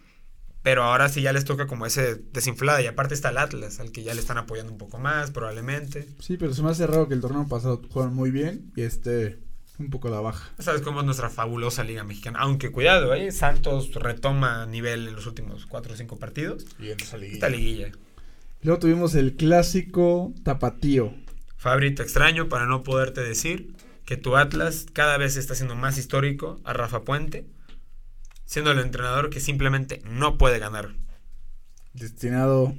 pero 0.62 0.82
ahora 0.82 1.08
sí 1.08 1.22
ya 1.22 1.32
les 1.32 1.44
toca 1.44 1.68
como 1.68 1.86
ese 1.86 2.16
desinflada. 2.32 2.82
Y 2.82 2.88
aparte 2.88 3.14
está 3.14 3.28
el 3.28 3.38
Atlas, 3.38 3.78
al 3.78 3.92
que 3.92 4.02
ya 4.02 4.14
le 4.14 4.20
están 4.20 4.36
apoyando 4.36 4.72
un 4.72 4.78
poco 4.78 4.98
más, 4.98 5.30
probablemente. 5.30 6.08
Sí, 6.18 6.36
pero 6.36 6.52
se 6.54 6.62
me 6.64 6.70
hace 6.70 6.88
raro 6.88 7.06
que 7.06 7.14
el 7.14 7.20
torneo 7.20 7.46
pasado 7.46 7.80
jugaron 7.88 8.16
muy 8.16 8.32
bien 8.32 8.72
y 8.74 8.82
este 8.82 9.45
un 9.78 9.90
poco 9.90 10.08
a 10.08 10.10
la 10.10 10.20
baja. 10.20 10.50
¿Sabes 10.58 10.82
cómo 10.82 11.00
es 11.00 11.06
nuestra 11.06 11.30
fabulosa 11.30 11.84
Liga 11.84 12.04
Mexicana? 12.04 12.38
Aunque 12.40 12.70
cuidado, 12.72 13.14
¿eh? 13.14 13.30
Santos 13.32 13.94
retoma 13.94 14.66
nivel 14.66 15.08
en 15.08 15.14
los 15.14 15.26
últimos 15.26 15.66
4 15.66 15.92
o 15.92 15.96
5 15.96 16.18
partidos. 16.18 16.66
Y 16.78 16.90
en 16.90 17.00
esa 17.00 17.16
liguilla. 17.16 17.34
Esta 17.34 17.48
liguilla. 17.48 17.92
Luego 18.62 18.80
tuvimos 18.80 19.14
el 19.14 19.34
clásico 19.36 20.32
tapatío. 20.42 21.14
Fabri, 21.56 21.94
te 21.94 22.02
extraño 22.02 22.48
para 22.48 22.66
no 22.66 22.82
poderte 22.82 23.20
decir 23.20 23.74
que 24.04 24.16
tu 24.16 24.36
Atlas 24.36 24.86
cada 24.92 25.18
vez 25.18 25.36
está 25.36 25.54
siendo 25.54 25.74
más 25.74 25.98
histórico 25.98 26.60
a 26.64 26.72
Rafa 26.72 27.02
Puente, 27.02 27.46
siendo 28.44 28.70
el 28.70 28.78
entrenador 28.78 29.30
que 29.30 29.40
simplemente 29.40 30.00
no 30.04 30.38
puede 30.38 30.58
ganar. 30.58 30.94
Destinado. 31.92 32.74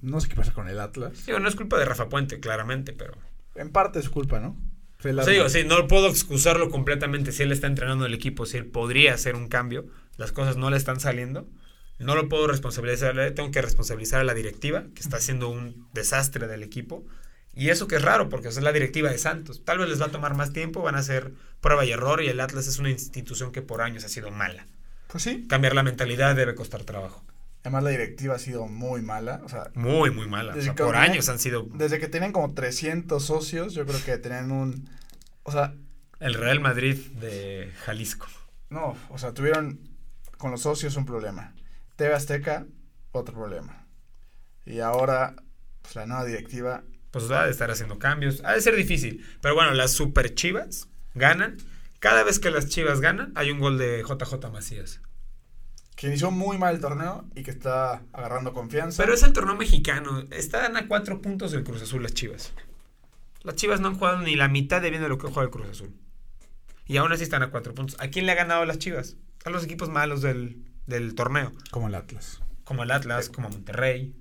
No 0.00 0.20
sé 0.20 0.28
qué 0.28 0.36
pasa 0.36 0.52
con 0.52 0.68
el 0.68 0.80
Atlas. 0.80 1.26
Digo, 1.26 1.40
no 1.40 1.48
es 1.48 1.56
culpa 1.56 1.78
de 1.78 1.84
Rafa 1.84 2.08
Puente, 2.08 2.40
claramente, 2.40 2.92
pero... 2.92 3.14
En 3.56 3.70
parte 3.70 3.98
es 3.98 4.08
culpa, 4.08 4.38
¿no? 4.38 4.56
El 5.04 5.18
O 5.18 5.22
sea, 5.22 5.48
sí, 5.48 5.64
no 5.64 5.86
puedo 5.86 6.08
excusarlo 6.08 6.70
completamente 6.70 7.32
si 7.32 7.44
él 7.44 7.52
está 7.52 7.66
entrenando 7.66 8.06
el 8.06 8.14
equipo, 8.14 8.46
si 8.46 8.56
él 8.56 8.66
podría 8.66 9.14
hacer 9.14 9.36
un 9.36 9.48
cambio, 9.48 9.86
las 10.16 10.32
cosas 10.32 10.56
no 10.56 10.70
le 10.70 10.76
están 10.76 10.98
saliendo. 10.98 11.48
No 11.98 12.14
lo 12.14 12.28
puedo 12.28 12.46
responsabilizar, 12.46 13.32
tengo 13.34 13.50
que 13.50 13.62
responsabilizar 13.62 14.20
a 14.20 14.24
la 14.24 14.34
directiva, 14.34 14.84
que 14.94 15.00
está 15.00 15.16
haciendo 15.16 15.48
un 15.48 15.88
desastre 15.92 16.46
del 16.46 16.62
equipo. 16.62 17.04
Y 17.54 17.70
eso 17.70 17.88
que 17.88 17.96
es 17.96 18.02
raro, 18.02 18.28
porque 18.28 18.48
es 18.48 18.62
la 18.62 18.72
directiva 18.72 19.10
de 19.10 19.18
Santos. 19.18 19.64
Tal 19.64 19.78
vez 19.78 19.88
les 19.88 20.00
va 20.00 20.06
a 20.06 20.10
tomar 20.10 20.34
más 20.34 20.52
tiempo, 20.52 20.82
van 20.82 20.94
a 20.94 20.98
hacer 20.98 21.32
prueba 21.60 21.84
y 21.84 21.90
error, 21.90 22.22
y 22.22 22.28
el 22.28 22.38
Atlas 22.38 22.68
es 22.68 22.78
una 22.78 22.90
institución 22.90 23.50
que 23.50 23.62
por 23.62 23.82
años 23.82 24.04
ha 24.04 24.08
sido 24.08 24.30
mala. 24.30 24.66
Pues 25.08 25.24
sí. 25.24 25.46
Cambiar 25.48 25.74
la 25.74 25.82
mentalidad 25.82 26.36
debe 26.36 26.54
costar 26.54 26.84
trabajo. 26.84 27.24
Además, 27.62 27.82
la 27.84 27.90
directiva 27.90 28.36
ha 28.36 28.38
sido 28.38 28.66
muy 28.66 29.02
mala. 29.02 29.40
O 29.44 29.48
sea, 29.48 29.70
Muy, 29.74 30.10
muy 30.10 30.26
mala. 30.28 30.54
O 30.54 30.60
sea, 30.60 30.74
por 30.74 30.92
tenían- 30.94 31.10
años 31.12 31.28
han 31.28 31.38
sido 31.38 31.66
desde 31.74 31.98
que 31.98 32.08
tenían 32.08 32.32
como 32.32 32.54
300 32.54 33.22
socios, 33.24 33.74
yo 33.74 33.84
creo 33.86 34.02
que 34.04 34.16
tenían 34.18 34.50
un. 34.52 34.88
O 35.42 35.52
sea, 35.52 35.74
el 36.20 36.34
Real 36.34 36.60
Madrid 36.60 36.96
de 37.20 37.72
Jalisco. 37.84 38.26
no, 38.70 38.96
o 39.10 39.18
sea, 39.18 39.32
tuvieron 39.34 39.80
con 40.36 40.50
los 40.52 40.62
socios 40.62 40.96
un 40.96 41.04
problema. 41.06 41.54
TV 41.96 42.14
Azteca, 42.14 42.66
otro 43.12 43.34
problema. 43.34 43.86
Y 44.64 44.80
ahora, 44.80 45.34
pues 45.82 45.96
la 45.96 46.06
nueva 46.06 46.24
directiva. 46.24 46.82
pues 47.10 47.30
ha 47.30 47.44
de 47.46 47.50
estar 47.50 47.70
haciendo 47.70 47.98
cambios. 47.98 48.42
Ha 48.44 48.52
de 48.52 48.60
ser 48.60 48.76
difícil. 48.76 49.24
Pero 49.40 49.54
bueno, 49.54 49.72
las 49.74 49.92
super 49.92 50.34
chivas 50.34 50.88
ganan. 51.14 51.56
Cada 51.98 52.22
vez 52.22 52.38
que 52.38 52.50
las 52.50 52.68
chivas 52.68 53.00
ganan, 53.00 53.32
hay 53.34 53.50
un 53.50 53.58
gol 53.58 53.78
de 53.78 54.04
JJ 54.06 54.50
Macías. 54.52 55.00
Que 55.98 56.06
inició 56.06 56.30
muy 56.30 56.58
mal 56.58 56.76
el 56.76 56.80
torneo 56.80 57.24
y 57.34 57.42
que 57.42 57.50
está 57.50 58.04
agarrando 58.12 58.52
confianza. 58.52 59.02
Pero 59.02 59.14
es 59.14 59.24
el 59.24 59.32
torneo 59.32 59.56
mexicano. 59.56 60.22
Están 60.30 60.76
a 60.76 60.86
cuatro 60.86 61.20
puntos 61.20 61.50
del 61.50 61.64
Cruz 61.64 61.82
Azul 61.82 62.04
las 62.04 62.14
chivas. 62.14 62.52
Las 63.42 63.56
chivas 63.56 63.80
no 63.80 63.88
han 63.88 63.96
jugado 63.96 64.22
ni 64.22 64.36
la 64.36 64.46
mitad 64.46 64.80
de 64.80 64.90
bien 64.90 65.02
de 65.02 65.08
lo 65.08 65.18
que 65.18 65.26
juega 65.26 65.42
el 65.42 65.50
Cruz 65.50 65.68
Azul. 65.68 65.92
Y 66.86 66.98
aún 66.98 67.10
así 67.10 67.24
están 67.24 67.42
a 67.42 67.50
cuatro 67.50 67.74
puntos. 67.74 67.96
¿A 67.98 68.10
quién 68.10 68.26
le 68.26 68.32
ha 68.32 68.36
ganado 68.36 68.64
las 68.64 68.78
chivas? 68.78 69.16
A 69.44 69.50
los 69.50 69.64
equipos 69.64 69.88
malos 69.88 70.22
del, 70.22 70.62
del 70.86 71.16
torneo. 71.16 71.52
Como 71.72 71.88
el 71.88 71.96
Atlas. 71.96 72.42
Como 72.62 72.84
el 72.84 72.92
Atlas, 72.92 73.28
como 73.28 73.48
Monterrey. 73.48 74.14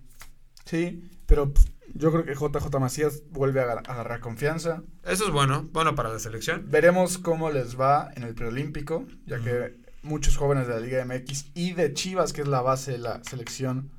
Sí, 0.66 1.08
pero 1.28 1.54
yo 1.94 2.12
creo 2.12 2.26
que 2.26 2.34
JJ 2.34 2.80
Macías 2.80 3.22
vuelve 3.30 3.62
a 3.62 3.74
agarrar 3.74 4.20
confianza. 4.20 4.82
Eso 5.04 5.26
es 5.26 5.32
bueno. 5.32 5.70
Bueno 5.74 5.94
para 5.94 6.10
la 6.10 6.18
selección. 6.18 6.66
Veremos 6.72 7.20
cómo 7.20 7.52
les 7.52 7.80
va 7.80 8.10
en 8.16 8.24
el 8.24 8.34
preolímpico, 8.34 9.06
ya 9.28 9.40
que 9.40 9.86
muchos 10.02 10.38
jóvenes 10.38 10.68
de 10.68 10.74
la 10.74 10.80
Liga 10.80 11.06
MX 11.06 11.52
y 11.54 11.74
de 11.74 11.94
Chivas, 11.94 12.34
que 12.34 12.42
es 12.42 12.48
la 12.48 12.62
base 12.62 12.94
de 12.94 12.98
la 13.00 13.24
selección 13.24 13.92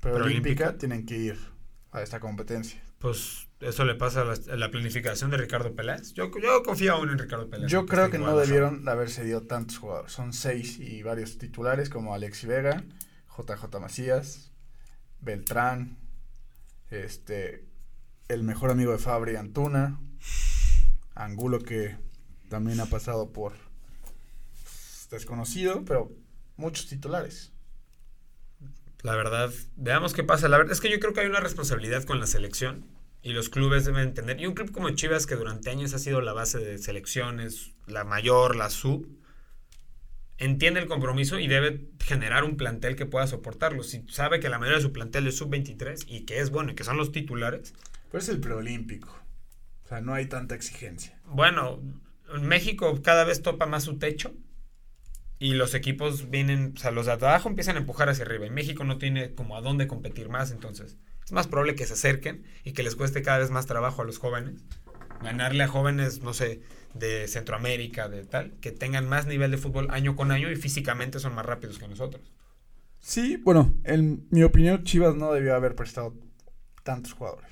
preolímpica, 0.00 0.76
tienen 0.76 1.06
que 1.06 1.16
ir 1.16 1.38
a 1.92 2.02
esta 2.02 2.20
competencia. 2.20 2.82
Pues 2.98 3.48
eso 3.60 3.84
le 3.84 3.94
pasa 3.94 4.22
a 4.22 4.24
la, 4.24 4.34
a 4.52 4.56
la 4.56 4.70
planificación 4.70 5.30
de 5.30 5.36
Ricardo 5.36 5.74
Peláez. 5.74 6.12
Yo, 6.14 6.30
yo 6.40 6.62
confío 6.62 6.94
aún 6.94 7.10
en 7.10 7.18
Ricardo 7.18 7.48
Peláez. 7.48 7.70
Yo 7.70 7.86
creo 7.86 8.10
que 8.10 8.18
no 8.18 8.36
debieron 8.36 8.84
de 8.84 8.90
haber 8.90 9.10
cedido 9.10 9.42
tantos 9.42 9.78
jugadores. 9.78 10.12
Son 10.12 10.32
seis 10.32 10.78
y 10.78 11.02
varios 11.02 11.38
titulares 11.38 11.88
como 11.88 12.14
Alexi 12.14 12.46
Vega, 12.46 12.84
JJ 13.36 13.80
Macías, 13.80 14.52
Beltrán, 15.20 15.98
este, 16.90 17.64
el 18.28 18.42
mejor 18.42 18.70
amigo 18.70 18.92
de 18.92 18.98
Fabri, 18.98 19.36
Antuna, 19.36 20.00
Angulo 21.14 21.58
que 21.60 21.96
también 22.48 22.80
ha 22.80 22.86
pasado 22.86 23.32
por 23.32 23.54
desconocido, 25.16 25.84
pero 25.84 26.12
muchos 26.56 26.86
titulares. 26.86 27.52
La 29.02 29.16
verdad, 29.16 29.52
veamos 29.76 30.14
qué 30.14 30.22
pasa. 30.22 30.48
La 30.48 30.58
verdad 30.58 30.72
es 30.72 30.80
que 30.80 30.90
yo 30.90 31.00
creo 31.00 31.12
que 31.12 31.20
hay 31.20 31.26
una 31.26 31.40
responsabilidad 31.40 32.04
con 32.04 32.20
la 32.20 32.26
selección 32.26 32.86
y 33.22 33.32
los 33.32 33.48
clubes 33.48 33.84
deben 33.84 34.02
entender. 34.02 34.40
Y 34.40 34.46
un 34.46 34.54
club 34.54 34.70
como 34.70 34.90
Chivas, 34.90 35.26
que 35.26 35.34
durante 35.34 35.70
años 35.70 35.94
ha 35.94 35.98
sido 35.98 36.20
la 36.20 36.32
base 36.32 36.58
de 36.58 36.78
selecciones, 36.78 37.72
la 37.86 38.04
mayor, 38.04 38.54
la 38.54 38.70
sub, 38.70 39.08
entiende 40.38 40.80
el 40.80 40.86
compromiso 40.86 41.38
y 41.38 41.48
debe 41.48 41.88
generar 42.00 42.44
un 42.44 42.56
plantel 42.56 42.96
que 42.96 43.06
pueda 43.06 43.26
soportarlo. 43.26 43.82
Si 43.82 44.04
sabe 44.08 44.40
que 44.40 44.48
la 44.48 44.58
mayoría 44.58 44.78
de 44.78 44.82
su 44.82 44.92
plantel 44.92 45.26
es 45.26 45.36
sub-23 45.36 46.04
y 46.08 46.24
que 46.24 46.40
es 46.40 46.50
bueno 46.50 46.72
y 46.72 46.74
que 46.74 46.84
son 46.84 46.96
los 46.96 47.12
titulares, 47.12 47.74
Pero 48.10 48.22
es 48.22 48.28
el 48.28 48.40
preolímpico. 48.40 49.08
O 49.84 49.88
sea, 49.88 50.00
no 50.00 50.14
hay 50.14 50.26
tanta 50.26 50.54
exigencia. 50.54 51.20
bueno, 51.26 51.80
México 52.40 53.02
cada 53.02 53.24
vez 53.24 53.42
topa 53.42 53.66
más 53.66 53.84
su 53.84 53.98
techo 53.98 54.34
y 55.44 55.54
los 55.54 55.74
equipos 55.74 56.30
vienen, 56.30 56.74
o 56.76 56.78
sea, 56.78 56.90
los 56.92 57.06
de 57.06 57.12
abajo 57.12 57.48
empiezan 57.48 57.76
a 57.76 57.80
empujar 57.80 58.08
hacia 58.08 58.24
arriba 58.24 58.46
y 58.46 58.50
México 58.50 58.84
no 58.84 58.98
tiene 58.98 59.34
como 59.34 59.56
a 59.56 59.60
dónde 59.60 59.88
competir 59.88 60.28
más, 60.28 60.52
entonces 60.52 60.96
es 61.24 61.32
más 61.32 61.48
probable 61.48 61.74
que 61.74 61.86
se 61.86 61.94
acerquen 61.94 62.44
y 62.64 62.72
que 62.72 62.82
les 62.82 62.94
cueste 62.94 63.22
cada 63.22 63.38
vez 63.38 63.50
más 63.50 63.66
trabajo 63.66 64.02
a 64.02 64.04
los 64.04 64.18
jóvenes. 64.18 64.62
Ganarle 65.20 65.64
a 65.64 65.68
jóvenes, 65.68 66.22
no 66.22 66.32
sé, 66.34 66.60
de 66.94 67.26
Centroamérica, 67.28 68.08
de 68.08 68.24
tal, 68.24 68.52
que 68.60 68.70
tengan 68.72 69.08
más 69.08 69.26
nivel 69.26 69.50
de 69.50 69.56
fútbol 69.58 69.88
año 69.90 70.14
con 70.16 70.30
año 70.30 70.50
y 70.50 70.56
físicamente 70.56 71.18
son 71.20 71.34
más 71.34 71.46
rápidos 71.46 71.78
que 71.78 71.88
nosotros. 71.88 72.22
Sí, 73.00 73.36
bueno, 73.36 73.74
en 73.84 74.26
mi 74.30 74.42
opinión, 74.44 74.84
Chivas 74.84 75.16
no 75.16 75.32
debió 75.32 75.54
haber 75.56 75.74
prestado 75.74 76.14
tantos 76.84 77.14
jugadores. 77.14 77.50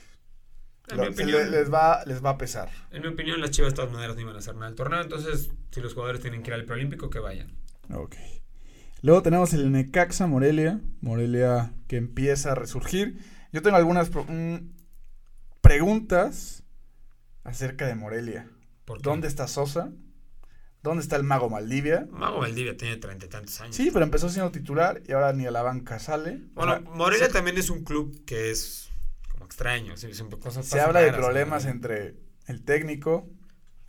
En 0.88 0.96
Lo- 0.96 1.02
mi 1.04 1.08
opinión, 1.10 1.50
le- 1.50 1.58
les, 1.60 1.72
va, 1.72 2.04
les 2.06 2.24
va 2.24 2.30
a 2.30 2.38
pesar. 2.38 2.68
en 2.90 3.02
mi 3.02 3.08
opinión, 3.08 3.40
las 3.40 3.50
Chivas 3.50 3.72
de 3.72 3.76
todas 3.76 3.92
maneras 3.92 4.14
no 4.16 4.22
iban 4.22 4.36
a 4.36 4.38
hacer 4.38 4.54
nada 4.54 4.66
del 4.66 4.76
torneo, 4.76 5.00
entonces 5.00 5.50
si 5.72 5.80
los 5.80 5.94
jugadores 5.94 6.20
tienen 6.20 6.42
que 6.42 6.50
ir 6.50 6.54
al 6.54 6.64
preolímpico, 6.64 7.10
que 7.10 7.18
vayan. 7.20 7.48
Ok. 7.94 8.16
Luego 9.02 9.22
tenemos 9.22 9.52
el 9.52 9.72
Necaxa 9.72 10.26
Morelia. 10.26 10.80
Morelia 11.00 11.72
que 11.88 11.96
empieza 11.96 12.52
a 12.52 12.54
resurgir. 12.54 13.18
Yo 13.52 13.62
tengo 13.62 13.76
algunas 13.76 14.10
mm, 14.10 14.56
preguntas 15.60 16.62
acerca 17.44 17.86
de 17.86 17.94
Morelia. 17.94 18.48
Porque 18.84 19.02
¿Dónde 19.02 19.28
está 19.28 19.48
Sosa? 19.48 19.92
¿Dónde 20.82 21.02
está 21.02 21.16
el 21.16 21.24
mago 21.24 21.50
Maldivia? 21.50 22.06
Mago 22.10 22.40
Valdivia 22.40 22.76
tiene 22.76 22.96
treinta 22.96 23.26
y 23.26 23.28
tantos 23.28 23.60
años. 23.60 23.76
Sí, 23.76 23.90
pero 23.92 24.04
empezó 24.04 24.28
siendo 24.30 24.50
titular 24.50 25.02
y 25.06 25.12
ahora 25.12 25.32
ni 25.32 25.46
a 25.46 25.50
la 25.50 25.62
banca 25.62 25.98
sale. 25.98 26.40
Bueno, 26.54 26.80
Morelia 26.94 27.26
se, 27.26 27.32
también 27.32 27.58
es 27.58 27.68
un 27.68 27.84
club 27.84 28.24
que 28.24 28.50
es 28.50 28.90
como 29.30 29.44
extraño. 29.44 29.96
sí, 29.96 30.12
siempre 30.14 30.38
cosas 30.38 30.66
se 30.66 30.80
habla 30.80 31.00
de 31.00 31.12
problemas 31.12 31.64
¿no? 31.64 31.70
entre 31.70 32.16
el 32.46 32.62
técnico. 32.64 33.28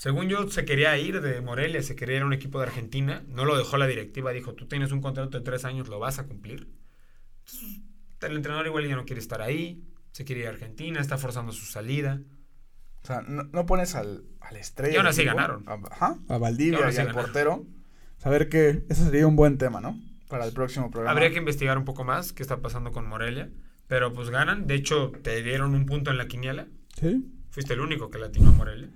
Según 0.01 0.29
yo, 0.29 0.49
se 0.49 0.65
quería 0.65 0.97
ir 0.97 1.21
de 1.21 1.41
Morelia, 1.41 1.83
se 1.83 1.95
quería 1.95 2.15
ir 2.15 2.21
a 2.23 2.25
un 2.25 2.33
equipo 2.33 2.59
de 2.59 2.65
Argentina. 2.65 3.23
No 3.27 3.45
lo 3.45 3.55
dejó 3.55 3.77
la 3.77 3.85
directiva, 3.85 4.31
dijo, 4.31 4.55
tú 4.55 4.65
tienes 4.67 4.91
un 4.91 4.99
contrato 4.99 5.37
de 5.37 5.43
tres 5.45 5.63
años, 5.63 5.89
lo 5.89 5.99
vas 5.99 6.17
a 6.17 6.25
cumplir. 6.25 6.67
Entonces, 7.45 7.81
el 8.21 8.35
entrenador 8.35 8.65
igual 8.65 8.87
ya 8.87 8.95
no 8.95 9.05
quiere 9.05 9.19
estar 9.21 9.43
ahí, 9.43 9.83
se 10.11 10.25
quiere 10.25 10.41
ir 10.41 10.47
a 10.47 10.49
Argentina, 10.49 10.99
está 10.99 11.19
forzando 11.19 11.51
su 11.51 11.65
salida. 11.67 12.19
O 13.03 13.05
sea, 13.05 13.21
no, 13.21 13.43
no 13.43 13.65
pones 13.67 13.93
al, 13.93 14.23
al 14.39 14.55
estrella. 14.55 14.95
Y 14.95 14.97
aún 14.97 15.05
así 15.05 15.23
ganaron. 15.23 15.63
a- 15.67 15.79
Ajá, 15.91 16.17
a 16.29 16.37
Valdivia 16.39 16.79
y, 16.79 16.83
al 16.83 16.93
ganaron. 16.93 17.21
portero. 17.21 17.65
Saber 18.17 18.49
que 18.49 18.83
ese 18.89 19.03
sería 19.05 19.27
un 19.27 19.35
buen 19.35 19.59
tema, 19.59 19.81
¿no? 19.81 19.99
Para 20.29 20.45
el 20.47 20.51
próximo 20.51 20.89
programa. 20.89 21.11
Habría 21.11 21.29
que 21.29 21.37
investigar 21.37 21.77
un 21.77 21.85
poco 21.85 22.03
más 22.05 22.33
qué 22.33 22.41
está 22.41 22.57
pasando 22.57 22.91
con 22.91 23.07
Morelia. 23.07 23.51
Pero 23.87 24.13
pues 24.13 24.31
ganan, 24.31 24.65
de 24.65 24.73
hecho 24.73 25.11
te 25.21 25.43
dieron 25.43 25.75
un 25.75 25.85
punto 25.85 26.09
en 26.09 26.17
la 26.17 26.27
quiniela. 26.27 26.65
¿Sí? 26.99 27.23
Fuiste 27.51 27.73
el 27.75 27.81
único 27.81 28.09
que 28.09 28.17
latinó 28.17 28.49
a 28.49 28.53
Morelia. 28.53 28.89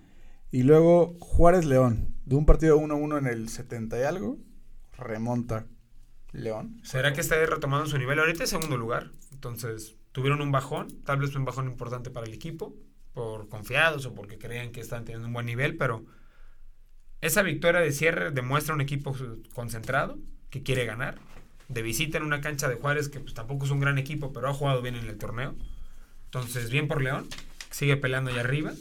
Y 0.56 0.64
luego 0.64 1.18
Juárez 1.20 1.66
León. 1.66 2.16
De 2.24 2.38
un 2.38 2.46
partido 2.46 2.80
1-1 2.80 3.18
en 3.18 3.28
el 3.28 3.50
70 3.50 4.00
y 4.00 4.04
algo. 4.04 4.38
remonta 4.98 5.66
León. 6.32 6.80
¿Será 6.82 7.12
que 7.12 7.20
está 7.20 7.36
retomando 7.46 7.88
su 7.88 7.98
nivel? 7.98 8.20
Ahorita 8.20 8.46
es 8.46 8.52
segundo 8.52 8.78
lugar. 8.78 9.12
Entonces, 9.34 9.98
tuvieron 10.14 10.40
un 10.40 10.54
bajón. 10.54 10.88
Tal 11.04 11.20
vez 11.20 11.36
un 11.36 11.44
bajón 11.44 11.68
importante 11.68 12.10
para 12.10 12.26
el 12.26 12.34
equipo. 12.34 12.74
Por 13.12 13.50
confiados 13.50 14.06
o 14.06 14.16
porque 14.16 14.38
creían 14.38 14.72
que 14.72 14.80
están 14.80 15.04
teniendo 15.04 15.28
un 15.28 15.34
buen 15.34 15.46
nivel. 15.46 15.76
Pero 15.76 16.06
Esa 17.20 17.42
victoria 17.42 17.82
de 17.82 17.92
cierre 17.92 18.32
demuestra 18.32 18.76
un 18.76 18.80
equipo 18.80 19.14
concentrado 19.54 20.18
que 20.50 20.64
quiere 20.64 20.86
ganar. 20.86 21.18
De 21.68 21.82
visita 21.82 22.18
en 22.18 22.24
una 22.24 22.40
cancha 22.40 22.70
de 22.70 22.76
Juárez 22.76 23.10
que 23.10 23.20
pues, 23.20 23.34
tampoco 23.34 23.66
es 23.66 23.72
un 23.72 23.82
gran 23.82 23.98
equipo, 23.98 24.32
pero 24.32 24.48
ha 24.48 24.54
jugado 24.54 24.82
bien 24.82 24.96
en 24.96 25.10
el 25.10 25.18
torneo. 25.18 25.54
Entonces, 26.28 26.70
bien 26.70 26.88
por 26.88 27.02
León. 27.02 27.28
Sigue 27.72 27.98
peleando 27.98 28.32
allá 28.32 28.40
arriba. 28.40 28.72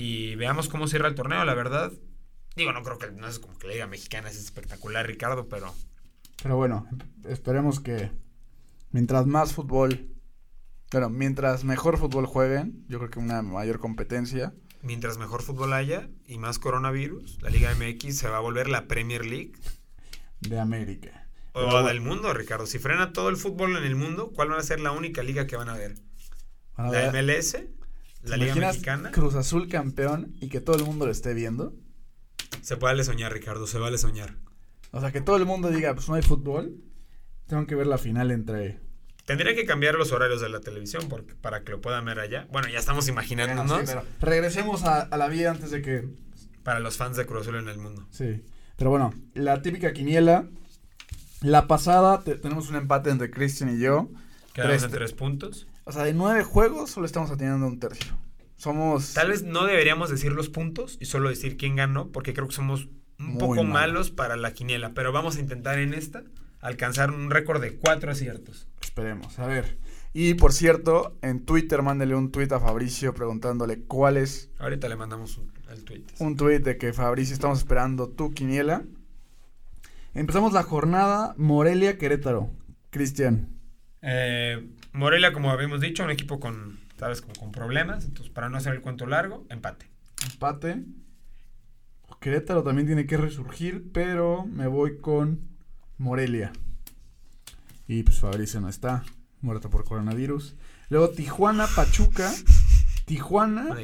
Y 0.00 0.36
veamos 0.36 0.68
cómo 0.68 0.86
cierra 0.86 1.08
el 1.08 1.16
torneo, 1.16 1.44
la 1.44 1.54
verdad. 1.54 1.92
Digo, 2.54 2.72
no 2.72 2.84
creo 2.84 2.98
que 2.98 3.10
no 3.10 3.26
es 3.26 3.40
como 3.40 3.58
que 3.58 3.66
la 3.66 3.72
Liga 3.72 3.86
Mexicana 3.88 4.30
es 4.30 4.38
espectacular, 4.38 5.04
Ricardo, 5.04 5.48
pero. 5.48 5.74
Pero 6.40 6.56
bueno, 6.56 6.86
esperemos 7.24 7.80
que 7.80 8.12
mientras 8.92 9.26
más 9.26 9.54
fútbol. 9.54 10.08
Bueno, 10.92 11.10
mientras 11.10 11.64
mejor 11.64 11.98
fútbol 11.98 12.26
jueguen, 12.26 12.84
yo 12.86 12.98
creo 12.98 13.10
que 13.10 13.18
una 13.18 13.42
mayor 13.42 13.80
competencia. 13.80 14.54
Mientras 14.82 15.18
mejor 15.18 15.42
fútbol 15.42 15.72
haya 15.72 16.08
y 16.26 16.38
más 16.38 16.60
coronavirus, 16.60 17.42
la 17.42 17.50
Liga 17.50 17.74
MX 17.74 18.16
se 18.16 18.28
va 18.28 18.36
a 18.36 18.40
volver 18.40 18.68
la 18.68 18.86
Premier 18.86 19.26
League. 19.26 19.54
De 20.38 20.60
América. 20.60 21.28
O 21.54 21.82
del 21.82 22.00
mundo, 22.00 22.32
Ricardo. 22.32 22.66
Si 22.66 22.78
frena 22.78 23.12
todo 23.12 23.30
el 23.30 23.36
fútbol 23.36 23.76
en 23.76 23.82
el 23.82 23.96
mundo, 23.96 24.30
¿cuál 24.32 24.52
va 24.52 24.58
a 24.58 24.62
ser 24.62 24.78
la 24.78 24.92
única 24.92 25.24
liga 25.24 25.48
que 25.48 25.56
van 25.56 25.68
a 25.68 25.74
ver? 25.76 25.96
¿La 26.76 27.10
MLS? 27.10 27.56
¿La 28.28 28.36
Liga 28.36 28.54
Mexicana? 28.54 29.10
Cruz 29.10 29.34
Azul 29.34 29.68
campeón 29.68 30.36
y 30.40 30.48
que 30.48 30.60
todo 30.60 30.76
el 30.76 30.84
mundo 30.84 31.06
lo 31.06 31.12
esté 31.12 31.34
viendo? 31.34 31.74
Se 32.62 32.74
vale 32.74 33.04
soñar, 33.04 33.32
Ricardo, 33.32 33.66
se 33.66 33.78
vale 33.78 33.98
soñar. 33.98 34.36
O 34.90 35.00
sea, 35.00 35.12
que 35.12 35.20
todo 35.20 35.36
el 35.36 35.44
mundo 35.44 35.70
diga, 35.70 35.94
pues 35.94 36.08
no 36.08 36.14
hay 36.14 36.22
fútbol. 36.22 36.76
Tengo 37.46 37.66
que 37.66 37.74
ver 37.74 37.86
la 37.86 37.98
final 37.98 38.30
entre... 38.30 38.80
Tendría 39.24 39.54
que 39.54 39.66
cambiar 39.66 39.94
los 39.96 40.12
horarios 40.12 40.40
de 40.40 40.48
la 40.48 40.60
televisión 40.60 41.08
porque, 41.08 41.34
para 41.34 41.62
que 41.62 41.72
lo 41.72 41.80
puedan 41.80 42.04
ver 42.06 42.18
allá. 42.18 42.46
Bueno, 42.50 42.68
ya 42.68 42.78
estamos 42.78 43.08
imaginándonos. 43.08 43.94
regresemos 44.20 44.84
a, 44.84 45.14
la 45.16 45.28
vida 45.28 45.50
antes 45.50 45.70
de 45.70 45.82
que... 45.82 46.08
Para 46.62 46.80
los 46.80 46.96
fans 46.96 47.16
de 47.16 47.26
Cruz 47.26 47.42
Azul 47.42 47.56
en 47.56 47.68
el 47.68 47.78
mundo. 47.78 48.06
Sí. 48.10 48.42
Pero 48.76 48.90
bueno, 48.90 49.14
la 49.34 49.62
típica 49.62 49.92
quiniela. 49.92 50.48
La 51.40 51.66
pasada 51.66 52.22
tenemos 52.22 52.68
un 52.68 52.76
empate 52.76 53.10
entre 53.10 53.30
Christian 53.30 53.74
y 53.74 53.80
yo. 53.80 54.10
Quedamos 54.52 54.82
en 54.82 54.90
tres 54.90 55.12
puntos. 55.12 55.66
O 55.88 55.92
sea, 55.92 56.04
de 56.04 56.12
nueve 56.12 56.44
juegos 56.44 56.90
solo 56.90 57.06
estamos 57.06 57.30
atendiendo 57.30 57.66
un 57.66 57.80
tercio. 57.80 58.12
Somos. 58.56 59.14
Tal 59.14 59.30
vez 59.30 59.42
no 59.42 59.64
deberíamos 59.64 60.10
decir 60.10 60.32
los 60.32 60.50
puntos 60.50 60.98
y 61.00 61.06
solo 61.06 61.30
decir 61.30 61.56
quién 61.56 61.76
ganó, 61.76 62.12
porque 62.12 62.34
creo 62.34 62.46
que 62.46 62.54
somos 62.54 62.90
un 63.18 63.38
poco 63.38 63.64
malos 63.64 64.10
para 64.10 64.36
la 64.36 64.52
quiniela. 64.52 64.92
Pero 64.92 65.12
vamos 65.12 65.38
a 65.38 65.40
intentar 65.40 65.78
en 65.78 65.94
esta 65.94 66.24
alcanzar 66.60 67.10
un 67.10 67.30
récord 67.30 67.62
de 67.62 67.76
cuatro 67.76 68.12
aciertos. 68.12 68.68
Esperemos, 68.82 69.38
a 69.38 69.46
ver. 69.46 69.78
Y 70.12 70.34
por 70.34 70.52
cierto, 70.52 71.16
en 71.22 71.46
Twitter 71.46 71.80
mándele 71.80 72.14
un 72.14 72.32
tweet 72.32 72.48
a 72.52 72.60
Fabricio 72.60 73.14
preguntándole 73.14 73.80
cuál 73.84 74.18
es. 74.18 74.50
Ahorita 74.58 74.90
le 74.90 74.96
mandamos 74.96 75.38
un, 75.38 75.50
el 75.70 75.84
tweet. 75.84 76.04
Un 76.18 76.36
tweet 76.36 76.60
de 76.60 76.76
que 76.76 76.92
Fabricio 76.92 77.32
estamos 77.32 77.60
esperando 77.60 78.10
tu 78.10 78.34
quiniela. 78.34 78.84
Empezamos 80.12 80.52
la 80.52 80.64
jornada 80.64 81.34
Morelia 81.38 81.96
Querétaro. 81.96 82.50
Cristian. 82.90 83.48
Eh, 84.02 84.68
Morelia, 84.98 85.32
como 85.32 85.50
habíamos 85.52 85.80
dicho, 85.80 86.02
un 86.02 86.10
equipo 86.10 86.40
con, 86.40 86.80
¿sabes? 86.98 87.22
con 87.22 87.52
problemas. 87.52 88.04
Entonces, 88.04 88.32
para 88.34 88.48
no 88.48 88.56
hacer 88.56 88.74
el 88.74 88.80
cuento 88.80 89.06
largo, 89.06 89.46
empate. 89.48 89.88
Empate. 90.32 90.84
Querétaro 92.20 92.64
también 92.64 92.88
tiene 92.88 93.06
que 93.06 93.16
resurgir, 93.16 93.92
pero 93.92 94.44
me 94.44 94.66
voy 94.66 94.98
con 94.98 95.48
Morelia. 95.98 96.52
Y 97.86 98.02
pues 98.02 98.18
Fabricio 98.18 98.60
no 98.60 98.68
está, 98.68 99.04
muerto 99.40 99.70
por 99.70 99.84
coronavirus. 99.84 100.56
Luego 100.88 101.10
Tijuana, 101.10 101.68
Pachuca. 101.68 102.32
Tijuana 103.04 103.76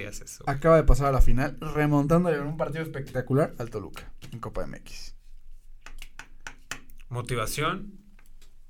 acaba 0.46 0.76
de 0.76 0.82
pasar 0.82 1.06
a 1.06 1.12
la 1.12 1.20
final, 1.20 1.56
remontando 1.60 2.28
en 2.28 2.42
un 2.42 2.56
partido 2.56 2.82
espectacular 2.82 3.54
al 3.58 3.70
Toluca 3.70 4.12
en 4.32 4.40
Copa 4.40 4.66
MX. 4.66 5.14
Motivación, 7.08 8.00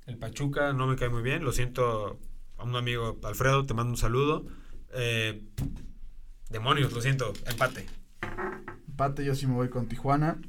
el 0.05 0.17
Pachuca 0.17 0.73
no 0.73 0.85
me 0.85 0.95
cae 0.95 1.09
muy 1.09 1.23
bien. 1.23 1.43
Lo 1.43 1.51
siento 1.51 2.19
a 2.57 2.63
un 2.63 2.75
amigo, 2.75 3.19
Alfredo, 3.23 3.65
te 3.65 3.73
mando 3.73 3.91
un 3.91 3.97
saludo. 3.97 4.45
Eh, 4.93 5.43
demonios, 6.49 6.91
lo 6.93 7.01
siento. 7.01 7.33
Empate. 7.47 7.85
Empate, 8.87 9.25
yo 9.25 9.35
sí 9.35 9.47
me 9.47 9.53
voy 9.53 9.69
con 9.69 9.87
Tijuana. 9.87 10.39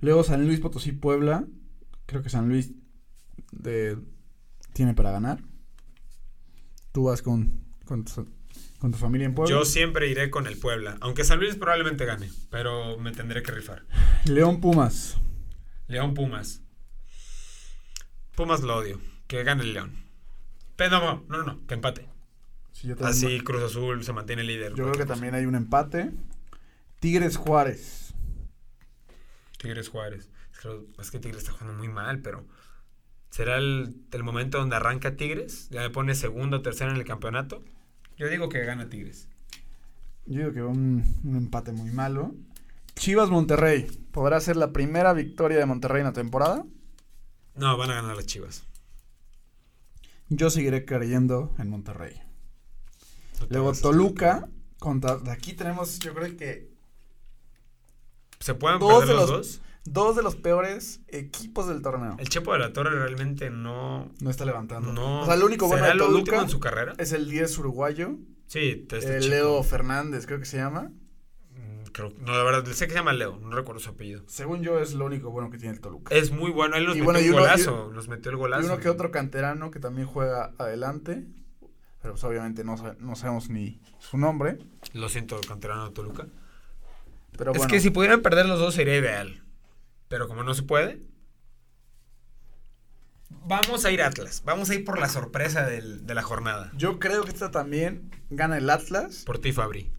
Luego 0.00 0.24
San 0.24 0.46
Luis 0.46 0.60
Potosí 0.60 0.92
Puebla. 0.92 1.44
Creo 2.06 2.22
que 2.22 2.30
San 2.30 2.48
Luis 2.48 2.72
de, 3.50 3.98
tiene 4.72 4.94
para 4.94 5.10
ganar. 5.10 5.42
Tú 6.92 7.04
vas 7.04 7.22
con, 7.22 7.64
con, 7.84 8.04
tu, 8.04 8.28
con 8.78 8.92
tu 8.92 8.98
familia 8.98 9.26
en 9.26 9.34
Puebla. 9.34 9.54
Yo 9.54 9.64
siempre 9.64 10.08
iré 10.08 10.30
con 10.30 10.46
el 10.46 10.56
Puebla. 10.56 10.96
Aunque 11.00 11.24
San 11.24 11.40
Luis 11.40 11.56
probablemente 11.56 12.04
gane. 12.04 12.30
Pero 12.50 12.98
me 12.98 13.12
tendré 13.12 13.42
que 13.42 13.52
rifar. 13.52 13.84
León 14.24 14.60
Pumas. 14.60 15.16
León 15.88 16.14
Pumas. 16.14 16.62
Pumas 18.34 18.60
lo 18.60 18.76
odio. 18.76 19.00
Que 19.26 19.42
gane 19.42 19.62
el 19.62 19.72
León. 19.72 20.05
Pero 20.76 21.00
no, 21.00 21.24
no, 21.28 21.42
no, 21.42 21.66
que 21.66 21.74
empate. 21.74 22.08
Así 23.02 23.40
Cruz 23.40 23.62
Azul 23.62 24.04
se 24.04 24.12
mantiene 24.12 24.44
líder. 24.44 24.74
Yo 24.74 24.84
creo 24.84 24.94
que 24.94 25.06
también 25.06 25.34
hay 25.34 25.46
un 25.46 25.54
empate. 25.54 26.12
Tigres 27.00 27.36
Juárez. 27.36 28.14
Tigres 29.58 29.88
Juárez. 29.88 30.30
Es 30.98 31.10
que 31.10 31.18
Tigres 31.18 31.42
está 31.42 31.52
jugando 31.52 31.78
muy 31.78 31.88
mal, 31.88 32.20
pero 32.20 32.44
¿será 33.30 33.56
el, 33.56 33.94
momento 34.22 34.58
donde 34.58 34.76
arranca 34.76 35.16
Tigres? 35.16 35.68
Ya 35.70 35.80
me 35.80 35.90
pone 35.90 36.14
segundo 36.14 36.58
o 36.58 36.62
tercero 36.62 36.90
en 36.90 36.96
el 36.96 37.04
campeonato. 37.04 37.62
Yo 38.16 38.28
digo 38.28 38.48
que 38.48 38.64
gana 38.64 38.88
Tigres. 38.88 39.28
Yo 40.26 40.40
digo 40.40 40.52
que 40.52 40.62
un, 40.62 41.04
un 41.24 41.36
empate 41.36 41.72
muy 41.72 41.90
malo. 41.90 42.34
Chivas 42.94 43.30
Monterrey. 43.30 43.86
¿Podrá 44.10 44.40
ser 44.40 44.56
la 44.56 44.72
primera 44.72 45.12
victoria 45.12 45.58
de 45.58 45.66
Monterrey 45.66 46.00
en 46.00 46.06
la 46.06 46.12
temporada? 46.12 46.64
No, 47.54 47.76
van 47.76 47.90
a 47.90 47.94
ganar 47.94 48.16
las 48.16 48.26
Chivas. 48.26 48.66
Yo 50.28 50.50
seguiré 50.50 50.84
creyendo 50.84 51.54
en 51.58 51.68
Monterrey. 51.68 52.20
Luego 53.48 53.72
Toluca 53.72 54.48
contra 54.78 55.18
aquí 55.30 55.52
tenemos, 55.52 55.98
yo 55.98 56.14
creo 56.14 56.36
que 56.36 56.70
se 58.40 58.54
pueden 58.54 58.78
dos 58.78 59.00
perder 59.00 59.16
los, 59.16 59.28
dos. 59.28 59.60
Dos 59.84 60.16
de 60.16 60.22
los 60.22 60.34
peores 60.36 61.00
equipos 61.08 61.68
del 61.68 61.80
torneo. 61.80 62.16
El 62.18 62.28
Chepo 62.28 62.52
de 62.52 62.58
la 62.58 62.72
Torre 62.72 62.90
realmente 62.90 63.50
no 63.50 64.12
no 64.20 64.30
está 64.30 64.44
levantando. 64.44 64.92
No. 64.92 65.22
O 65.22 65.24
sea, 65.26 65.34
el 65.34 65.42
único 65.42 65.68
bueno 65.68 65.86
de 65.86 65.96
Toluca 65.96 66.40
en 66.40 66.48
su 66.48 66.58
carrera? 66.58 66.94
Es 66.98 67.12
el 67.12 67.30
10 67.30 67.58
uruguayo. 67.58 68.16
Sí, 68.46 68.86
este 68.90 69.20
Leo 69.20 69.62
Fernández, 69.62 70.26
creo 70.26 70.38
que 70.38 70.44
se 70.44 70.56
llama 70.56 70.92
no, 71.98 72.32
la 72.32 72.42
verdad, 72.42 72.64
sé 72.72 72.86
que 72.86 72.92
se 72.92 72.98
llama 72.98 73.12
Leo, 73.12 73.38
no 73.38 73.54
recuerdo 73.56 73.80
su 73.80 73.90
apellido. 73.90 74.22
Según 74.26 74.62
yo, 74.62 74.78
es 74.78 74.94
lo 74.94 75.06
único 75.06 75.30
bueno 75.30 75.50
que 75.50 75.58
tiene 75.58 75.74
el 75.74 75.80
Toluca. 75.80 76.14
Es 76.14 76.30
muy 76.30 76.50
bueno, 76.50 76.76
él 76.76 76.86
nos 76.86 76.96
metió 76.96 77.16
el 77.16 77.32
golazo, 77.32 77.90
nos 77.92 78.08
metió 78.08 78.30
el 78.30 78.36
golazo. 78.36 78.62
Y 78.62 78.66
uno 78.66 78.78
que 78.78 78.88
otro 78.88 79.10
canterano 79.10 79.70
que 79.70 79.80
también 79.80 80.06
juega 80.06 80.52
adelante, 80.58 81.24
pero 82.02 82.14
pues 82.14 82.24
obviamente 82.24 82.64
no, 82.64 82.76
no 82.98 83.16
sabemos 83.16 83.48
ni 83.48 83.80
su 83.98 84.18
nombre. 84.18 84.58
Lo 84.92 85.08
siento, 85.08 85.40
canterano 85.46 85.88
de 85.88 85.94
Toluca. 85.94 86.26
Pero 87.36 87.52
es 87.52 87.66
que 87.66 87.80
si 87.80 87.90
pudieran 87.90 88.22
perder 88.22 88.46
los 88.46 88.58
dos 88.58 88.74
sería 88.74 88.96
ideal. 88.96 89.42
Pero 90.08 90.28
como 90.28 90.42
no 90.42 90.54
se 90.54 90.62
puede, 90.62 91.00
vamos 93.28 93.84
a 93.84 93.90
ir 93.90 94.02
Atlas. 94.02 94.42
Vamos 94.44 94.70
a 94.70 94.74
ir 94.74 94.84
por 94.84 94.98
la 94.98 95.08
sorpresa 95.08 95.66
del, 95.66 96.06
de 96.06 96.14
la 96.14 96.22
jornada. 96.22 96.70
Yo 96.76 96.98
creo 96.98 97.24
que 97.24 97.30
esta 97.30 97.50
también 97.50 98.10
gana 98.30 98.56
el 98.58 98.70
Atlas. 98.70 99.24
Por 99.26 99.38
ti, 99.38 99.52
Fabri. 99.52 99.92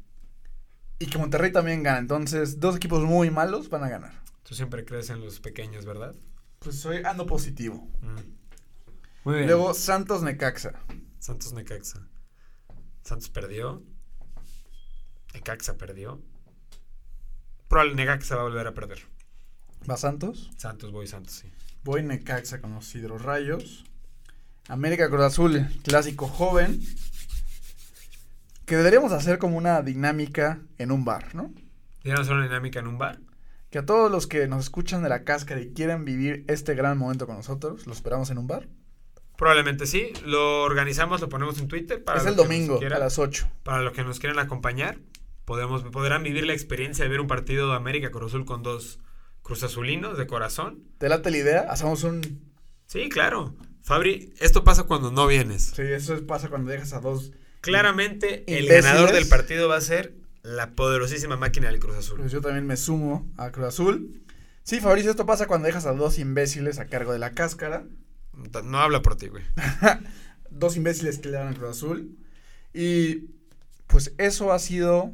Y 1.00 1.08
que 1.08 1.18
Monterrey 1.18 1.52
también 1.52 1.84
gana. 1.84 2.00
Entonces, 2.00 2.60
dos 2.60 2.76
equipos 2.76 3.04
muy 3.04 3.30
malos 3.30 3.70
van 3.70 3.84
a 3.84 3.90
ganar. 3.90 4.14
Tú 4.44 4.56
siempre 4.56 4.86
crees 4.86 5.10
en 5.10 5.22
los 5.22 5.40
pequeños, 5.40 5.86
¿verdad? 5.86 6.16
Pues 6.60 6.80
soy 6.80 7.04
ando 7.04 7.26
positivo. 7.26 7.88
Mm. 8.02 9.26
Muy 9.26 9.36
bien. 9.36 9.48
Luego, 9.48 9.74
Santos 9.74 10.24
Necaxa. 10.24 10.74
Santos 11.20 11.54
Necaxa. 11.54 12.08
Santos 13.04 13.30
perdió. 13.30 13.84
Necaxa 15.34 15.78
perdió. 15.78 16.22
El 17.70 17.96
Necaxa 17.96 18.36
va 18.36 18.42
a 18.42 18.46
volver 18.46 18.66
a 18.66 18.74
perder. 18.74 19.00
¿Va 19.90 19.98
Santos? 19.98 20.50
Santos, 20.58 20.92
voy 20.92 21.06
Santos, 21.06 21.34
sí. 21.34 21.52
Voy 21.84 22.02
Necaxa 22.02 22.60
con 22.60 22.74
los 22.74 23.22
Rayos. 23.22 23.86
América 24.68 25.10
Cruz 25.10 25.22
Azul, 25.22 25.66
clásico 25.84 26.28
joven 26.28 26.82
que 28.68 28.76
deberíamos 28.76 29.14
hacer 29.14 29.40
como 29.40 29.58
una 29.58 29.82
dinámica 29.82 30.60
en 30.78 30.92
un 30.92 31.06
bar, 31.06 31.34
¿no? 31.34 31.54
¿Deberíamos 32.04 32.28
hacer 32.28 32.36
una 32.36 32.44
dinámica 32.48 32.80
en 32.80 32.88
un 32.88 32.98
bar? 32.98 33.22
Que 33.70 33.80
a 33.80 33.86
todos 33.86 34.12
los 34.12 34.28
que 34.28 34.46
nos 34.50 34.66
escuchan 34.66 35.02
de 35.02 35.10
la 35.10 35.24
cáscara 35.24 35.62
y 35.62 35.72
quieren 35.72 36.04
vivir 36.04 36.44
este 36.50 36.76
gran 36.76 36.98
momento 36.98 37.28
con 37.28 37.38
nosotros, 37.38 37.88
¿lo 37.88 37.94
esperamos 37.94 38.30
en 38.30 38.40
un 38.40 38.48
bar? 38.48 38.68
Probablemente 39.38 39.86
sí. 39.86 40.12
Lo 40.26 40.64
organizamos, 40.64 41.22
lo 41.22 41.30
ponemos 41.30 41.60
en 41.60 41.70
Twitter. 41.70 42.04
Para 42.04 42.20
es 42.20 42.26
el 42.26 42.36
domingo, 42.36 42.78
a 42.82 43.00
las 43.00 43.20
8. 43.20 43.50
Para 43.64 43.84
los 43.84 43.94
que 43.94 44.04
nos 44.04 44.20
quieran 44.20 44.38
acompañar, 44.38 44.98
podemos, 45.46 45.84
podrán 45.84 46.24
vivir 46.24 46.46
la 46.46 46.54
experiencia 46.54 47.06
de 47.06 47.10
ver 47.10 47.22
un 47.22 47.28
partido 47.28 47.70
de 47.70 47.76
América 47.78 48.12
Cruz 48.12 48.32
Azul 48.32 48.44
con 48.44 48.64
dos 48.64 49.00
Cruz 49.44 49.64
Azulinos 49.64 50.18
de 50.18 50.28
corazón. 50.28 50.84
¿Te 50.98 51.08
late 51.08 51.32
la 51.32 51.38
idea? 51.38 51.60
Hacemos 51.70 52.04
un... 52.04 52.52
Sí, 52.86 53.08
claro. 53.08 53.56
Fabri, 53.82 54.34
esto 54.42 54.66
pasa 54.66 54.84
cuando 54.84 55.10
no 55.10 55.26
vienes. 55.26 55.72
Sí, 55.74 55.84
eso 55.84 56.28
pasa 56.28 56.50
cuando 56.50 56.70
dejas 56.70 56.92
a 56.92 57.00
dos 57.00 57.32
Claramente 57.68 58.44
el 58.48 58.68
ganador 58.68 59.12
del 59.12 59.28
partido 59.28 59.68
va 59.68 59.78
a 59.78 59.82
ser 59.82 60.14
la 60.44 60.72
poderosísima 60.72 61.36
máquina 61.36 61.70
del 61.70 61.80
Cruz 61.80 61.98
Azul. 61.98 62.20
Pues 62.20 62.32
yo 62.32 62.42
también 62.42 62.66
me 62.66 62.78
sumo 62.78 63.30
a 63.38 63.52
Cruz 63.52 63.68
Azul. 63.68 64.22
Sí, 64.64 64.80
Fabricio, 64.80 65.12
esto 65.12 65.26
pasa 65.26 65.48
cuando 65.48 65.68
dejas 65.68 65.86
a 65.86 65.94
dos 65.94 66.20
imbéciles 66.20 66.80
a 66.80 66.88
cargo 66.88 67.14
de 67.14 67.20
la 67.20 67.32
cáscara. 67.32 67.86
No 68.64 68.80
habla 68.80 69.02
por 69.02 69.18
ti, 69.18 69.28
güey. 69.28 69.44
dos 70.50 70.78
imbéciles 70.78 71.20
que 71.20 71.30
le 71.30 71.38
dan 71.38 71.48
al 71.48 71.56
Cruz 71.56 71.72
Azul. 71.72 72.18
Y 72.74 73.30
pues 73.88 74.14
eso 74.18 74.52
ha 74.52 74.60
sido 74.60 75.14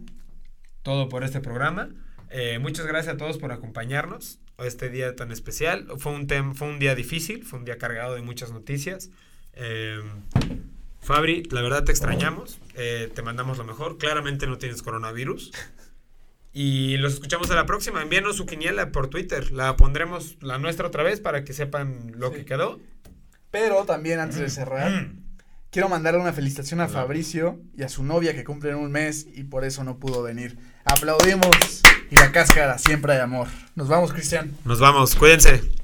todo 0.82 1.10
por 1.10 1.24
este 1.24 1.40
programa. 1.40 1.90
Eh, 2.30 2.60
muchas 2.60 2.86
gracias 2.86 3.16
a 3.16 3.18
todos 3.18 3.38
por 3.38 3.52
acompañarnos 3.52 4.40
este 4.58 4.90
día 4.90 5.16
tan 5.16 5.32
especial. 5.32 5.88
Fue 5.98 6.12
un, 6.12 6.28
fue 6.56 6.68
un 6.68 6.80
día 6.80 6.96
difícil, 6.96 7.44
fue 7.44 7.60
un 7.60 7.66
día 7.66 7.78
cargado 7.78 8.16
de 8.16 8.22
muchas 8.22 8.52
noticias. 8.52 9.10
Eh, 9.54 10.02
Fabri, 11.04 11.44
la 11.52 11.62
verdad 11.62 11.84
te 11.84 11.92
extrañamos, 11.92 12.60
eh, 12.76 13.12
te 13.14 13.22
mandamos 13.22 13.58
lo 13.58 13.66
mejor. 13.66 13.98
Claramente 13.98 14.48
no 14.48 14.58
tienes 14.58 14.82
coronavirus. 14.82 15.52
Y 16.54 16.98
los 16.98 17.14
escuchamos 17.14 17.50
a 17.52 17.56
la 17.56 17.66
próxima. 17.66 18.02
Envíanos 18.02 18.38
su 18.38 18.46
quiniela 18.46 18.92
por 18.92 19.08
Twitter. 19.08 19.52
La 19.52 19.76
pondremos 19.76 20.38
la 20.40 20.60
nuestra 20.60 20.88
otra 20.88 21.04
vez 21.04 21.20
para 21.20 21.44
que 21.44 21.52
sepan 21.52 22.14
lo 22.16 22.32
que 22.32 22.46
quedó. 22.46 22.80
Pero 23.52 23.84
también 23.86 24.20
antes 24.20 24.40
de 24.40 24.50
cerrar, 24.50 24.92
mm. 24.92 25.24
quiero 25.72 25.90
mandarle 25.90 26.22
una 26.22 26.32
felicitación 26.32 26.80
a 26.80 26.88
Fabricio 26.88 27.60
y 27.78 27.84
a 27.84 27.90
su 27.90 28.04
novia 28.04 28.34
que 28.34 28.44
cumplen 28.44 28.76
un 28.76 28.92
mes 28.92 29.28
y 29.34 29.44
por 29.44 29.66
eso 29.66 29.84
no 29.84 29.98
pudo 29.98 30.24
venir. 30.24 30.58
Aplaudimos 30.86 31.82
y 32.10 32.16
la 32.16 32.32
cáscara 32.32 32.78
siempre 32.78 33.14
hay 33.14 33.20
amor. 33.20 33.48
Nos 33.76 33.90
vamos, 33.90 34.14
Cristian. 34.14 34.56
Nos 34.64 34.80
vamos, 34.80 35.16
cuídense. 35.16 35.83